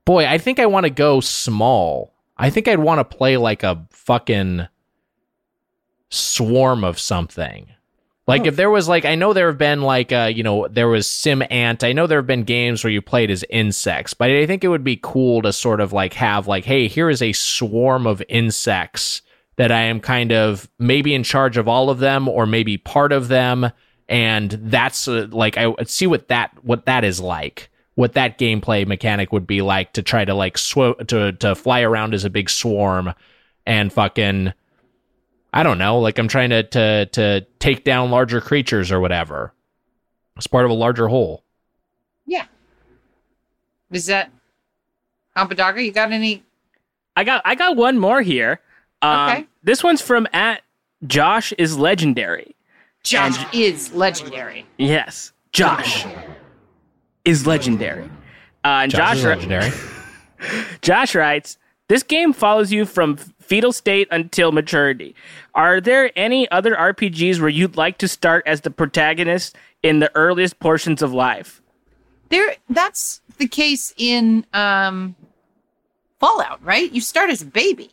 Boy, 0.05 0.25
I 0.27 0.37
think 0.37 0.59
I 0.59 0.65
want 0.65 0.83
to 0.83 0.89
go 0.89 1.21
small. 1.21 2.13
I 2.37 2.49
think 2.49 2.67
I'd 2.67 2.79
want 2.79 2.99
to 2.99 3.05
play 3.17 3.37
like 3.37 3.63
a 3.63 3.85
fucking 3.91 4.67
swarm 6.09 6.83
of 6.83 6.99
something. 6.99 7.67
Like 8.25 8.43
Oh. 8.43 8.45
if 8.45 8.55
there 8.55 8.69
was 8.69 8.87
like 8.87 9.03
I 9.05 9.15
know 9.15 9.33
there 9.33 9.47
have 9.47 9.57
been 9.57 9.81
like 9.81 10.11
uh 10.11 10.31
you 10.33 10.43
know 10.43 10.67
there 10.69 10.87
was 10.87 11.07
SimAnt. 11.07 11.83
I 11.83 11.91
know 11.93 12.07
there 12.07 12.19
have 12.19 12.27
been 12.27 12.43
games 12.43 12.83
where 12.83 12.91
you 12.91 13.01
played 13.01 13.29
as 13.29 13.43
insects, 13.49 14.13
but 14.13 14.29
I 14.29 14.45
think 14.45 14.63
it 14.63 14.69
would 14.69 14.83
be 14.83 14.99
cool 15.01 15.41
to 15.41 15.51
sort 15.51 15.81
of 15.81 15.91
like 15.93 16.13
have 16.13 16.47
like 16.47 16.65
hey, 16.65 16.87
here 16.87 17.09
is 17.09 17.21
a 17.21 17.33
swarm 17.33 18.07
of 18.07 18.23
insects 18.29 19.21
that 19.57 19.71
I 19.71 19.81
am 19.81 19.99
kind 19.99 20.31
of 20.31 20.69
maybe 20.79 21.13
in 21.13 21.23
charge 21.23 21.57
of 21.57 21.67
all 21.67 21.89
of 21.89 21.99
them 21.99 22.27
or 22.27 22.45
maybe 22.45 22.77
part 22.77 23.11
of 23.11 23.27
them 23.27 23.69
and 24.09 24.51
that's 24.51 25.07
uh, 25.07 25.27
like 25.31 25.57
I 25.57 25.73
see 25.85 26.07
what 26.07 26.27
that 26.29 26.51
what 26.63 26.85
that 26.85 27.03
is 27.03 27.19
like. 27.19 27.69
What 27.95 28.13
that 28.13 28.39
gameplay 28.39 28.87
mechanic 28.87 29.31
would 29.31 29.45
be 29.45 29.61
like 29.61 29.93
to 29.93 30.01
try 30.01 30.25
to 30.25 30.33
like 30.33 30.57
sw- 30.57 30.97
to 31.07 31.33
to 31.33 31.55
fly 31.55 31.81
around 31.81 32.13
as 32.13 32.25
a 32.25 32.29
big 32.29 32.49
swarm 32.49 33.13
and 33.67 33.93
fucking 33.93 34.53
I 35.53 35.61
don't 35.63 35.77
know, 35.77 35.99
like 35.99 36.17
I'm 36.17 36.27
trying 36.27 36.49
to 36.49 36.63
to 36.63 37.05
to 37.05 37.41
take 37.59 37.83
down 37.83 38.09
larger 38.09 38.41
creatures 38.41 38.91
or 38.91 38.99
whatever. 38.99 39.53
It's 40.35 40.47
part 40.47 40.65
of 40.65 40.71
a 40.71 40.73
larger 40.73 41.07
whole. 41.07 41.43
Yeah. 42.25 42.45
Is 43.91 44.07
that 44.07 44.31
Apodaca? 45.35 45.83
You 45.83 45.91
got 45.91 46.11
any? 46.11 46.43
I 47.15 47.23
got 47.23 47.43
I 47.45 47.53
got 47.55 47.77
one 47.77 47.99
more 47.99 48.21
here. 48.21 48.59
Um, 49.01 49.29
Okay. 49.29 49.47
This 49.63 49.83
one's 49.83 50.01
from 50.01 50.27
at 50.33 50.63
Josh 51.05 51.53
is 51.53 51.77
legendary. 51.77 52.55
Josh 53.03 53.37
is 53.53 53.93
legendary. 53.93 54.65
Yes, 54.77 55.33
Josh 55.51 56.05
is 57.25 57.45
legendary. 57.45 58.05
Uh, 58.65 58.83
and 58.83 58.91
Josh 58.91 58.99
Josh, 58.99 59.17
is 59.17 59.23
legendary. 59.25 59.71
Josh 60.81 61.13
writes, 61.13 61.57
"This 61.89 62.01
game 62.01 62.31
follows 62.33 62.71
you 62.71 62.85
from 62.85 63.17
fetal 63.53 63.71
state 63.71 64.07
until 64.09 64.51
maturity. 64.51 65.13
Are 65.53 65.79
there 65.79 66.09
any 66.15 66.49
other 66.49 66.73
RPGs 66.75 67.39
where 67.39 67.49
you'd 67.49 67.77
like 67.77 67.99
to 67.99 68.07
start 68.07 68.43
as 68.47 68.61
the 68.61 68.71
protagonist 68.71 69.55
in 69.83 69.99
the 69.99 70.09
earliest 70.15 70.59
portions 70.59 71.03
of 71.03 71.13
life?" 71.13 71.61
There, 72.29 72.55
that's 72.67 73.21
the 73.37 73.47
case 73.47 73.93
in 73.95 74.43
um, 74.53 75.15
Fallout, 76.19 76.63
right? 76.65 76.91
You 76.91 76.99
start 76.99 77.29
as 77.29 77.43
a 77.43 77.45
baby. 77.45 77.91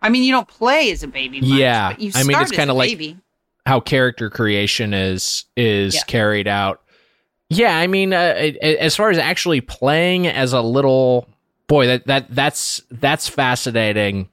I 0.00 0.08
mean, 0.08 0.22
you 0.22 0.32
don't 0.32 0.48
play 0.48 0.90
as 0.92 1.02
a 1.02 1.08
baby. 1.08 1.42
Much, 1.42 1.50
Yeah, 1.50 1.90
but 1.90 2.00
you 2.00 2.10
I 2.14 2.22
mean, 2.24 2.40
it's 2.40 2.50
kinda 2.52 2.72
like- 2.72 2.88
baby. 2.90 3.18
How 3.66 3.80
character 3.80 4.30
creation 4.30 4.94
is 4.94 5.44
is 5.58 5.94
Yeah. 5.94 6.00
carried 6.06 6.48
out. 6.48 6.80
Yeah, 7.50 7.76
I 7.76 7.86
mean, 7.86 8.12
uh, 8.14 8.34
it- 8.38 8.56
it- 8.62 8.78
as 8.78 8.96
far 8.96 9.10
as 9.10 9.18
actually 9.18 9.60
playing 9.60 10.26
as 10.26 10.52
a 10.54 10.62
little 10.62 11.28
boy, 11.66 11.86
that 11.86 12.06
that 12.06 12.26
that's 12.34 12.82
that's 12.90 13.28
fascinating. 13.28 14.28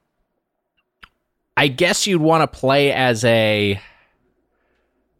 I 1.56 1.68
guess 1.68 2.06
you'd 2.06 2.22
want 2.22 2.42
to 2.50 2.58
play 2.58 2.92
as 2.92 3.24
a. 3.24 3.80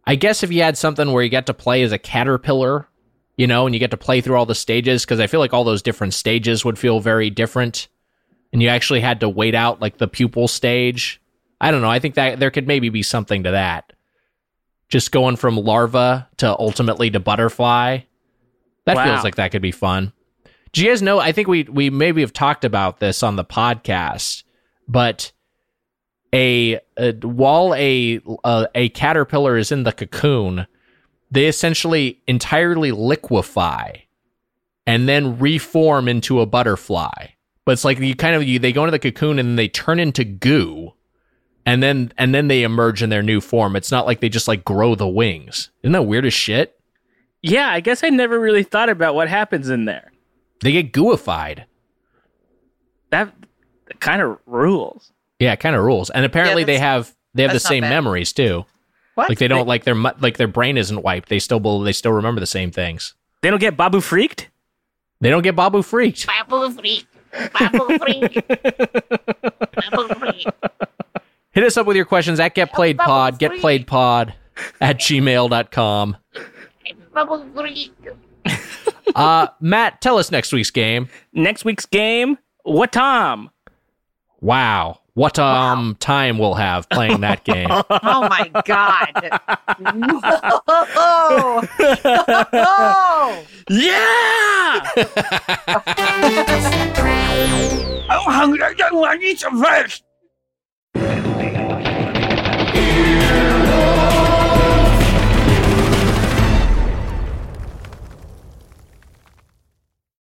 I 0.07 0.15
guess 0.15 0.43
if 0.43 0.51
you 0.51 0.63
had 0.63 0.79
something 0.79 1.13
where 1.13 1.23
you 1.23 1.29
get 1.29 1.47
to 1.47 1.55
play 1.55 1.83
as 1.83 1.93
a 1.93 1.99
caterpillar, 1.99 2.89
you 3.37 3.47
know, 3.47 3.67
and 3.67 3.75
you 3.75 3.79
get 3.79 3.91
to 3.93 3.97
play 3.97 4.21
through 4.21 4.37
all 4.37 4.47
the 4.47 4.55
stages, 4.55 5.05
because 5.05 5.21
I 5.21 5.27
feel 5.27 5.41
like 5.41 5.53
all 5.53 5.65
those 5.65 5.83
different 5.83 6.15
stages 6.15 6.65
would 6.65 6.79
feel 6.79 7.01
very 7.01 7.31
different, 7.31 7.89
and 8.53 8.63
you 8.63 8.69
actually 8.69 9.01
had 9.01 9.21
to 9.21 9.29
wait 9.29 9.55
out 9.55 9.81
like 9.81 9.99
the 9.99 10.09
pupil 10.09 10.49
stage. 10.49 11.21
I 11.61 11.71
don't 11.71 11.83
know. 11.83 11.91
I 11.91 11.99
think 11.99 12.15
that 12.15 12.41
there 12.41 12.51
could 12.51 12.67
maybe 12.67 12.89
be 12.89 13.03
something 13.03 13.45
to 13.45 13.51
that. 13.51 13.93
Just 14.89 15.13
going 15.13 15.37
from 15.37 15.57
larva 15.57 16.29
to 16.39 16.49
ultimately 16.59 17.11
to 17.11 17.21
butterfly. 17.21 17.99
That 18.87 18.97
Wow. 18.97 19.05
feels 19.05 19.23
like 19.25 19.37
that 19.37 19.53
could 19.53 19.63
be 19.63 19.71
fun. 19.73 20.13
Do 20.73 20.83
you 20.83 20.89
guys 20.89 21.03
know? 21.03 21.19
I 21.19 21.33
think 21.33 21.49
we 21.49 21.65
we 21.65 21.91
maybe 21.91 22.21
have 22.21 22.33
talked 22.33 22.65
about 22.65 23.01
this 23.01 23.23
on 23.23 23.37
the 23.37 23.45
podcast, 23.45 24.45
but 24.87 25.33
a, 26.33 26.79
a 26.97 27.13
while 27.15 27.75
a, 27.75 28.21
a 28.45 28.69
a 28.75 28.89
caterpillar 28.91 29.57
is 29.57 29.73
in 29.73 29.83
the 29.83 29.93
cocoon, 29.93 30.67
they 31.31 31.47
essentially 31.47 32.21
entirely 32.27 32.93
liquefy 32.93 34.03
and 34.87 35.09
then 35.09 35.39
reform 35.39 36.09
into 36.09 36.41
a 36.41 36.47
butterfly. 36.47 37.27
But 37.65 37.73
it's 37.73 37.85
like 37.85 37.99
you 37.99 38.15
kind 38.15 38.37
of 38.37 38.45
you, 38.45 38.59
they 38.59 38.73
go 38.73 38.85
into 38.85 38.93
the 38.93 38.99
cocoon 38.99 39.39
and 39.39 39.59
they 39.59 39.69
turn 39.69 39.99
into 39.99 40.25
goo, 40.25 40.93
and 41.67 41.83
then 41.83 42.13
and 42.17 42.35
then 42.35 42.49
they 42.49 42.63
emerge 42.63 43.03
in 43.03 43.11
their 43.11 43.23
new 43.23 43.41
form. 43.41 43.75
It's 43.75 43.91
not 43.91 44.07
like 44.07 44.21
they 44.21 44.29
just 44.29 44.49
like 44.49 44.65
grow 44.65 44.95
the 44.95 45.09
wings. 45.09 45.71
Isn't 45.83 45.93
that 45.93 46.03
weird 46.03 46.27
as 46.27 46.35
shit? 46.35 46.81
Yeah, 47.43 47.71
I 47.71 47.81
guess 47.81 48.05
I 48.05 48.11
never 48.11 48.39
really 48.39 48.63
thought 48.63 48.89
about 48.89 49.15
what 49.15 49.29
happens 49.29 49.69
in 49.69 49.85
there. 49.85 50.13
They 50.61 50.73
get 50.73 50.93
gooified. 50.93 51.65
That 53.11 53.33
kind 53.99 54.23
of 54.23 54.39
rules. 54.47 55.13
Yeah, 55.39 55.57
kind 55.57 55.75
of 55.75 55.83
rules. 55.83 56.11
And 56.11 56.25
apparently 56.25 56.65
they 56.65 56.79
have 56.79 57.15
they 57.35 57.43
have 57.43 57.53
the 57.53 57.61
same 57.61 57.83
bad. 57.83 57.91
memories 57.91 58.33
too. 58.33 58.65
What? 59.15 59.29
Like 59.29 59.39
they 59.39 59.49
don't 59.49 59.67
like 59.67 59.85
their 59.85 59.95
mu- 59.95 60.11
like 60.21 60.37
their 60.37 60.49
brain 60.49 60.77
isn't 60.79 61.03
wiped. 61.03 61.29
They 61.29 61.39
still 61.39 61.61
bel- 61.61 61.81
they 61.81 61.93
still 61.93 62.13
remember 62.13 62.41
the 62.41 62.47
same 62.47 62.71
things. 62.71 63.15
They 63.43 63.51
don't 63.51 63.59
get 63.59 63.77
Babu 63.77 64.01
freaked. 64.01 64.49
They 65.21 65.31
don't 65.31 65.43
get 65.43 65.57
Babu 65.57 65.83
freaked. 65.83 66.27
Babu 66.27 66.71
Frik. 66.71 67.07
Babu 67.53 67.99
Frik. 67.99 68.35
Babu 69.75 70.15
Frik. 70.15 70.53
Hit 71.53 71.65
us 71.65 71.77
up 71.77 71.87
with 71.87 71.97
your 71.97 72.05
questions 72.07 72.39
at 72.41 72.55
Get 72.55 72.73
Played 72.73 72.97
Pod, 72.99 73.39
Get 73.39 73.61
Played 73.61 73.87
Pod 73.87 74.35
at 74.81 74.99
gmail.com. 74.99 76.17
Babu 77.13 77.45
Frik. 77.55 77.91
Uh, 79.15 79.49
Matt, 79.61 80.01
tell 80.01 80.19
us 80.19 80.31
next 80.31 80.53
week's 80.53 80.71
game. 80.71 81.09
Next 81.33 81.65
week's 81.65 81.87
game, 81.87 82.39
what 82.63 82.93
time? 82.93 83.51
Wow. 84.41 85.01
What 85.15 85.39
um 85.39 85.97
time 85.99 86.39
we'll 86.39 86.55
have 86.55 86.89
playing 86.89 87.21
that 87.21 87.45
game. 87.53 87.69
Oh 87.71 88.29
my 88.29 88.51
god! 88.65 89.41
no! 89.95 90.21
no! 92.53 93.43
Yeah! 93.69 94.81
I'm 98.09 98.33
hungry. 98.33 98.61
I 98.63 99.17
need 99.19 99.39
some 99.39 99.63
fish. 99.63 100.03